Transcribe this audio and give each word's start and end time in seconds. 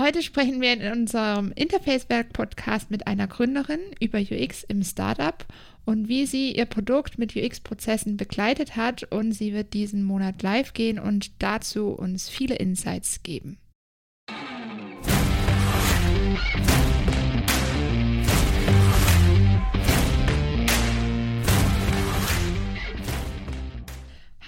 Heute 0.00 0.22
sprechen 0.22 0.62
wir 0.62 0.72
in 0.72 0.92
unserem 0.92 1.52
Interfacewerk-Podcast 1.52 2.90
mit 2.90 3.06
einer 3.06 3.26
Gründerin 3.26 3.80
über 4.00 4.18
UX 4.18 4.64
im 4.64 4.82
Startup 4.82 5.44
und 5.84 6.08
wie 6.08 6.24
sie 6.24 6.56
ihr 6.56 6.64
Produkt 6.64 7.18
mit 7.18 7.36
UX-Prozessen 7.36 8.16
begleitet 8.16 8.76
hat. 8.76 9.02
Und 9.12 9.32
sie 9.32 9.52
wird 9.52 9.74
diesen 9.74 10.02
Monat 10.02 10.42
live 10.42 10.72
gehen 10.72 10.98
und 10.98 11.42
dazu 11.42 11.88
uns 11.88 12.30
viele 12.30 12.54
Insights 12.54 13.22
geben. 13.22 13.58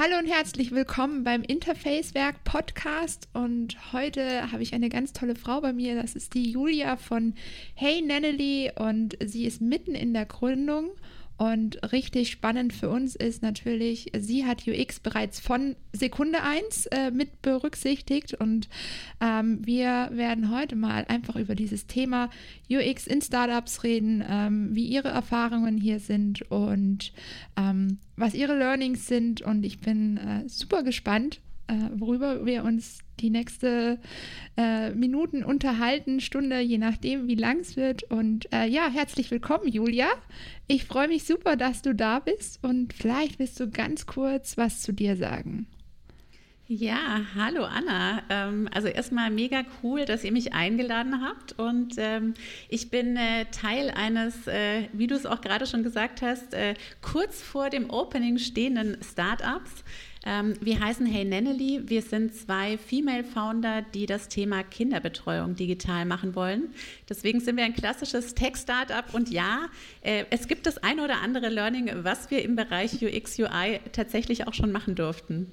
Hallo 0.05 0.19
und 0.19 0.27
herzlich 0.27 0.73
willkommen 0.73 1.23
beim 1.23 1.43
Interfacewerk 1.43 2.43
Podcast. 2.43 3.29
Und 3.35 3.93
heute 3.93 4.51
habe 4.51 4.65
ich 4.65 4.75
eine 4.75 4.89
ganz 4.89 5.13
tolle 5.13 5.37
Frau 5.37 5.61
bei 5.61 5.73
mir. 5.73 5.95
Das 5.95 6.17
ist 6.17 6.35
die 6.35 6.51
Julia 6.51 6.97
von 6.97 7.35
Hey 7.77 8.03
Nannely 8.03 8.73
und 8.75 9.17
sie 9.25 9.47
ist 9.47 9.61
mitten 9.61 9.95
in 9.95 10.13
der 10.13 10.27
Gründung 10.27 10.91
und 11.39 11.93
richtig 11.93 12.31
spannend 12.31 12.73
für 12.73 12.89
uns 12.89 13.17
ist 13.17 13.43
natürlich, 13.43 14.13
sie 14.17 14.47
hat 14.47 14.67
UX 14.67 15.01
bereits 15.01 15.41
von 15.41 15.75
Sekunde 15.93 16.43
1 16.43 16.87
äh, 16.87 17.11
mit 17.11 17.43
berücksichtigt. 17.43 18.35
Und 18.35 18.69
ähm, 19.21 19.59
wir 19.67 20.11
werden 20.13 20.55
heute 20.55 20.77
mal 20.77 21.05
einfach 21.09 21.37
über 21.37 21.55
dieses 21.55 21.87
Thema 21.87 22.31
UX 22.71 23.07
in 23.07 23.23
Startups 23.23 23.83
reden, 23.83 24.25
ähm, 24.29 24.75
wie 24.75 24.85
ihre 24.85 25.09
Erfahrungen 25.09 25.79
hier 25.79 25.99
sind 25.99 26.43
und 26.51 27.13
ähm, 27.57 27.99
was 28.17 28.35
ihre 28.35 28.57
Learnings 28.57 29.07
sind. 29.07 29.43
Und 29.43 29.65
ich 29.65 29.81
bin 29.81 30.19
äh, 30.19 30.49
super 30.49 30.83
gespannt, 30.83 31.41
worüber 31.95 32.45
wir 32.47 32.65
uns 32.65 33.01
die 33.21 33.31
nächste 33.31 33.99
äh, 34.57 34.91
Minuten 34.91 35.45
unterhalten, 35.45 36.21
Stunde, 36.21 36.61
je 36.61 36.79
nachdem, 36.79 37.29
wie 37.29 37.35
lang 37.35 37.61
es 37.61 37.77
wird. 37.77 38.05
Und 38.05 38.53
äh, 38.53 38.67
ja, 38.67 38.89
herzlich 38.91 39.31
willkommen, 39.31 39.69
Julia. 39.69 40.09
Ich 40.67 40.85
freue 40.85 41.09
mich 41.09 41.25
super, 41.25 41.57
dass 41.57 41.83
du 41.83 41.95
da 41.95 42.19
bist 42.19 42.63
und 42.63 42.93
vielleicht 42.93 43.39
willst 43.39 43.59
du 43.61 43.71
ganz 43.71 44.07
kurz 44.07 44.57
was 44.57 44.83
zu 44.83 44.93
dir 44.93 45.17
sagen. 45.17 45.67
Ja, 46.75 47.21
hallo 47.35 47.65
Anna. 47.65 48.23
Ähm, 48.31 48.67
also 48.73 48.89
erstmal 48.89 49.31
mega 49.31 49.63
cool, 49.83 50.07
dass 50.07 50.25
ihr 50.25 50.33
mich 50.33 50.55
eingeladen 50.55 51.21
habt. 51.23 51.59
Und 51.59 51.97
ähm, 51.99 52.33
ich 52.71 52.89
bin 52.89 53.17
äh, 53.17 53.45
Teil 53.51 53.91
eines, 53.91 54.47
äh, 54.47 54.85
wie 54.95 55.07
du 55.07 55.15
es 55.15 55.27
auch 55.27 55.43
gerade 55.43 55.67
schon 55.67 55.83
gesagt 55.83 56.23
hast, 56.23 56.55
äh, 56.55 56.75
kurz 57.03 57.43
vor 57.43 57.69
dem 57.69 57.91
Opening 57.91 58.39
stehenden 58.39 58.97
Startups. 59.03 59.85
Ähm, 60.25 60.55
wir 60.61 60.79
heißen 60.81 61.07
Hey 61.07 61.25
Nenneli. 61.25 61.83
Wir 61.87 62.03
sind 62.03 62.35
zwei 62.35 62.79
Female 62.79 63.25
Founder, 63.25 63.83
die 63.83 64.07
das 64.07 64.29
Thema 64.29 64.63
Kinderbetreuung 64.63 65.57
digital 65.57 66.05
machen 66.05 66.35
wollen. 66.35 66.75
Deswegen 67.09 67.41
sind 67.41 67.57
wir 67.57 67.65
ein 67.65 67.75
klassisches 67.75 68.35
Tech-Startup. 68.35 69.13
Und 69.13 69.31
ja, 69.31 69.69
äh, 70.03 70.25
es 70.31 70.47
gibt 70.47 70.67
das 70.67 70.79
ein 70.79 71.01
oder 71.01 71.21
andere 71.23 71.49
Learning, 71.49 71.91
was 72.03 72.31
wir 72.31 72.43
im 72.43 72.57
Bereich 72.57 73.03
UX, 73.03 73.39
UI 73.39 73.81
tatsächlich 73.93 74.47
auch 74.47 74.55
schon 74.55 74.71
machen 74.71 74.95
durften. 74.95 75.51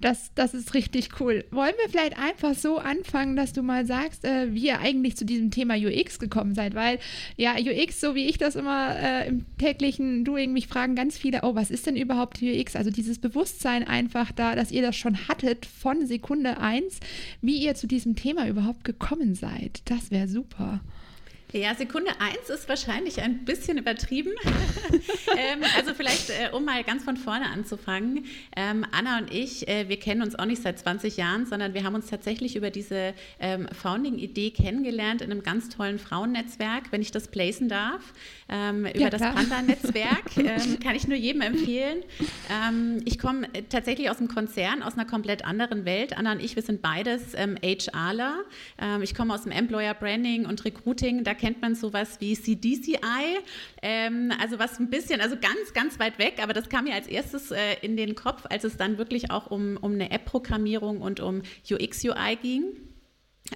Das, 0.00 0.30
das 0.34 0.54
ist 0.54 0.72
richtig 0.72 1.20
cool. 1.20 1.44
Wollen 1.50 1.74
wir 1.78 1.90
vielleicht 1.90 2.18
einfach 2.18 2.54
so 2.54 2.78
anfangen, 2.78 3.36
dass 3.36 3.52
du 3.52 3.62
mal 3.62 3.84
sagst, 3.84 4.24
äh, 4.24 4.54
wie 4.54 4.66
ihr 4.66 4.80
eigentlich 4.80 5.16
zu 5.16 5.26
diesem 5.26 5.50
Thema 5.50 5.74
UX 5.74 6.18
gekommen 6.18 6.54
seid? 6.54 6.74
Weil 6.74 6.98
ja, 7.36 7.56
UX, 7.58 8.00
so 8.00 8.14
wie 8.14 8.26
ich 8.26 8.38
das 8.38 8.56
immer 8.56 8.96
äh, 8.96 9.28
im 9.28 9.44
täglichen 9.58 10.24
Doing 10.24 10.52
mich 10.52 10.68
fragen 10.68 10.94
ganz 10.94 11.18
viele, 11.18 11.40
oh, 11.42 11.54
was 11.54 11.70
ist 11.70 11.86
denn 11.86 11.96
überhaupt 11.96 12.40
UX? 12.42 12.76
Also 12.76 12.90
dieses 12.90 13.18
Bewusstsein 13.18 13.86
einfach 13.86 14.32
da, 14.32 14.54
dass 14.54 14.72
ihr 14.72 14.82
das 14.82 14.96
schon 14.96 15.28
hattet 15.28 15.66
von 15.66 16.06
Sekunde 16.06 16.58
eins, 16.58 17.00
wie 17.42 17.58
ihr 17.58 17.74
zu 17.74 17.86
diesem 17.86 18.16
Thema 18.16 18.48
überhaupt 18.48 18.84
gekommen 18.84 19.34
seid. 19.34 19.82
Das 19.84 20.10
wäre 20.10 20.28
super. 20.28 20.80
Ja, 21.52 21.74
Sekunde 21.74 22.12
eins 22.20 22.48
ist 22.48 22.68
wahrscheinlich 22.68 23.20
ein 23.20 23.44
bisschen 23.44 23.76
übertrieben. 23.76 24.30
ähm, 25.36 25.62
also 25.76 25.94
vielleicht, 25.94 26.30
äh, 26.30 26.50
um 26.52 26.64
mal 26.64 26.84
ganz 26.84 27.02
von 27.02 27.16
vorne 27.16 27.46
anzufangen. 27.46 28.24
Ähm, 28.54 28.86
Anna 28.92 29.18
und 29.18 29.32
ich, 29.32 29.66
äh, 29.66 29.88
wir 29.88 29.98
kennen 29.98 30.22
uns 30.22 30.36
auch 30.36 30.44
nicht 30.44 30.62
seit 30.62 30.78
20 30.78 31.16
Jahren, 31.16 31.46
sondern 31.46 31.74
wir 31.74 31.82
haben 31.82 31.96
uns 31.96 32.06
tatsächlich 32.06 32.54
über 32.54 32.70
diese 32.70 33.14
ähm, 33.40 33.68
Founding-Idee 33.72 34.50
kennengelernt 34.50 35.22
in 35.22 35.32
einem 35.32 35.42
ganz 35.42 35.70
tollen 35.70 35.98
Frauennetzwerk, 35.98 36.92
wenn 36.92 37.02
ich 37.02 37.10
das 37.10 37.26
placen 37.28 37.68
darf. 37.68 38.12
Ähm, 38.48 38.86
über 38.86 38.98
ja, 39.00 39.10
das 39.10 39.20
Panda-Netzwerk 39.20 40.36
ähm, 40.36 40.78
kann 40.78 40.94
ich 40.94 41.08
nur 41.08 41.16
jedem 41.16 41.40
empfehlen. 41.40 42.04
Ähm, 42.48 43.02
ich 43.06 43.18
komme 43.18 43.48
tatsächlich 43.68 44.08
aus 44.08 44.18
einem 44.18 44.28
Konzern, 44.28 44.84
aus 44.84 44.94
einer 44.94 45.04
komplett 45.04 45.44
anderen 45.44 45.84
Welt. 45.84 46.16
Anna 46.16 46.32
und 46.32 46.42
ich, 46.42 46.54
wir 46.54 46.62
sind 46.62 46.80
beides 46.80 47.34
HRler. 47.34 48.44
ich 49.02 49.14
komme 49.14 49.34
aus 49.34 49.42
dem 49.42 49.52
Employer 49.52 49.94
Branding 49.94 50.46
und 50.46 50.64
Recruiting. 50.64 51.24
Da 51.24 51.34
kennt 51.40 51.60
man 51.62 51.74
sowas 51.74 52.20
wie 52.20 52.34
CDCI, 52.34 52.98
ähm, 53.82 54.32
also 54.38 54.58
was 54.58 54.78
ein 54.78 54.90
bisschen, 54.90 55.20
also 55.20 55.36
ganz, 55.36 55.72
ganz 55.74 55.98
weit 55.98 56.18
weg, 56.18 56.34
aber 56.42 56.52
das 56.52 56.68
kam 56.68 56.84
mir 56.84 56.94
als 56.94 57.06
erstes 57.06 57.50
äh, 57.50 57.76
in 57.82 57.96
den 57.96 58.14
Kopf, 58.14 58.44
als 58.48 58.64
es 58.64 58.76
dann 58.76 58.98
wirklich 58.98 59.30
auch 59.30 59.50
um, 59.50 59.76
um 59.80 59.94
eine 59.94 60.10
App-Programmierung 60.10 61.00
und 61.00 61.20
um 61.20 61.42
UX-UI 61.68 62.36
ging. 62.40 62.64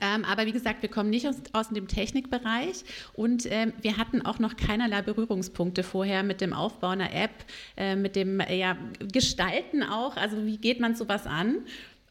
Ähm, 0.00 0.24
aber 0.24 0.46
wie 0.46 0.52
gesagt, 0.52 0.82
wir 0.82 0.88
kommen 0.88 1.10
nicht 1.10 1.28
aus, 1.28 1.36
aus 1.52 1.68
dem 1.68 1.86
Technikbereich 1.86 2.84
und 3.12 3.46
ähm, 3.50 3.72
wir 3.80 3.96
hatten 3.96 4.22
auch 4.22 4.38
noch 4.38 4.56
keinerlei 4.56 5.02
Berührungspunkte 5.02 5.82
vorher 5.84 6.22
mit 6.22 6.40
dem 6.40 6.52
Aufbau 6.52 6.88
einer 6.88 7.14
App, 7.14 7.44
äh, 7.76 7.94
mit 7.94 8.16
dem 8.16 8.40
äh, 8.40 8.56
ja, 8.58 8.76
Gestalten 9.12 9.82
auch. 9.82 10.16
Also 10.16 10.46
wie 10.46 10.56
geht 10.56 10.80
man 10.80 10.96
sowas 10.96 11.26
an? 11.26 11.58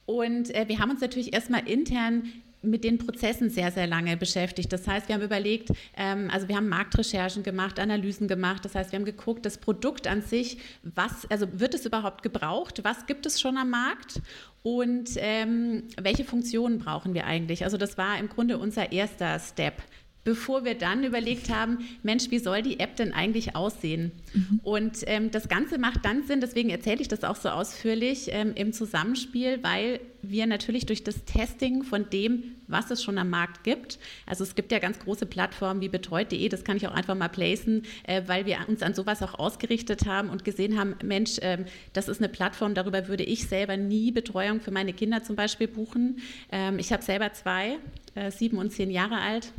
Und 0.06 0.54
äh, 0.54 0.68
wir 0.68 0.80
haben 0.80 0.92
uns 0.92 1.02
natürlich 1.02 1.34
erstmal 1.34 1.68
intern 1.68 2.32
mit 2.64 2.84
den 2.84 2.98
Prozessen 2.98 3.50
sehr, 3.50 3.72
sehr 3.72 3.88
lange 3.88 4.18
beschäftigt. 4.18 4.72
Das 4.74 4.88
heißt, 4.88 5.08
wir 5.08 5.16
haben 5.16 5.22
überlegt, 5.22 5.70
ähm, 5.96 6.30
also 6.32 6.48
wir 6.48 6.56
haben 6.56 6.70
Marktrecherchen 6.70 7.44
gemacht, 7.44 7.80
Analysen 7.80 8.28
gemacht. 8.28 8.66
Das 8.66 8.76
heißt, 8.76 8.92
wir 8.92 9.00
haben 9.00 9.06
geguckt, 9.06 9.46
das 9.46 9.58
Produkt 9.58 10.08
an 10.08 10.22
sich, 10.22 10.58
was, 10.84 11.30
also 11.30 11.48
wird 11.60 11.74
es 11.74 11.86
überhaupt 11.86 12.24
gebraucht? 12.24 12.84
Was 12.84 13.06
gibt 13.06 13.26
es 13.26 13.40
schon 13.40 13.58
am 13.58 13.70
Markt? 13.70 14.22
Und 14.64 15.10
ähm, 15.18 15.84
welche 16.02 16.24
Funktionen 16.24 16.80
brauchen 16.80 17.14
wir 17.14 17.26
eigentlich? 17.26 17.66
Also 17.66 17.78
das 17.78 17.98
war 17.98 18.18
im 18.18 18.30
Grunde 18.30 18.58
unser 18.58 18.92
erster 18.94 19.38
Step 19.40 19.82
bevor 20.24 20.64
wir 20.64 20.76
dann 20.76 21.04
überlegt 21.04 21.50
haben, 21.50 21.80
Mensch, 22.02 22.32
wie 22.32 22.40
soll 22.40 22.62
die 22.62 22.80
App 22.80 22.96
denn 22.96 23.14
eigentlich 23.14 23.56
aussehen? 23.56 24.12
Mhm. 24.34 24.60
Und 24.64 24.98
ähm, 25.08 25.32
das 25.32 25.50
Ganze 25.50 25.78
macht 25.78 26.06
dann 26.06 26.26
Sinn, 26.26 26.42
deswegen 26.42 26.70
erzähle 26.70 27.02
ich 27.02 27.08
das 27.08 27.24
auch 27.24 27.36
so 27.36 27.50
ausführlich 27.50 28.30
ähm, 28.32 28.54
im 28.56 28.74
Zusammenspiel, 28.74 29.60
weil 29.62 30.00
wir 30.22 30.48
natürlich 30.48 30.86
durch 30.86 31.04
das 31.04 31.26
Testing 31.26 31.84
von 31.84 32.10
dem, 32.10 32.56
was 32.68 32.90
es 32.90 33.04
schon 33.04 33.18
am 33.18 33.30
Markt 33.30 33.66
gibt, 33.66 34.00
also 34.26 34.44
es 34.44 34.56
gibt 34.56 34.72
ja 34.72 34.80
ganz 34.80 35.00
große 35.00 35.26
Plattformen 35.26 35.82
wie 35.82 35.90
betreut.de, 35.90 36.48
das 36.48 36.64
kann 36.64 36.78
ich 36.78 36.88
auch 36.88 36.94
einfach 36.94 37.16
mal 37.16 37.28
placen, 37.28 37.84
äh, 38.04 38.22
weil 38.28 38.46
wir 38.46 38.58
uns 38.68 38.82
an 38.82 38.94
sowas 38.94 39.22
auch 39.22 39.38
ausgerichtet 39.38 40.06
haben 40.06 40.30
und 40.30 40.46
gesehen 40.46 40.80
haben, 40.80 40.96
Mensch, 41.04 41.40
äh, 41.40 41.66
das 41.92 42.08
ist 42.08 42.20
eine 42.20 42.30
Plattform, 42.30 42.74
darüber 42.74 43.10
würde 43.10 43.24
ich 43.24 43.48
selber 43.48 43.76
nie 43.76 44.12
Betreuung 44.12 44.62
für 44.62 44.72
meine 44.72 44.94
Kinder 44.94 45.24
zum 45.24 45.36
Beispiel 45.36 45.68
buchen. 45.68 46.20
Ähm, 46.52 46.80
ich 46.80 46.94
habe 46.94 47.04
selber 47.04 47.34
zwei, 47.34 47.78
äh, 48.16 48.32
sieben 48.32 48.58
und 48.58 48.72
zehn 48.72 48.90
Jahre 48.90 49.18
alt. 49.18 49.52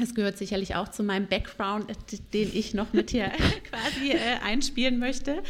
Das 0.00 0.14
gehört 0.14 0.38
sicherlich 0.38 0.74
auch 0.74 0.88
zu 0.88 1.02
meinem 1.02 1.26
Background, 1.26 1.86
den 2.32 2.50
ich 2.54 2.72
noch 2.72 2.92
mit 2.94 3.10
hier 3.10 3.30
quasi 3.70 4.12
äh, 4.12 4.38
einspielen 4.42 4.98
möchte. 4.98 5.42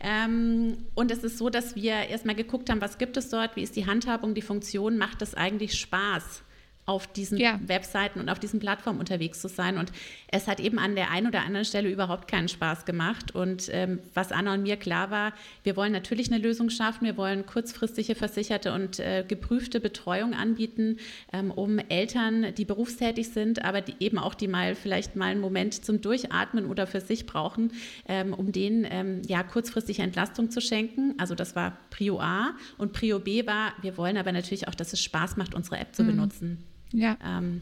Ähm, 0.00 0.78
und 0.94 1.10
es 1.10 1.22
ist 1.22 1.36
so, 1.36 1.50
dass 1.50 1.76
wir 1.76 1.92
erstmal 1.92 2.34
geguckt 2.34 2.70
haben, 2.70 2.80
was 2.80 2.96
gibt 2.96 3.18
es 3.18 3.28
dort, 3.28 3.54
wie 3.56 3.62
ist 3.62 3.76
die 3.76 3.86
Handhabung, 3.86 4.34
die 4.34 4.42
Funktion, 4.42 4.96
macht 4.96 5.20
es 5.20 5.34
eigentlich 5.34 5.78
Spaß? 5.78 6.42
Auf 6.88 7.06
diesen 7.06 7.36
ja. 7.36 7.60
Webseiten 7.66 8.18
und 8.18 8.30
auf 8.30 8.38
diesen 8.38 8.60
Plattformen 8.60 8.98
unterwegs 8.98 9.40
zu 9.42 9.48
sein. 9.48 9.76
Und 9.76 9.92
es 10.28 10.48
hat 10.48 10.58
eben 10.58 10.78
an 10.78 10.94
der 10.94 11.10
einen 11.10 11.26
oder 11.26 11.42
anderen 11.42 11.66
Stelle 11.66 11.90
überhaupt 11.90 12.28
keinen 12.28 12.48
Spaß 12.48 12.86
gemacht. 12.86 13.34
Und 13.34 13.68
ähm, 13.72 13.98
was 14.14 14.32
Anna 14.32 14.54
und 14.54 14.62
mir 14.62 14.78
klar 14.78 15.10
war, 15.10 15.34
wir 15.64 15.76
wollen 15.76 15.92
natürlich 15.92 16.32
eine 16.32 16.42
Lösung 16.42 16.70
schaffen. 16.70 17.04
Wir 17.04 17.18
wollen 17.18 17.44
kurzfristige 17.44 18.14
versicherte 18.14 18.72
und 18.72 19.00
äh, 19.00 19.22
geprüfte 19.28 19.80
Betreuung 19.80 20.32
anbieten, 20.32 20.96
ähm, 21.30 21.50
um 21.50 21.78
Eltern, 21.78 22.54
die 22.56 22.64
berufstätig 22.64 23.28
sind, 23.28 23.62
aber 23.62 23.82
die 23.82 23.94
eben 24.00 24.18
auch 24.18 24.34
die 24.34 24.48
mal 24.48 24.74
vielleicht 24.74 25.14
mal 25.14 25.26
einen 25.26 25.42
Moment 25.42 25.84
zum 25.84 26.00
Durchatmen 26.00 26.64
oder 26.64 26.86
für 26.86 27.02
sich 27.02 27.26
brauchen, 27.26 27.72
ähm, 28.08 28.32
um 28.32 28.50
denen 28.50 28.86
ähm, 28.88 29.20
ja 29.26 29.42
kurzfristig 29.42 29.98
Entlastung 29.98 30.50
zu 30.50 30.62
schenken. 30.62 31.14
Also 31.18 31.34
das 31.34 31.54
war 31.54 31.76
Prio 31.90 32.18
A. 32.18 32.54
Und 32.78 32.94
Prio 32.94 33.18
B 33.18 33.46
war, 33.46 33.74
wir 33.82 33.98
wollen 33.98 34.16
aber 34.16 34.32
natürlich 34.32 34.68
auch, 34.68 34.74
dass 34.74 34.94
es 34.94 35.02
Spaß 35.02 35.36
macht, 35.36 35.54
unsere 35.54 35.78
App 35.78 35.94
zu 35.94 36.02
mhm. 36.02 36.06
benutzen. 36.06 36.64
Ja. 36.92 37.16
Ähm, 37.24 37.60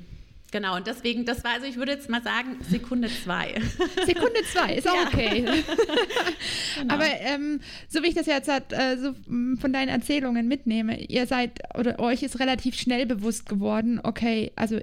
Genau, 0.52 0.76
und 0.76 0.86
deswegen, 0.86 1.24
das 1.24 1.42
war, 1.42 1.52
also 1.54 1.66
ich 1.66 1.76
würde 1.76 1.92
jetzt 1.92 2.08
mal 2.08 2.22
sagen, 2.22 2.56
Sekunde 2.62 3.08
zwei. 3.08 3.60
Sekunde 4.06 4.42
zwei, 4.52 4.76
ist 4.76 4.88
auch 4.88 4.94
ja. 4.94 5.08
okay. 5.08 5.44
genau. 6.80 6.94
Aber 6.94 7.04
ähm, 7.04 7.60
so 7.88 8.02
wie 8.02 8.06
ich 8.06 8.14
das 8.14 8.26
jetzt 8.26 8.48
halt, 8.48 8.72
äh, 8.72 8.96
so 8.96 9.12
von 9.60 9.72
deinen 9.72 9.88
Erzählungen 9.88 10.46
mitnehme, 10.46 11.00
ihr 11.00 11.26
seid 11.26 11.58
oder 11.76 11.98
euch 11.98 12.22
ist 12.22 12.38
relativ 12.38 12.76
schnell 12.76 13.06
bewusst 13.06 13.48
geworden, 13.48 14.00
okay, 14.02 14.52
also 14.54 14.78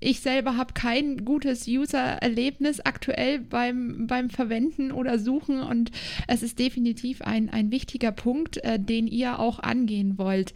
ich 0.00 0.20
selber 0.20 0.56
habe 0.56 0.72
kein 0.74 1.24
gutes 1.24 1.68
User-Erlebnis 1.68 2.80
aktuell 2.80 3.40
beim, 3.40 4.06
beim 4.06 4.30
Verwenden 4.30 4.92
oder 4.92 5.18
Suchen 5.18 5.60
und 5.60 5.90
es 6.26 6.42
ist 6.42 6.58
definitiv 6.58 7.22
ein, 7.22 7.50
ein 7.50 7.70
wichtiger 7.70 8.12
Punkt, 8.12 8.56
äh, 8.64 8.78
den 8.78 9.06
ihr 9.06 9.38
auch 9.38 9.58
angehen 9.58 10.18
wollt. 10.18 10.54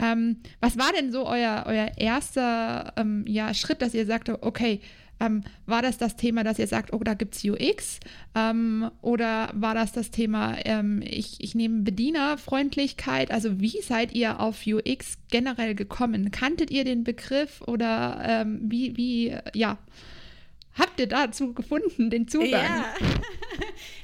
Ähm, 0.00 0.38
was 0.60 0.78
war 0.78 0.92
denn 0.92 1.12
so 1.12 1.26
euer, 1.26 1.64
euer 1.66 1.92
erster 1.96 2.94
ähm, 2.96 3.24
ja, 3.26 3.54
Schritt, 3.54 3.82
dass 3.82 3.94
ihr 3.94 4.06
sagte, 4.06 4.42
okay, 4.42 4.80
ähm, 5.20 5.42
war 5.66 5.82
das 5.82 5.98
das 5.98 6.16
Thema, 6.16 6.44
dass 6.44 6.58
ihr 6.58 6.66
sagt, 6.66 6.92
oh, 6.92 6.98
da 6.98 7.14
gibt 7.14 7.36
es 7.36 7.44
UX? 7.44 8.00
Ähm, 8.34 8.90
oder 9.02 9.50
war 9.54 9.74
das 9.74 9.92
das 9.92 10.10
Thema, 10.10 10.56
ähm, 10.64 11.02
ich, 11.02 11.36
ich 11.40 11.54
nehme 11.54 11.82
Bedienerfreundlichkeit? 11.82 13.30
Also 13.30 13.60
wie 13.60 13.80
seid 13.82 14.12
ihr 14.12 14.40
auf 14.40 14.66
UX 14.66 15.18
generell 15.30 15.74
gekommen? 15.74 16.30
Kanntet 16.30 16.70
ihr 16.70 16.84
den 16.84 17.04
Begriff 17.04 17.62
oder 17.66 18.20
ähm, 18.22 18.60
wie, 18.62 18.96
wie, 18.96 19.36
ja, 19.54 19.78
habt 20.78 21.00
ihr 21.00 21.06
dazu 21.06 21.52
gefunden, 21.52 22.10
den 22.10 22.28
Zugang? 22.28 22.50
Ja. 22.50 22.94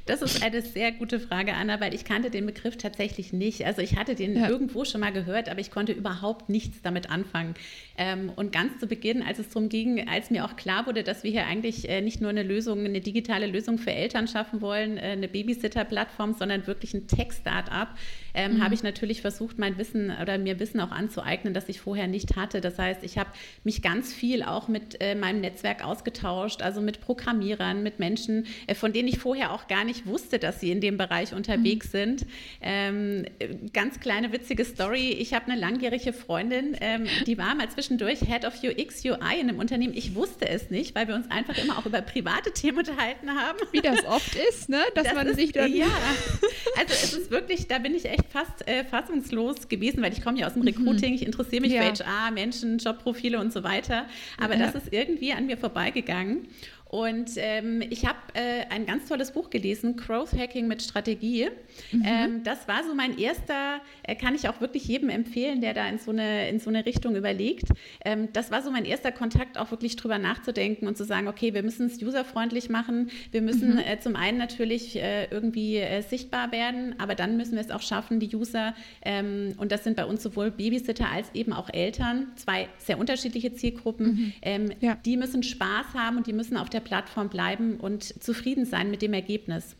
Das 0.06 0.20
ist 0.20 0.42
eine 0.42 0.62
sehr 0.62 0.90
gute 0.90 1.20
Frage, 1.20 1.54
Anna, 1.54 1.80
weil 1.80 1.94
ich 1.94 2.04
kannte 2.04 2.28
den 2.28 2.44
Begriff 2.44 2.76
tatsächlich 2.76 3.32
nicht. 3.32 3.64
Also 3.64 3.82
ich 3.82 3.96
hatte 3.96 4.16
den 4.16 4.36
ja. 4.36 4.48
irgendwo 4.48 4.84
schon 4.84 5.00
mal 5.00 5.12
gehört, 5.12 5.48
aber 5.48 5.60
ich 5.60 5.70
konnte 5.70 5.92
überhaupt 5.92 6.48
nichts 6.48 6.82
damit 6.82 7.08
anfangen. 7.08 7.54
Ähm, 7.96 8.32
und 8.34 8.52
ganz 8.52 8.80
zu 8.80 8.88
Beginn, 8.88 9.22
als 9.22 9.38
es 9.38 9.50
darum 9.50 9.68
ging, 9.68 10.08
als 10.08 10.30
mir 10.30 10.44
auch 10.44 10.56
klar 10.56 10.86
wurde, 10.86 11.04
dass 11.04 11.22
wir 11.22 11.30
hier 11.30 11.46
eigentlich 11.46 11.88
äh, 11.88 12.00
nicht 12.00 12.20
nur 12.20 12.30
eine 12.30 12.42
Lösung, 12.42 12.84
eine 12.84 13.00
digitale 13.00 13.46
Lösung 13.46 13.78
für 13.78 13.92
Eltern 13.92 14.26
schaffen 14.26 14.60
wollen, 14.60 14.98
äh, 14.98 15.12
eine 15.12 15.28
Babysitter-Plattform, 15.28 16.34
sondern 16.34 16.66
wirklich 16.66 16.94
ein 16.94 17.06
Tech-Startup, 17.06 17.88
ähm, 18.34 18.54
mhm. 18.54 18.64
habe 18.64 18.74
ich 18.74 18.82
natürlich 18.82 19.20
versucht, 19.20 19.58
mein 19.58 19.78
Wissen 19.78 20.12
oder 20.20 20.36
mir 20.36 20.58
Wissen 20.58 20.80
auch 20.80 20.90
anzueignen, 20.90 21.54
das 21.54 21.68
ich 21.68 21.80
vorher 21.80 22.08
nicht 22.08 22.34
hatte. 22.34 22.60
Das 22.60 22.78
heißt, 22.78 23.04
ich 23.04 23.18
habe 23.18 23.30
mich 23.62 23.82
ganz 23.82 24.12
viel 24.12 24.42
auch 24.42 24.66
mit 24.66 25.00
äh, 25.00 25.14
meinem 25.14 25.40
Netzwerk 25.40 25.84
ausgetauscht, 25.84 26.61
also 26.62 26.80
mit 26.80 27.00
Programmierern, 27.00 27.82
mit 27.82 27.98
Menschen, 27.98 28.46
äh, 28.66 28.74
von 28.74 28.92
denen 28.92 29.08
ich 29.08 29.18
vorher 29.18 29.52
auch 29.52 29.68
gar 29.68 29.84
nicht 29.84 30.06
wusste, 30.06 30.38
dass 30.38 30.60
sie 30.60 30.70
in 30.70 30.80
dem 30.80 30.96
Bereich 30.96 31.34
unterwegs 31.34 31.88
mhm. 31.88 31.90
sind. 31.90 32.26
Ähm, 32.60 33.24
ganz 33.72 34.00
kleine 34.00 34.32
witzige 34.32 34.64
Story. 34.64 35.10
Ich 35.10 35.34
habe 35.34 35.50
eine 35.50 35.60
langjährige 35.60 36.12
Freundin, 36.12 36.76
ähm, 36.80 37.06
die 37.26 37.38
war 37.38 37.54
mal 37.54 37.68
zwischendurch 37.68 38.20
Head 38.20 38.44
of 38.44 38.54
UX, 38.62 39.04
UI 39.04 39.40
in 39.40 39.48
einem 39.48 39.58
Unternehmen. 39.58 39.94
Ich 39.94 40.14
wusste 40.14 40.48
es 40.48 40.70
nicht, 40.70 40.94
weil 40.94 41.08
wir 41.08 41.14
uns 41.14 41.30
einfach 41.30 41.56
immer 41.58 41.78
auch 41.78 41.86
über 41.86 42.00
private 42.02 42.52
Themen 42.52 42.78
unterhalten 42.78 43.30
haben. 43.30 43.58
Wie 43.72 43.80
das 43.80 44.04
oft 44.06 44.34
ist, 44.48 44.68
ne? 44.68 44.80
dass 44.94 45.04
das 45.04 45.14
man 45.14 45.26
ist, 45.26 45.36
sich 45.36 45.52
dann... 45.52 45.74
Ja, 45.74 45.86
also 46.78 46.92
es 46.92 47.12
ist 47.12 47.30
wirklich, 47.30 47.68
da 47.68 47.78
bin 47.78 47.94
ich 47.94 48.04
echt 48.06 48.26
fast 48.30 48.66
äh, 48.66 48.84
fassungslos 48.84 49.68
gewesen, 49.68 50.02
weil 50.02 50.12
ich 50.12 50.22
komme 50.22 50.38
ja 50.38 50.46
aus 50.46 50.54
dem 50.54 50.62
mhm. 50.62 50.68
Recruiting, 50.68 51.14
ich 51.14 51.24
interessiere 51.24 51.62
mich 51.62 51.72
ja. 51.72 51.82
für 51.82 52.04
HR, 52.04 52.30
Menschen, 52.30 52.78
Jobprofile 52.78 53.38
und 53.40 53.52
so 53.52 53.62
weiter. 53.62 54.06
Aber 54.38 54.56
ja. 54.56 54.66
das 54.66 54.74
ist 54.74 54.92
irgendwie 54.92 55.32
an 55.32 55.46
mir 55.46 55.56
vorbeigegangen. 55.56 56.48
Und 56.92 57.30
ähm, 57.36 57.82
ich 57.88 58.04
habe 58.04 58.18
äh, 58.34 58.66
ein 58.68 58.84
ganz 58.84 59.08
tolles 59.08 59.32
Buch 59.32 59.48
gelesen, 59.48 59.96
Growth 59.96 60.34
Hacking 60.36 60.68
mit 60.68 60.82
Strategie. 60.82 61.48
Mhm. 61.90 62.02
Ähm, 62.04 62.42
das 62.44 62.68
war 62.68 62.84
so 62.84 62.94
mein 62.94 63.16
erster, 63.16 63.80
äh, 64.02 64.14
kann 64.14 64.34
ich 64.34 64.46
auch 64.46 64.60
wirklich 64.60 64.84
jedem 64.84 65.08
empfehlen, 65.08 65.62
der 65.62 65.72
da 65.72 65.88
in 65.88 65.96
so 65.96 66.10
eine, 66.10 66.50
in 66.50 66.60
so 66.60 66.68
eine 66.68 66.84
Richtung 66.84 67.16
überlegt. 67.16 67.64
Ähm, 68.04 68.28
das 68.34 68.50
war 68.50 68.60
so 68.60 68.70
mein 68.70 68.84
erster 68.84 69.10
Kontakt, 69.10 69.56
auch 69.56 69.70
wirklich 69.70 69.96
drüber 69.96 70.18
nachzudenken 70.18 70.86
und 70.86 70.98
zu 70.98 71.04
sagen, 71.04 71.28
okay, 71.28 71.54
wir 71.54 71.62
müssen 71.62 71.86
es 71.86 72.02
userfreundlich 72.02 72.68
machen. 72.68 73.10
Wir 73.30 73.40
müssen 73.40 73.76
mhm. 73.76 73.78
äh, 73.78 73.98
zum 73.98 74.14
einen 74.14 74.36
natürlich 74.36 74.96
äh, 74.96 75.28
irgendwie 75.30 75.78
äh, 75.78 76.02
sichtbar 76.02 76.52
werden, 76.52 76.96
aber 76.98 77.14
dann 77.14 77.38
müssen 77.38 77.54
wir 77.54 77.62
es 77.62 77.70
auch 77.70 77.80
schaffen, 77.80 78.20
die 78.20 78.36
User, 78.36 78.74
ähm, 79.02 79.54
und 79.56 79.72
das 79.72 79.82
sind 79.84 79.96
bei 79.96 80.04
uns 80.04 80.22
sowohl 80.22 80.50
Babysitter 80.50 81.08
als 81.10 81.30
eben 81.32 81.54
auch 81.54 81.70
Eltern, 81.72 82.26
zwei 82.36 82.68
sehr 82.76 82.98
unterschiedliche 82.98 83.54
Zielgruppen, 83.54 84.06
mhm. 84.06 84.32
Ähm, 84.42 84.70
ja. 84.82 84.98
die 85.06 85.16
müssen 85.16 85.42
Spaß 85.42 85.94
haben 85.94 86.18
und 86.18 86.26
die 86.26 86.34
müssen 86.34 86.58
auf 86.58 86.68
der 86.68 86.81
Plattform 86.82 87.28
bleiben 87.28 87.78
und 87.78 88.04
zufrieden 88.22 88.66
sein 88.66 88.90
mit 88.90 89.02
dem 89.02 89.12
Ergebnis. 89.12 89.76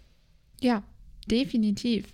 Ja, 0.61 0.83
definitiv 1.31 2.07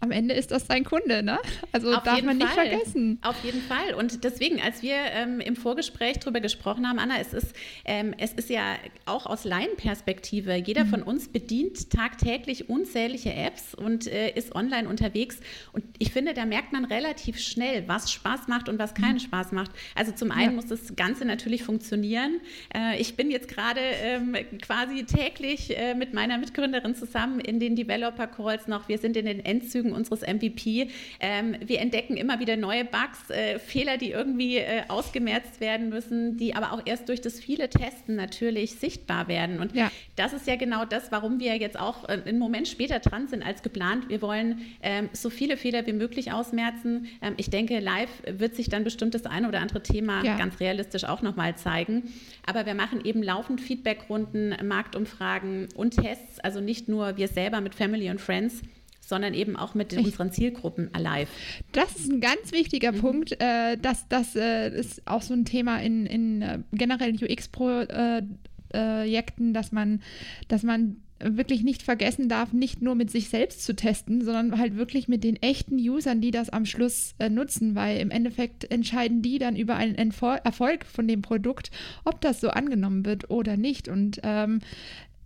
am 0.00 0.12
Ende 0.12 0.34
ist 0.34 0.52
das 0.52 0.66
sein 0.68 0.84
Kunde, 0.84 1.24
ne? 1.24 1.38
Also 1.72 1.92
Auf 1.92 2.04
darf 2.04 2.22
man 2.22 2.38
nicht 2.38 2.48
Fall. 2.48 2.68
vergessen. 2.68 3.18
Auf 3.22 3.42
jeden 3.42 3.60
Fall. 3.60 3.94
Und 3.94 4.22
deswegen, 4.22 4.60
als 4.60 4.80
wir 4.80 4.94
ähm, 4.94 5.40
im 5.40 5.56
Vorgespräch 5.56 6.20
darüber 6.20 6.40
gesprochen 6.40 6.88
haben, 6.88 7.00
Anna, 7.00 7.18
es 7.20 7.34
ist, 7.34 7.52
ähm, 7.84 8.14
es 8.16 8.32
ist 8.32 8.48
ja 8.48 8.76
auch 9.06 9.26
aus 9.26 9.44
Laienperspektive, 9.44 10.54
jeder 10.54 10.84
mhm. 10.84 10.90
von 10.90 11.02
uns 11.02 11.28
bedient 11.28 11.90
tagtäglich 11.90 12.68
unzählige 12.68 13.34
Apps 13.34 13.74
und 13.74 14.06
äh, 14.06 14.30
ist 14.30 14.54
online 14.54 14.88
unterwegs. 14.88 15.40
Und 15.72 15.84
ich 15.98 16.12
finde, 16.12 16.32
da 16.32 16.46
merkt 16.46 16.72
man 16.72 16.84
relativ 16.84 17.40
schnell, 17.40 17.88
was 17.88 18.12
Spaß 18.12 18.46
macht 18.46 18.68
und 18.68 18.78
was 18.78 18.94
keinen 18.94 19.14
mhm. 19.14 19.20
Spaß 19.20 19.50
macht. 19.50 19.72
Also 19.96 20.12
zum 20.12 20.30
einen 20.30 20.50
ja. 20.50 20.52
muss 20.52 20.66
das 20.66 20.94
Ganze 20.94 21.24
natürlich 21.24 21.64
funktionieren. 21.64 22.40
Äh, 22.72 23.00
ich 23.00 23.16
bin 23.16 23.32
jetzt 23.32 23.48
gerade 23.48 23.80
ähm, 23.80 24.36
quasi 24.62 25.04
täglich 25.04 25.76
äh, 25.76 25.94
mit 25.94 26.14
meiner 26.14 26.38
Mitgründerin 26.38 26.94
zusammen 26.94 27.40
in 27.40 27.58
den 27.58 27.74
Developer 27.74 28.28
Calls 28.28 28.68
noch. 28.68 28.88
Wir 28.88 28.98
sind 28.98 29.16
in 29.16 29.26
den 29.26 29.44
Endzügen 29.44 29.87
Folgen 29.88 29.92
unseres 29.92 30.20
MVP. 30.20 30.88
Ähm, 31.20 31.56
wir 31.64 31.80
entdecken 31.80 32.16
immer 32.16 32.40
wieder 32.40 32.56
neue 32.56 32.84
Bugs, 32.84 33.30
äh, 33.30 33.58
Fehler, 33.58 33.96
die 33.96 34.10
irgendwie 34.10 34.58
äh, 34.58 34.82
ausgemerzt 34.88 35.60
werden 35.60 35.88
müssen, 35.88 36.36
die 36.36 36.54
aber 36.54 36.72
auch 36.72 36.82
erst 36.84 37.08
durch 37.08 37.20
das 37.20 37.40
viele 37.40 37.68
Testen 37.68 38.16
natürlich 38.16 38.76
sichtbar 38.76 39.28
werden. 39.28 39.60
Und 39.60 39.74
ja. 39.74 39.90
das 40.16 40.32
ist 40.32 40.46
ja 40.46 40.56
genau 40.56 40.84
das, 40.84 41.10
warum 41.12 41.40
wir 41.40 41.56
jetzt 41.56 41.78
auch 41.78 42.08
äh, 42.08 42.20
einen 42.24 42.38
Moment 42.38 42.68
später 42.68 42.98
dran 43.00 43.28
sind 43.28 43.44
als 43.44 43.62
geplant. 43.62 44.08
Wir 44.08 44.22
wollen 44.22 44.60
ähm, 44.82 45.08
so 45.12 45.30
viele 45.30 45.56
Fehler 45.56 45.86
wie 45.86 45.92
möglich 45.92 46.32
ausmerzen. 46.32 47.06
Ähm, 47.22 47.34
ich 47.36 47.50
denke, 47.50 47.80
live 47.80 48.10
wird 48.26 48.54
sich 48.54 48.68
dann 48.68 48.84
bestimmt 48.84 49.14
das 49.14 49.26
eine 49.26 49.48
oder 49.48 49.60
andere 49.60 49.82
Thema 49.82 50.24
ja. 50.24 50.36
ganz 50.36 50.60
realistisch 50.60 51.04
auch 51.04 51.22
nochmal 51.22 51.56
zeigen. 51.56 52.12
Aber 52.46 52.66
wir 52.66 52.74
machen 52.74 53.04
eben 53.04 53.22
laufend 53.22 53.60
Feedbackrunden, 53.60 54.54
Marktumfragen 54.66 55.68
und 55.74 55.96
Tests, 55.96 56.40
also 56.40 56.60
nicht 56.60 56.88
nur 56.88 57.16
wir 57.16 57.28
selber 57.28 57.60
mit 57.60 57.74
Family 57.74 58.10
und 58.10 58.20
Friends, 58.20 58.62
sondern 59.08 59.34
eben 59.34 59.56
auch 59.56 59.74
mit 59.74 59.92
ich, 59.92 59.98
unseren 59.98 60.30
Zielgruppen 60.30 60.90
alive. 60.92 61.26
Das 61.72 61.96
ist 61.96 62.08
ein 62.10 62.20
ganz 62.20 62.52
wichtiger 62.52 62.92
mhm. 62.92 63.00
Punkt. 63.00 63.32
Äh, 63.40 63.76
das 63.80 64.06
das 64.08 64.36
äh, 64.36 64.78
ist 64.78 65.02
auch 65.06 65.22
so 65.22 65.34
ein 65.34 65.46
Thema 65.46 65.80
in, 65.80 66.06
in 66.06 66.42
äh, 66.42 66.60
generellen 66.72 67.16
UX-Projekten, 67.16 69.54
dass 69.54 69.72
man, 69.72 70.02
dass 70.48 70.62
man 70.62 70.98
wirklich 71.20 71.64
nicht 71.64 71.82
vergessen 71.82 72.28
darf, 72.28 72.52
nicht 72.52 72.82
nur 72.82 72.94
mit 72.94 73.10
sich 73.10 73.28
selbst 73.28 73.64
zu 73.64 73.74
testen, 73.74 74.22
sondern 74.22 74.58
halt 74.58 74.76
wirklich 74.76 75.08
mit 75.08 75.24
den 75.24 75.36
echten 75.36 75.76
Usern, 75.76 76.20
die 76.20 76.30
das 76.30 76.50
am 76.50 76.64
Schluss 76.64 77.14
äh, 77.18 77.28
nutzen, 77.28 77.74
weil 77.74 77.98
im 77.98 78.10
Endeffekt 78.10 78.70
entscheiden 78.70 79.22
die 79.22 79.38
dann 79.38 79.56
über 79.56 79.76
einen 79.76 79.96
Erfolg 79.96 80.86
von 80.86 81.08
dem 81.08 81.22
Produkt, 81.22 81.70
ob 82.04 82.20
das 82.20 82.40
so 82.40 82.50
angenommen 82.50 83.04
wird 83.04 83.30
oder 83.30 83.56
nicht. 83.56 83.88
Und 83.88 84.20
ähm, 84.22 84.60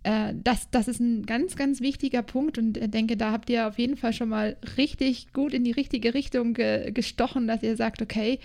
äh, 0.03 0.33
das, 0.35 0.69
das 0.69 0.87
ist 0.87 0.99
ein 0.99 1.25
ganz, 1.25 1.55
ganz 1.55 1.81
wichtiger 1.81 2.21
Punkt 2.21 2.57
und 2.57 2.77
ich 2.77 2.91
denke, 2.91 3.17
da 3.17 3.31
habt 3.31 3.49
ihr 3.49 3.67
auf 3.67 3.79
jeden 3.79 3.97
Fall 3.97 4.13
schon 4.13 4.29
mal 4.29 4.57
richtig 4.77 5.33
gut 5.33 5.53
in 5.53 5.63
die 5.63 5.71
richtige 5.71 6.13
Richtung 6.13 6.53
ge 6.53 6.91
gestochen, 6.91 7.47
dass 7.47 7.63
ihr 7.63 7.75
sagt, 7.75 8.01
okay, 8.01 8.39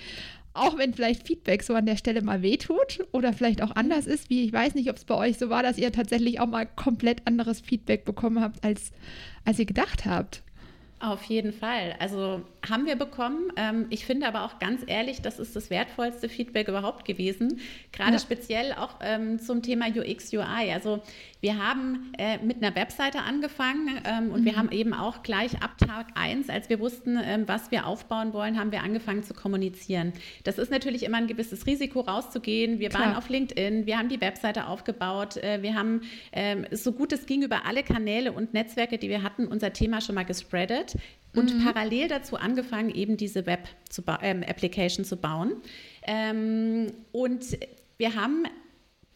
auch 0.54 0.76
wenn 0.76 0.94
vielleicht 0.94 1.26
Feedback 1.26 1.62
so 1.62 1.74
an 1.74 1.86
der 1.86 1.96
Stelle 1.96 2.22
mal 2.22 2.42
wehtut 2.42 3.06
oder 3.12 3.32
vielleicht 3.32 3.62
auch 3.62 3.74
anders 3.76 4.06
ist, 4.06 4.30
wie 4.30 4.44
ich 4.44 4.52
weiß 4.52 4.74
nicht, 4.74 4.90
ob 4.90 4.96
es 4.96 5.04
bei 5.04 5.14
euch 5.14 5.38
so 5.38 5.50
war, 5.50 5.62
dass 5.62 5.78
ihr 5.78 5.92
tatsächlich 5.92 6.40
auch 6.40 6.46
mal 6.46 6.66
komplett 6.66 7.26
anderes 7.26 7.60
Feedback 7.60 8.04
bekommen 8.04 8.40
habt, 8.40 8.64
als, 8.64 8.90
als 9.44 9.58
ihr 9.58 9.66
gedacht 9.66 10.04
habt. 10.04 10.42
Auf 11.00 11.22
jeden 11.24 11.52
Fall. 11.52 11.94
Also 12.00 12.42
haben 12.68 12.86
wir 12.86 12.96
bekommen. 12.96 13.52
Ähm, 13.56 13.86
ich 13.90 14.04
finde 14.04 14.26
aber 14.26 14.44
auch 14.44 14.58
ganz 14.58 14.82
ehrlich, 14.86 15.22
das 15.22 15.38
ist 15.38 15.54
das 15.56 15.70
wertvollste 15.70 16.28
Feedback 16.28 16.68
überhaupt 16.68 17.04
gewesen. 17.04 17.60
Gerade 17.92 18.12
ja. 18.12 18.18
speziell 18.18 18.72
auch 18.72 18.96
ähm, 19.02 19.38
zum 19.38 19.62
Thema 19.62 19.86
UX, 19.88 20.32
UI. 20.32 20.72
Also 20.72 21.02
wir 21.40 21.58
haben 21.64 22.12
äh, 22.18 22.38
mit 22.38 22.62
einer 22.62 22.74
Webseite 22.74 23.20
angefangen 23.20 24.00
ähm, 24.04 24.30
und 24.30 24.40
mhm. 24.40 24.44
wir 24.44 24.56
haben 24.56 24.72
eben 24.72 24.92
auch 24.92 25.22
gleich 25.22 25.62
ab 25.62 25.78
Tag 25.78 26.08
1, 26.14 26.48
als 26.48 26.68
wir 26.68 26.80
wussten, 26.80 27.18
was 27.46 27.70
wir 27.70 27.86
aufbauen 27.86 28.32
wollen, 28.32 28.58
haben 28.58 28.72
wir 28.72 28.82
angefangen 28.82 29.22
zu 29.22 29.34
kommunizieren. 29.34 30.12
Das 30.44 30.58
ist 30.58 30.70
natürlich 30.70 31.04
immer 31.04 31.18
ein 31.18 31.26
gewisses 31.26 31.66
Risiko, 31.66 32.00
rauszugehen. 32.00 32.78
Wir 32.78 32.88
Klar. 32.88 33.06
waren 33.06 33.16
auf 33.16 33.28
LinkedIn, 33.28 33.86
wir 33.86 33.98
haben 33.98 34.08
die 34.08 34.20
Webseite 34.20 34.66
aufgebaut, 34.66 35.36
äh, 35.36 35.62
wir 35.62 35.74
haben 35.74 36.02
so 36.70 36.92
gut 36.92 37.12
es 37.12 37.26
ging 37.26 37.42
über 37.42 37.66
alle 37.66 37.82
Kanäle 37.82 38.32
und 38.32 38.54
Netzwerke, 38.54 38.98
die 38.98 39.08
wir 39.08 39.22
hatten, 39.22 39.46
unser 39.46 39.72
Thema 39.72 40.00
schon 40.00 40.14
mal 40.14 40.24
gespreadet 40.24 40.96
und 41.34 41.54
mhm. 41.54 41.64
parallel 41.64 42.08
dazu 42.08 42.36
angefangen, 42.36 42.90
eben 42.94 43.16
diese 43.16 43.46
Web-Application 43.46 45.04
zu, 45.04 45.14
ähm, 45.14 45.18
zu 45.18 45.20
bauen. 45.20 45.52
Ähm, 46.06 46.92
und 47.12 47.58
wir 47.98 48.14
haben 48.14 48.44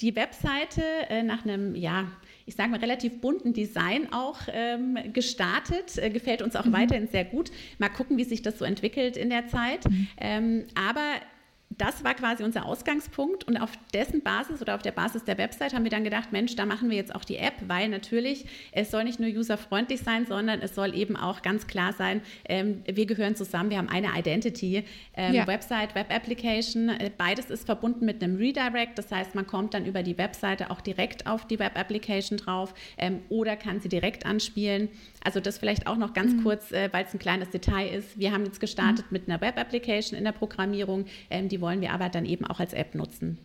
die 0.01 0.17
Webseite 0.17 0.83
äh, 1.09 1.23
nach 1.23 1.45
einem, 1.45 1.75
ja, 1.75 2.11
ich 2.45 2.57
sage 2.57 2.71
mal, 2.71 2.81
relativ 2.81 3.21
bunten 3.21 3.53
Design 3.53 4.13
auch 4.13 4.41
ähm, 4.53 4.99
gestartet. 5.13 5.97
Äh, 5.99 6.11
gefällt 6.11 6.43
uns 6.43 6.57
auch 6.57 6.65
mhm. 6.65 6.73
weiterhin 6.73 7.09
sehr 7.09 7.25
gut. 7.25 7.51
Mal 7.79 7.89
gucken, 7.89 8.17
wie 8.17 8.25
sich 8.25 8.43
das 8.43 8.59
so 8.59 8.65
entwickelt 8.65 9.17
in 9.17 9.31
der 9.31 9.47
Zeit. 9.47 9.89
Mhm. 9.89 10.09
Ähm, 10.19 10.65
aber 10.75 11.15
das 11.79 12.05
war 12.05 12.15
quasi 12.15 12.43
unser 12.45 12.67
Ausgangspunkt 12.67 13.45
und 13.45 13.57
auf 13.57 13.71
dessen 13.95 14.23
Basis 14.23 14.61
oder 14.61 14.75
auf 14.75 14.83
der 14.83 14.93
Basis 14.93 15.25
der 15.25 15.39
Website 15.39 15.75
haben 15.75 15.85
wir 15.85 15.91
dann 15.91 16.05
gedacht, 16.05 16.33
Mensch, 16.33 16.57
da 16.57 16.67
machen 16.67 16.91
wir 16.91 16.97
jetzt 16.97 17.15
auch 17.15 17.25
die 17.25 17.37
App, 17.37 17.55
weil 17.67 17.89
natürlich 17.89 18.47
es 18.73 18.91
soll 18.91 19.05
nicht 19.05 19.21
nur 19.21 19.31
userfreundlich 19.31 20.01
sein, 20.01 20.27
sondern 20.27 20.61
es 20.61 20.75
soll 20.75 20.95
eben 20.95 21.17
auch 21.17 21.43
ganz 21.43 21.67
klar 21.67 21.93
sein, 21.93 22.23
ähm, 22.49 22.83
wir 22.87 23.07
gehören 23.07 23.37
zusammen, 23.37 23.71
wir 23.71 23.79
haben 23.79 23.89
eine 23.89 24.09
Identity, 24.17 24.85
ähm, 25.15 25.35
ja. 25.35 25.47
Website, 25.47 25.95
Web 25.95 26.13
Application, 26.15 26.89
äh, 26.89 27.11
beides 27.17 27.51
ist 27.51 27.67
verbunden 27.67 28.05
mit 28.05 28.23
einem 28.23 28.37
Redirect, 28.37 28.99
das 28.99 29.11
heißt, 29.11 29.35
man 29.35 29.47
kommt 29.47 29.75
dann 29.75 29.87
über 29.87 30.03
die 30.03 30.19
Webseite 30.19 30.71
auch 30.71 30.81
direkt 30.81 31.27
auf 31.27 31.47
die 31.47 31.59
Web 31.59 31.79
Application 31.79 32.39
drauf 32.39 32.75
ähm, 32.99 33.21
oder 33.29 33.57
kann 33.57 33.81
sie 33.81 33.89
direkt 33.89 34.27
anspielen. 34.27 34.89
Also 35.25 35.41
das 35.41 35.59
vielleicht 35.59 35.87
auch 35.87 35.97
noch 35.97 36.13
ganz 36.13 36.33
mhm. 36.33 36.43
kurz, 36.43 36.73
äh, 36.73 36.89
weil 36.93 37.05
es 37.05 37.15
ein 37.15 37.19
kleines 37.19 37.51
Detail 37.51 37.89
ist. 37.89 38.19
Wir 38.19 38.33
haben 38.33 38.45
jetzt 38.45 38.61
gestartet 38.61 39.07
mhm. 39.07 39.13
mit 39.13 39.29
einer 39.29 39.41
Web 39.41 39.59
Application 39.59 40.19
in 40.19 40.25
der 40.25 40.33
Programmierung, 40.33 41.07
ähm, 41.31 41.49
die 41.49 41.61
wollen 41.63 41.81
wir 41.81 41.93
aber 41.93 42.11
dann 42.11 42.27
eben 42.27 42.45
auch 42.45 42.61
als 42.61 42.75
App 42.75 42.95
nutzen. 42.95 43.39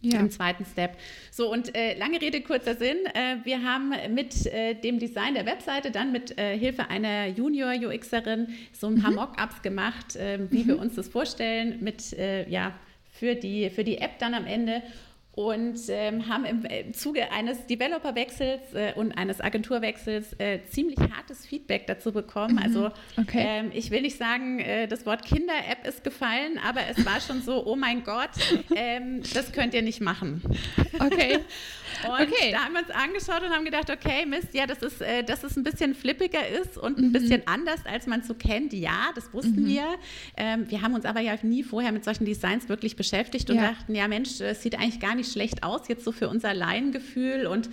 Ja. 0.00 0.20
Im 0.20 0.30
zweiten 0.30 0.64
Step. 0.64 0.96
So, 1.30 1.50
und 1.52 1.74
äh, 1.76 1.98
lange 1.98 2.20
Rede, 2.20 2.40
kurzer 2.40 2.76
Sinn. 2.76 2.98
Äh, 3.14 3.38
wir 3.44 3.62
haben 3.64 3.92
mit 4.14 4.46
äh, 4.46 4.74
dem 4.74 4.98
Design 4.98 5.34
der 5.34 5.44
Webseite 5.44 5.90
dann 5.90 6.12
mit 6.12 6.38
äh, 6.38 6.56
Hilfe 6.56 6.88
einer 6.88 7.26
Junior-UXerin 7.26 8.48
so 8.72 8.86
ein 8.86 9.00
paar 9.02 9.10
mhm. 9.10 9.16
Mockups 9.16 9.62
gemacht, 9.62 10.16
ähm, 10.16 10.46
wie 10.50 10.62
mhm. 10.62 10.68
wir 10.68 10.78
uns 10.78 10.94
das 10.94 11.08
vorstellen, 11.08 11.78
mit, 11.80 12.12
äh, 12.12 12.48
ja, 12.48 12.74
für 13.10 13.34
die, 13.34 13.70
für 13.70 13.82
die 13.82 13.98
App 13.98 14.20
dann 14.20 14.34
am 14.34 14.46
Ende 14.46 14.82
und 15.38 15.78
ähm, 15.88 16.28
haben 16.28 16.44
im, 16.44 16.64
im, 16.64 16.92
Zuge 16.92 17.30
eines 17.30 17.64
Developerwechsels 17.66 18.74
äh, 18.74 18.92
und 18.96 19.12
eines 19.12 19.40
Agenturwechsels 19.40 20.32
äh, 20.40 20.58
ziemlich 20.68 20.98
hartes 20.98 21.46
Feedback 21.46 21.86
dazu 21.86 22.10
bekommen. 22.10 22.54
Mhm. 22.54 22.62
Also 22.64 22.90
okay. 23.16 23.44
ähm, 23.46 23.70
ich 23.72 23.92
will 23.92 24.02
nicht 24.02 24.18
sagen, 24.18 24.58
äh, 24.58 24.88
das 24.88 25.06
Wort 25.06 25.24
Kinder-App 25.24 25.86
ist 25.86 26.02
gefallen, 26.02 26.58
aber 26.66 26.80
es 26.90 27.06
war 27.06 27.20
schon 27.20 27.40
so, 27.40 27.64
oh 27.64 27.76
mein 27.76 28.02
Gott, 28.02 28.30
ähm, 28.74 29.22
das 29.32 29.52
könnt 29.52 29.74
ihr 29.74 29.82
nicht 29.82 30.00
machen. 30.00 30.42
Okay. 30.98 31.38
Und 32.04 32.20
okay. 32.20 32.52
da 32.52 32.64
haben 32.64 32.74
wir 32.74 32.80
uns 32.80 32.90
angeschaut 32.90 33.42
und 33.42 33.50
haben 33.50 33.64
gedacht, 33.64 33.90
okay, 33.90 34.24
Mist, 34.24 34.52
ja, 34.52 34.66
dass 34.66 34.82
es, 34.82 35.00
äh, 35.00 35.24
dass 35.24 35.42
es 35.42 35.56
ein 35.56 35.64
bisschen 35.64 35.94
flippiger 35.94 36.46
ist 36.46 36.78
und 36.78 36.98
ein 36.98 37.08
mhm. 37.08 37.12
bisschen 37.12 37.42
anders, 37.46 37.80
als 37.86 38.06
man 38.06 38.20
es 38.20 38.28
so 38.28 38.34
kennt. 38.34 38.72
Ja, 38.72 39.10
das 39.14 39.32
wussten 39.32 39.62
mhm. 39.62 39.66
wir. 39.66 39.84
Ähm, 40.36 40.70
wir 40.70 40.82
haben 40.82 40.94
uns 40.94 41.04
aber 41.04 41.20
ja 41.20 41.36
nie 41.42 41.62
vorher 41.62 41.90
mit 41.90 42.04
solchen 42.04 42.24
Designs 42.24 42.68
wirklich 42.68 42.94
beschäftigt 42.94 43.50
und 43.50 43.56
ja. 43.56 43.70
dachten, 43.70 43.94
ja, 43.94 44.06
Mensch, 44.06 44.40
es 44.40 44.62
sieht 44.62 44.76
eigentlich 44.76 45.00
gar 45.00 45.14
nicht 45.14 45.27
schlecht 45.32 45.62
aus, 45.62 45.88
jetzt 45.88 46.04
so 46.04 46.12
für 46.12 46.28
unser 46.28 46.54
Laiengefühl 46.54 47.46
und 47.46 47.70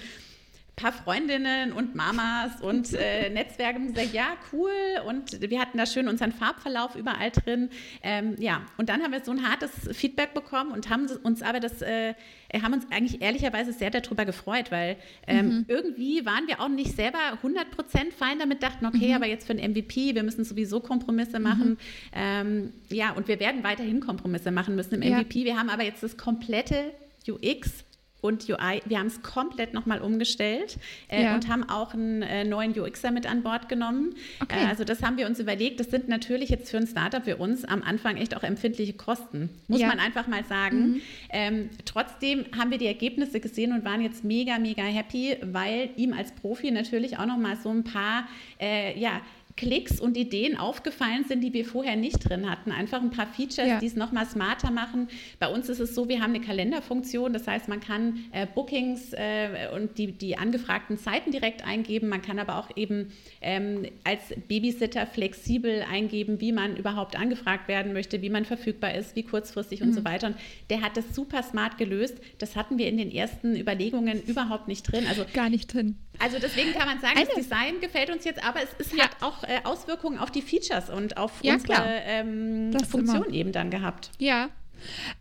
paar 0.76 0.92
Freundinnen 0.92 1.72
und 1.72 1.96
Mamas 1.96 2.62
und 2.62 2.94
äh, 2.94 3.30
Netzwerke 3.34 3.80
haben 3.80 3.94
gesagt, 3.94 4.14
ja, 4.14 4.36
cool. 4.52 4.72
Und 5.08 5.40
wir 5.42 5.60
hatten 5.60 5.78
da 5.78 5.86
schön 5.86 6.08
unseren 6.08 6.32
Farbverlauf 6.32 6.96
überall 6.96 7.32
drin. 7.32 7.70
Ähm, 8.04 8.36
ja, 8.40 8.62
und 8.78 8.90
dann 8.90 9.02
haben 9.02 9.14
wir 9.14 9.24
so 9.24 9.32
ein 9.32 9.48
hartes 9.48 9.72
Feedback 9.94 10.34
bekommen 10.34 10.72
und 10.72 10.90
haben 10.90 11.08
uns 11.24 11.42
aber 11.42 11.60
das, 11.60 11.82
äh, 11.82 12.14
haben 12.62 12.74
uns 12.74 12.86
eigentlich 12.92 13.22
ehrlicherweise 13.22 13.72
sehr 13.72 13.90
darüber 13.90 14.26
gefreut, 14.26 14.72
weil 14.72 14.98
ähm, 15.28 15.48
mhm. 15.48 15.66
irgendwie 15.70 16.26
waren 16.26 16.48
wir 16.48 16.60
auch 16.60 16.68
nicht 16.68 16.96
selber 16.96 17.20
100% 17.42 18.12
fein 18.12 18.40
damit, 18.40 18.62
dachten, 18.62 18.86
okay, 18.86 19.10
mhm. 19.10 19.16
aber 19.16 19.28
jetzt 19.28 19.48
für 19.48 19.54
ein 19.54 19.72
MVP, 19.72 20.14
wir 20.16 20.24
müssen 20.24 20.44
sowieso 20.44 20.82
Kompromisse 20.82 21.40
machen. 21.40 21.70
Mhm. 21.72 21.78
Ähm, 22.14 22.74
ja, 22.90 23.12
und 23.12 23.30
wir 23.30 23.40
werden 23.40 23.64
weiterhin 23.64 24.02
Kompromisse 24.02 24.52
machen 24.52 24.76
müssen 24.76 25.02
im 25.02 25.10
MVP. 25.10 25.40
Ja. 25.40 25.46
Wir 25.46 25.58
haben 25.58 25.70
aber 25.70 25.84
jetzt 25.84 26.04
das 26.04 26.18
komplette 26.18 26.92
UX 27.28 27.86
und 28.26 28.50
UI. 28.50 28.82
Wir 28.86 29.00
haben 29.00 29.08
es 29.08 29.22
komplett 29.22 29.74
nochmal 29.74 30.02
umgestellt 30.02 30.78
äh, 31.10 31.24
ja. 31.24 31.36
und 31.36 31.48
haben 31.48 31.70
auch 31.70 31.94
einen 31.94 32.24
äh, 32.24 32.44
neuen 32.44 32.78
UXer 32.78 33.12
mit 33.12 33.30
an 33.30 33.44
Bord 33.44 33.70
genommen. 33.70 34.16
Okay. 34.42 34.64
Äh, 34.64 34.68
also 34.68 34.84
das 34.84 35.04
haben 35.04 35.18
wir 35.18 35.28
uns 35.28 35.40
überlegt. 35.40 35.80
Das 35.80 35.92
sind 35.92 36.08
natürlich 36.08 36.50
jetzt 36.50 36.72
für 36.72 36.78
ein 36.78 36.88
Startup 36.88 37.24
für 37.24 37.38
uns 37.38 37.64
am 37.64 37.84
Anfang 37.84 38.18
echt 38.18 38.36
auch 38.36 38.44
empfindliche 38.44 38.94
Kosten, 38.94 39.50
muss 39.68 39.80
ja. 39.80 39.88
man 39.88 40.00
einfach 40.00 40.28
mal 40.28 40.44
sagen. 40.44 40.78
Mhm. 40.78 41.02
Ähm, 41.30 41.70
trotzdem 41.86 42.46
haben 42.58 42.72
wir 42.72 42.80
die 42.80 42.88
Ergebnisse 42.88 43.40
gesehen 43.40 43.72
und 43.74 43.86
waren 43.86 44.02
jetzt 44.02 44.24
mega, 44.24 44.58
mega 44.58 44.84
happy, 44.84 45.38
weil 45.44 45.90
ihm 45.96 46.14
als 46.14 46.32
Profi 46.32 46.72
natürlich 46.72 47.20
auch 47.20 47.26
nochmal 47.26 47.58
so 47.58 47.70
ein 47.70 47.84
paar 47.84 48.28
äh, 48.60 49.00
ja, 49.00 49.22
Klicks 49.58 50.02
und 50.02 50.18
Ideen 50.18 50.58
aufgefallen 50.58 51.24
sind, 51.26 51.42
die 51.42 51.54
wir 51.54 51.64
vorher 51.64 51.96
nicht 51.96 52.30
drin 52.30 52.50
hatten. 52.50 52.72
Einfach 52.72 53.02
ein 53.02 53.10
paar 53.10 53.28
Features, 53.28 53.68
ja. 53.68 53.80
die 53.80 53.86
es 53.86 53.96
nochmal 53.96 54.26
smarter 54.26 54.70
machen. 54.70 55.08
Bei 55.40 55.48
uns 55.48 55.70
ist 55.70 55.80
es 55.80 55.96
so, 55.96 56.10
wir 56.10 56.22
haben 56.22 56.34
eine 56.34 56.42
Kalenderfunktion, 56.42 57.32
das 57.32 57.48
heißt, 57.48 57.70
man 57.70 57.80
kann 57.80 58.26
äh, 58.34 58.46
Bookings 58.54 59.14
äh, 59.14 59.70
und 59.74 59.98
die, 59.98 60.12
die 60.12 60.38
angefragten 60.38 60.98
Zeiten 60.98 61.32
direkt 61.32 61.66
eingeben. 61.66 62.10
Man 62.10 62.22
kann 62.22 62.38
aber 62.38 62.58
auch 62.58 62.70
eben 62.76 63.14
ähm, 63.42 63.88
als 64.04 64.34
Babysitter 64.48 65.08
flexibel 65.08 65.86
eingeben, 65.90 66.42
wie 66.42 66.52
man 66.52 66.76
überhaupt 66.76 67.18
angefragt 67.18 67.70
werden 67.70 67.94
möchte, 67.94 68.22
wie 68.22 68.30
man 68.30 68.44
verfügbar 68.44 68.94
ist, 68.94 69.16
wie 69.16 69.24
kurzfristig 69.24 69.80
mhm. 69.80 69.88
und 69.88 69.94
so 69.94 70.02
mhm. 70.02 70.06
weiter. 70.06 70.28
Und 70.28 70.36
der 70.70 70.82
hat 70.82 70.98
das 70.98 71.16
super 71.16 71.42
smart 71.44 71.78
gelöst. 71.78 72.18
Das 72.40 72.58
hatten 72.58 72.78
wir 72.78 72.90
in 72.90 72.98
den 72.98 73.12
ersten 73.12 73.56
Überlegungen 73.56 74.22
überhaupt 74.24 74.68
nicht 74.68 74.84
drin. 74.84 75.06
Also 75.08 75.24
gar 75.34 75.50
nicht 75.50 75.74
drin. 75.74 75.96
Also 76.20 76.40
deswegen 76.40 76.74
kann 76.74 76.88
man 76.88 77.00
sagen, 77.00 77.18
Eine. 77.18 77.26
das 77.26 77.36
Design 77.36 77.80
gefällt 77.82 78.10
uns 78.10 78.26
jetzt, 78.26 78.44
aber 78.44 78.62
es, 78.62 78.70
es 78.80 78.96
ja. 78.96 79.06
hat 79.06 79.22
auch 79.22 79.44
äh, 79.44 79.62
Auswirkungen 79.64 80.18
auf 80.18 80.32
die 80.32 80.42
Features 80.42 80.90
und 80.90 81.18
auf 81.18 81.32
ja, 81.42 81.54
unsere 81.54 82.02
ähm, 82.06 82.72
Funktion 82.90 83.34
eben 83.34 83.52
dann 83.52 83.70
gehabt. 83.70 84.12
Ja. 84.20 84.50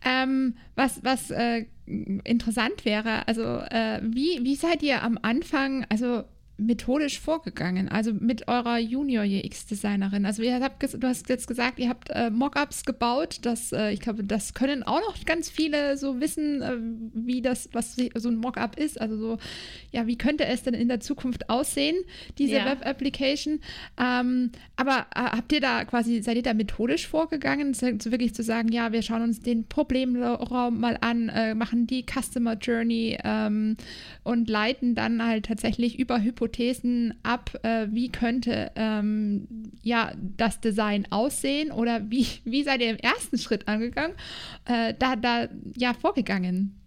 Ähm, 0.03 0.57
was 0.75 1.03
was 1.03 1.31
äh, 1.31 1.65
interessant 1.85 2.83
wäre, 2.83 3.27
also 3.27 3.43
äh, 3.43 4.01
wie, 4.03 4.39
wie 4.43 4.55
seid 4.55 4.83
ihr 4.83 5.01
am 5.01 5.17
Anfang, 5.21 5.85
also 5.89 6.23
methodisch 6.57 7.19
vorgegangen, 7.19 7.89
also 7.89 8.13
mit 8.13 8.47
eurer 8.47 8.77
Junior-UX-Designerin? 8.79 10.25
Also 10.25 10.41
ihr 10.41 10.59
habt, 10.61 10.81
du 10.81 11.07
hast 11.07 11.27
jetzt 11.27 11.47
gesagt, 11.47 11.79
ihr 11.79 11.89
habt 11.89 12.09
äh, 12.11 12.29
Mockups 12.29 12.85
gebaut, 12.85 13.39
das, 13.41 13.73
äh, 13.73 13.91
ich 13.91 13.99
glaube, 13.99 14.23
das 14.23 14.53
können 14.53 14.83
auch 14.83 15.01
noch 15.01 15.23
ganz 15.25 15.49
viele 15.49 15.97
so 15.97 16.21
wissen, 16.21 16.61
äh, 16.61 16.77
wie 17.13 17.41
das, 17.41 17.69
was 17.73 17.97
so 18.15 18.29
ein 18.29 18.37
Mockup 18.37 18.77
ist, 18.77 18.99
also 18.99 19.17
so, 19.17 19.37
ja, 19.91 20.07
wie 20.07 20.17
könnte 20.17 20.45
es 20.45 20.63
denn 20.63 20.73
in 20.73 20.87
der 20.87 21.01
Zukunft 21.01 21.49
aussehen, 21.49 21.97
diese 22.37 22.55
ja. 22.55 22.65
Web-Application? 22.65 23.59
Ähm, 23.99 24.51
aber 24.77 25.07
äh, 25.13 25.19
habt 25.19 25.51
ihr 25.51 25.61
da 25.61 25.83
quasi, 25.83 26.21
seid 26.21 26.37
ihr 26.37 26.43
da 26.43 26.53
methodisch 26.53 27.07
vorgegangen, 27.07 27.73
so 27.73 28.11
wirklich 28.11 28.33
zu 28.33 28.43
sagen, 28.43 28.69
ja, 28.71 28.93
wir 28.93 29.01
schauen 29.01 29.23
uns 29.23 29.41
den 29.41 29.67
Problemraum 29.67 30.79
mal 30.79 30.97
an, 31.01 31.27
äh, 31.29 31.53
machen 31.53 31.85
die 31.85 32.05
Customer 32.05 32.53
Journey 32.53 33.17
ähm, 33.23 33.75
und 34.23 34.49
leiten 34.49 34.95
dann 34.95 35.25
halt 35.25 35.47
tatsächlich 35.47 35.99
über 35.99 36.21
Hypothesen 36.21 36.44
Hypothesen 36.45 37.15
ab, 37.23 37.51
äh, 37.63 37.87
wie 37.89 38.11
könnte 38.11 38.71
ähm, 38.75 39.47
ja, 39.81 40.13
das 40.37 40.59
Design 40.59 41.07
aussehen 41.09 41.71
oder 41.71 42.09
wie, 42.09 42.27
wie 42.43 42.63
seid 42.63 42.81
ihr 42.81 42.89
im 42.89 42.97
ersten 42.97 43.37
Schritt 43.37 43.67
angegangen, 43.67 44.15
äh, 44.65 44.93
da, 44.97 45.15
da 45.15 45.47
ja 45.75 45.93
vorgegangen? 45.93 46.79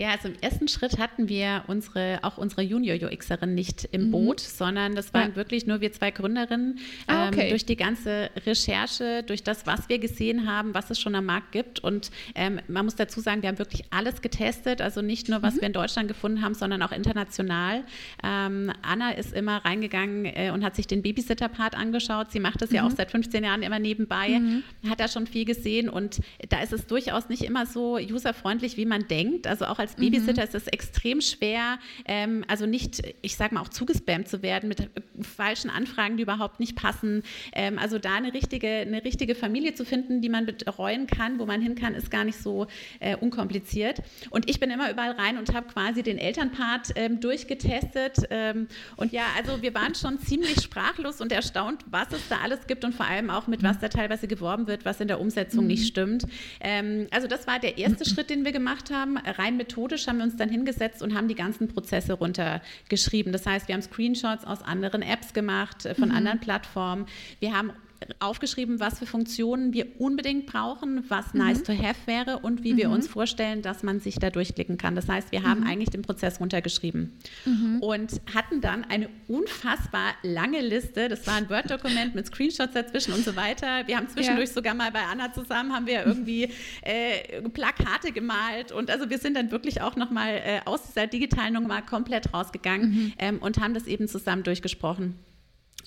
Ja, 0.00 0.12
also 0.12 0.28
im 0.28 0.34
ersten 0.40 0.66
Schritt 0.66 0.98
hatten 0.98 1.28
wir 1.28 1.64
unsere, 1.66 2.20
auch 2.22 2.38
unsere 2.38 2.62
Junior-UXerin 2.62 3.54
nicht 3.54 3.86
im 3.92 4.06
mhm. 4.06 4.10
Boot, 4.12 4.40
sondern 4.40 4.94
das 4.94 5.12
waren 5.12 5.32
ja. 5.32 5.36
wirklich 5.36 5.66
nur 5.66 5.82
wir 5.82 5.92
zwei 5.92 6.10
Gründerinnen. 6.10 6.78
Ah, 7.06 7.28
okay. 7.28 7.42
ähm, 7.42 7.48
durch 7.50 7.66
die 7.66 7.76
ganze 7.76 8.30
Recherche, 8.46 9.22
durch 9.22 9.42
das, 9.42 9.66
was 9.66 9.90
wir 9.90 9.98
gesehen 9.98 10.48
haben, 10.48 10.72
was 10.72 10.88
es 10.88 10.98
schon 10.98 11.14
am 11.14 11.26
Markt 11.26 11.52
gibt. 11.52 11.80
Und 11.80 12.10
ähm, 12.34 12.60
man 12.66 12.86
muss 12.86 12.96
dazu 12.96 13.20
sagen, 13.20 13.42
wir 13.42 13.50
haben 13.50 13.58
wirklich 13.58 13.84
alles 13.90 14.22
getestet, 14.22 14.80
also 14.80 15.02
nicht 15.02 15.28
nur, 15.28 15.42
was 15.42 15.56
mhm. 15.56 15.60
wir 15.60 15.66
in 15.66 15.74
Deutschland 15.74 16.08
gefunden 16.08 16.40
haben, 16.40 16.54
sondern 16.54 16.80
auch 16.80 16.92
international. 16.92 17.84
Ähm, 18.24 18.72
Anna 18.80 19.10
ist 19.10 19.34
immer 19.34 19.58
reingegangen 19.66 20.24
äh, 20.24 20.50
und 20.50 20.64
hat 20.64 20.76
sich 20.76 20.86
den 20.86 21.02
Babysitter-Part 21.02 21.76
angeschaut. 21.76 22.32
Sie 22.32 22.40
macht 22.40 22.62
das 22.62 22.70
mhm. 22.70 22.76
ja 22.76 22.86
auch 22.86 22.90
mhm. 22.90 22.96
seit 22.96 23.10
15 23.10 23.44
Jahren 23.44 23.62
immer 23.62 23.78
nebenbei, 23.78 24.38
mhm. 24.38 24.62
hat 24.88 24.98
da 24.98 25.08
schon 25.08 25.26
viel 25.26 25.44
gesehen 25.44 25.90
und 25.90 26.20
da 26.48 26.62
ist 26.62 26.72
es 26.72 26.86
durchaus 26.86 27.28
nicht 27.28 27.42
immer 27.42 27.66
so 27.66 27.98
userfreundlich, 27.98 28.78
wie 28.78 28.86
man 28.86 29.06
denkt. 29.06 29.46
Also 29.46 29.66
auch 29.66 29.78
als 29.78 29.89
Babysitter 29.96 30.42
mhm. 30.42 30.48
ist 30.48 30.54
es 30.54 30.66
extrem 30.66 31.20
schwer, 31.20 31.78
ähm, 32.04 32.44
also 32.48 32.66
nicht, 32.66 33.02
ich 33.22 33.36
sage 33.36 33.54
mal, 33.54 33.62
auch 33.62 33.68
zugespammt 33.68 34.28
zu 34.28 34.42
werden 34.42 34.68
mit 34.68 34.80
äh, 34.80 34.86
falschen 35.20 35.70
Anfragen, 35.70 36.16
die 36.16 36.22
überhaupt 36.22 36.60
nicht 36.60 36.76
passen. 36.76 37.22
Ähm, 37.52 37.78
also 37.78 37.98
da 37.98 38.14
eine 38.14 38.32
richtige, 38.34 38.68
eine 38.68 39.04
richtige 39.04 39.34
Familie 39.34 39.74
zu 39.74 39.84
finden, 39.84 40.20
die 40.20 40.28
man 40.28 40.46
betreuen 40.46 41.06
kann, 41.06 41.38
wo 41.38 41.46
man 41.46 41.60
hin 41.60 41.74
kann, 41.74 41.94
ist 41.94 42.10
gar 42.10 42.24
nicht 42.24 42.38
so 42.38 42.66
äh, 43.00 43.16
unkompliziert. 43.16 44.02
Und 44.30 44.48
ich 44.48 44.60
bin 44.60 44.70
immer 44.70 44.90
überall 44.90 45.12
rein 45.12 45.38
und 45.38 45.54
habe 45.54 45.68
quasi 45.68 46.02
den 46.02 46.18
Elternpart 46.18 46.92
ähm, 46.96 47.20
durchgetestet. 47.20 48.18
Ähm, 48.30 48.68
und 48.96 49.12
ja, 49.12 49.24
also 49.36 49.62
wir 49.62 49.74
waren 49.74 49.94
schon 49.94 50.18
ziemlich 50.18 50.60
sprachlos 50.62 51.20
und 51.20 51.32
erstaunt, 51.32 51.84
was 51.90 52.12
es 52.12 52.28
da 52.28 52.38
alles 52.42 52.66
gibt 52.66 52.84
und 52.84 52.94
vor 52.94 53.06
allem 53.06 53.30
auch 53.30 53.46
mit 53.46 53.62
was 53.62 53.78
da 53.78 53.88
teilweise 53.88 54.28
geworben 54.28 54.66
wird, 54.66 54.84
was 54.84 55.00
in 55.00 55.08
der 55.08 55.20
Umsetzung 55.20 55.62
mhm. 55.62 55.68
nicht 55.68 55.86
stimmt. 55.86 56.26
Ähm, 56.60 57.06
also 57.10 57.26
das 57.26 57.46
war 57.46 57.58
der 57.58 57.78
erste 57.78 58.04
Schritt, 58.10 58.30
den 58.30 58.44
wir 58.44 58.52
gemacht 58.52 58.90
haben, 58.90 59.16
rein 59.16 59.56
mit 59.56 59.69
methodisch 59.70 60.06
haben 60.06 60.18
wir 60.18 60.24
uns 60.24 60.36
dann 60.36 60.48
hingesetzt 60.48 61.02
und 61.02 61.14
haben 61.14 61.28
die 61.28 61.34
ganzen 61.34 61.68
Prozesse 61.68 62.14
runtergeschrieben. 62.14 63.32
Das 63.32 63.46
heißt, 63.46 63.68
wir 63.68 63.74
haben 63.74 63.82
Screenshots 63.82 64.44
aus 64.44 64.62
anderen 64.62 65.02
Apps 65.02 65.32
gemacht, 65.32 65.86
äh, 65.86 65.94
von 65.94 66.08
mhm. 66.08 66.16
anderen 66.16 66.40
Plattformen. 66.40 67.06
Wir 67.38 67.56
haben 67.56 67.72
aufgeschrieben, 68.18 68.80
was 68.80 68.98
für 68.98 69.06
Funktionen 69.06 69.72
wir 69.72 70.00
unbedingt 70.00 70.46
brauchen, 70.46 71.04
was 71.08 71.34
mhm. 71.34 71.40
nice 71.40 71.62
to 71.62 71.72
have 71.72 71.96
wäre 72.06 72.38
und 72.38 72.64
wie 72.64 72.72
mhm. 72.72 72.78
wir 72.78 72.90
uns 72.90 73.06
vorstellen, 73.06 73.62
dass 73.62 73.82
man 73.82 74.00
sich 74.00 74.16
da 74.18 74.30
durchklicken 74.30 74.78
kann. 74.78 74.94
Das 74.94 75.08
heißt, 75.08 75.32
wir 75.32 75.42
haben 75.42 75.60
mhm. 75.60 75.66
eigentlich 75.66 75.90
den 75.90 76.02
Prozess 76.02 76.40
runtergeschrieben 76.40 77.12
mhm. 77.44 77.78
und 77.80 78.20
hatten 78.34 78.60
dann 78.60 78.84
eine 78.84 79.08
unfassbar 79.28 80.14
lange 80.22 80.60
Liste. 80.60 81.08
Das 81.08 81.26
war 81.26 81.34
ein 81.34 81.48
Word-Dokument 81.50 82.14
mit 82.14 82.26
Screenshots 82.26 82.72
dazwischen 82.72 83.12
und 83.12 83.24
so 83.24 83.36
weiter. 83.36 83.86
Wir 83.86 83.96
haben 83.96 84.08
zwischendurch 84.08 84.48
ja. 84.48 84.54
sogar 84.54 84.74
mal 84.74 84.90
bei 84.90 85.02
Anna 85.02 85.32
zusammen 85.32 85.72
haben 85.72 85.86
wir 85.86 86.04
irgendwie 86.06 86.50
äh, 86.82 87.42
Plakate 87.50 88.12
gemalt 88.12 88.72
und 88.72 88.90
also 88.90 89.10
wir 89.10 89.18
sind 89.18 89.36
dann 89.36 89.50
wirklich 89.50 89.82
auch 89.82 89.96
noch 89.96 90.10
mal 90.10 90.30
äh, 90.30 90.60
aus 90.64 90.82
dieser 90.84 91.06
digitalen 91.06 91.54
Nummer 91.54 91.82
komplett 91.82 92.32
rausgegangen 92.32 92.90
mhm. 92.90 93.12
ähm, 93.18 93.38
und 93.38 93.60
haben 93.60 93.74
das 93.74 93.86
eben 93.86 94.08
zusammen 94.08 94.42
durchgesprochen. 94.42 95.14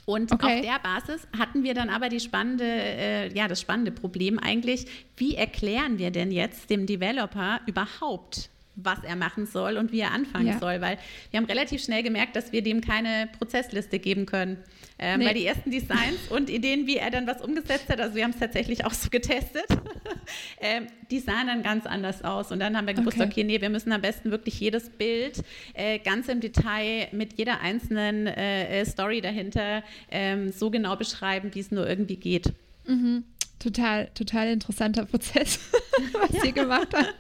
Und 0.05 0.31
okay. 0.31 0.45
auf 0.45 0.62
der 0.62 0.79
Basis 0.79 1.27
hatten 1.38 1.63
wir 1.63 1.74
dann 1.74 1.89
aber 1.89 2.10
die 2.10 2.19
spannende, 2.19 2.65
äh, 2.65 3.33
ja, 3.33 3.48
das 3.48 3.62
spannende 3.62 3.91
Problem 3.91 4.38
eigentlich, 4.38 4.86
wie 5.15 5.36
erklären 5.36 5.98
wir 5.98 6.12
denn 6.12 6.31
jetzt 6.31 6.69
dem 6.69 6.86
Developer 6.86 7.62
überhaupt, 7.67 8.50
was 8.75 9.03
er 9.03 9.15
machen 9.15 9.46
soll 9.46 9.77
und 9.77 9.92
wie 9.92 10.00
er 10.00 10.12
anfangen 10.12 10.48
ja. 10.48 10.60
soll, 10.60 10.82
weil 10.82 10.98
wir 11.32 11.39
haben 11.39 11.46
relativ 11.46 11.84
schnell 11.84 12.03
gemerkt, 12.03 12.36
dass 12.36 12.51
wir 12.51 12.62
dem 12.62 12.82
keine 12.82 13.30
Prozessliste 13.38 14.00
geben 14.00 14.25
können. 14.25 14.58
Ähm, 15.00 15.20
nee. 15.20 15.25
Weil 15.25 15.34
die 15.34 15.46
ersten 15.46 15.72
Designs 15.72 16.30
und 16.30 16.50
Ideen, 16.50 16.88
wie 16.88 16.98
er 16.98 17.12
dann 17.12 17.27
was 17.27 17.42
umgesetzt 17.42 17.89
hat, 17.89 18.00
also 18.00 18.15
wir 18.15 18.24
haben 18.24 18.32
es 18.32 18.39
tatsächlich 18.39 18.86
auch 18.86 18.94
so 18.94 19.10
getestet, 19.10 19.65
ähm, 20.62 20.88
die 21.12 21.20
sahen 21.20 21.48
dann 21.48 21.63
ganz 21.63 21.86
anders 21.86 22.24
aus. 22.24 22.51
Und 22.51 22.60
dann 22.60 22.77
haben 22.77 22.88
wir 22.88 22.94
gewusst, 22.94 23.18
okay, 23.18 23.30
okay 23.30 23.44
nee, 23.44 23.62
wir 23.62 23.70
müssen 23.70 23.92
am 23.92 24.01
besten 24.01 24.32
wirklich 24.32 24.60
jedes 24.60 24.89
Bild 24.89 25.44
äh, 25.74 26.00
ganz 26.00 26.27
im 26.27 26.39
Detail 26.39 27.08
mit 27.12 27.38
jeder 27.38 27.62
einzelnen 27.62 28.27
äh, 28.27 28.82
äh 28.82 28.86
Story 28.86 29.22
dahinter 29.22 29.84
ähm, 30.12 30.51
so 30.51 30.70
genau 30.70 30.96
beschreiben, 30.96 31.53
wie 31.53 31.60
es 31.60 31.72
nur 31.72 31.88
irgendwie 31.88 32.18
geht. 32.18 32.53
Mhm. 32.88 33.24
Total, 33.60 34.10
total 34.13 34.50
interessanter 34.50 35.06
Prozess, 35.06 35.60
was 36.13 36.32
ja. 36.32 36.46
ihr 36.46 36.51
gemacht 36.51 36.89
habt. 36.94 37.13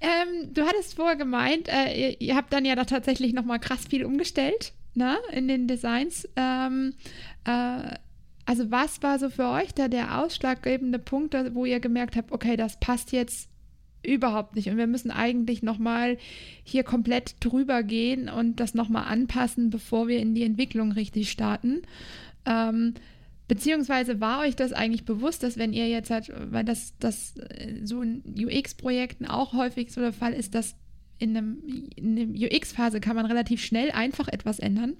Ähm, 0.00 0.52
du 0.52 0.66
hattest 0.66 0.96
vorher 0.96 1.16
gemeint, 1.16 1.68
äh, 1.68 1.94
ihr, 1.94 2.20
ihr, 2.20 2.36
habt 2.36 2.52
dann 2.52 2.64
ja 2.64 2.74
da 2.74 2.84
tatsächlich 2.84 3.32
nochmal 3.32 3.58
krass 3.58 3.86
viel 3.88 4.04
umgestellt 4.04 4.72
ne, 4.94 5.16
in 5.32 5.48
den 5.48 5.66
Designs. 5.66 6.28
Ähm, 6.36 6.94
äh, 7.44 7.96
also 8.46 8.70
was 8.70 9.02
war 9.02 9.18
so 9.18 9.30
für 9.30 9.48
euch 9.48 9.72
da 9.74 9.88
der 9.88 10.20
ausschlaggebende 10.22 10.98
Punkt, 10.98 11.34
wo 11.54 11.64
ihr 11.64 11.80
gemerkt 11.80 12.16
habt, 12.16 12.32
okay, 12.32 12.56
das 12.56 12.78
passt 12.78 13.12
jetzt 13.12 13.48
überhaupt 14.02 14.54
nicht 14.54 14.68
und 14.68 14.76
wir 14.76 14.86
müssen 14.86 15.10
eigentlich 15.10 15.62
nochmal 15.62 16.18
hier 16.62 16.84
komplett 16.84 17.36
drüber 17.40 17.82
gehen 17.82 18.28
und 18.28 18.60
das 18.60 18.74
nochmal 18.74 19.04
anpassen, 19.04 19.70
bevor 19.70 20.08
wir 20.08 20.18
in 20.18 20.34
die 20.34 20.44
Entwicklung 20.44 20.92
richtig 20.92 21.30
starten. 21.30 21.82
Ähm, 22.44 22.94
beziehungsweise 23.48 24.20
war 24.20 24.40
euch 24.40 24.56
das 24.56 24.72
eigentlich 24.72 25.04
bewusst, 25.04 25.42
dass 25.42 25.58
wenn 25.58 25.72
ihr 25.72 25.88
jetzt 25.88 26.10
halt, 26.10 26.32
weil 26.50 26.64
das, 26.64 26.94
das 26.98 27.36
äh, 27.36 27.84
so 27.84 28.02
in 28.02 28.22
UX-Projekten 28.36 29.26
auch 29.26 29.52
häufig 29.52 29.92
so 29.92 30.00
der 30.00 30.12
Fall 30.12 30.32
ist, 30.32 30.54
dass 30.54 30.76
in, 31.18 31.36
einem, 31.36 31.62
in 31.96 32.34
UX-Phase 32.36 33.00
kann 33.00 33.16
man 33.16 33.26
relativ 33.26 33.64
schnell 33.64 33.90
einfach 33.90 34.28
etwas 34.28 34.58
ändern 34.58 34.96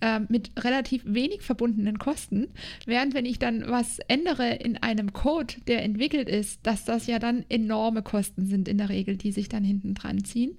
äh, 0.00 0.20
mit 0.28 0.52
relativ 0.64 1.02
wenig 1.04 1.42
verbundenen 1.42 1.98
Kosten. 1.98 2.48
Während 2.86 3.14
wenn 3.14 3.26
ich 3.26 3.38
dann 3.38 3.64
was 3.66 3.98
ändere 4.00 4.54
in 4.54 4.76
einem 4.76 5.12
Code, 5.12 5.54
der 5.66 5.82
entwickelt 5.82 6.28
ist, 6.28 6.66
dass 6.66 6.84
das 6.84 7.06
ja 7.06 7.18
dann 7.18 7.44
enorme 7.48 8.02
Kosten 8.02 8.46
sind 8.46 8.68
in 8.68 8.78
der 8.78 8.88
Regel, 8.88 9.16
die 9.16 9.32
sich 9.32 9.48
dann 9.48 9.64
hinten 9.64 9.94
dran 9.94 10.24
ziehen. 10.24 10.58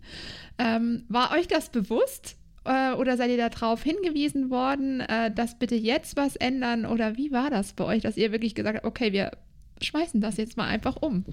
Ähm, 0.57 1.03
war 1.09 1.31
euch 1.31 1.47
das 1.47 1.69
bewusst? 1.69 2.37
Äh, 2.65 2.93
oder 2.93 3.17
seid 3.17 3.29
ihr 3.29 3.49
darauf 3.49 3.83
hingewiesen 3.83 4.49
worden, 4.49 5.01
äh, 5.01 5.31
dass 5.31 5.59
bitte 5.59 5.75
jetzt 5.75 6.15
was 6.15 6.35
ändern? 6.35 6.85
Oder 6.85 7.17
wie 7.17 7.31
war 7.31 7.49
das 7.49 7.73
bei 7.73 7.83
euch, 7.85 8.01
dass 8.01 8.17
ihr 8.17 8.31
wirklich 8.31 8.55
gesagt 8.55 8.77
habt, 8.77 8.85
okay, 8.85 9.11
wir 9.11 9.31
schmeißen 9.81 10.21
das 10.21 10.37
jetzt 10.37 10.57
mal 10.57 10.67
einfach 10.67 10.97
um. 11.01 11.25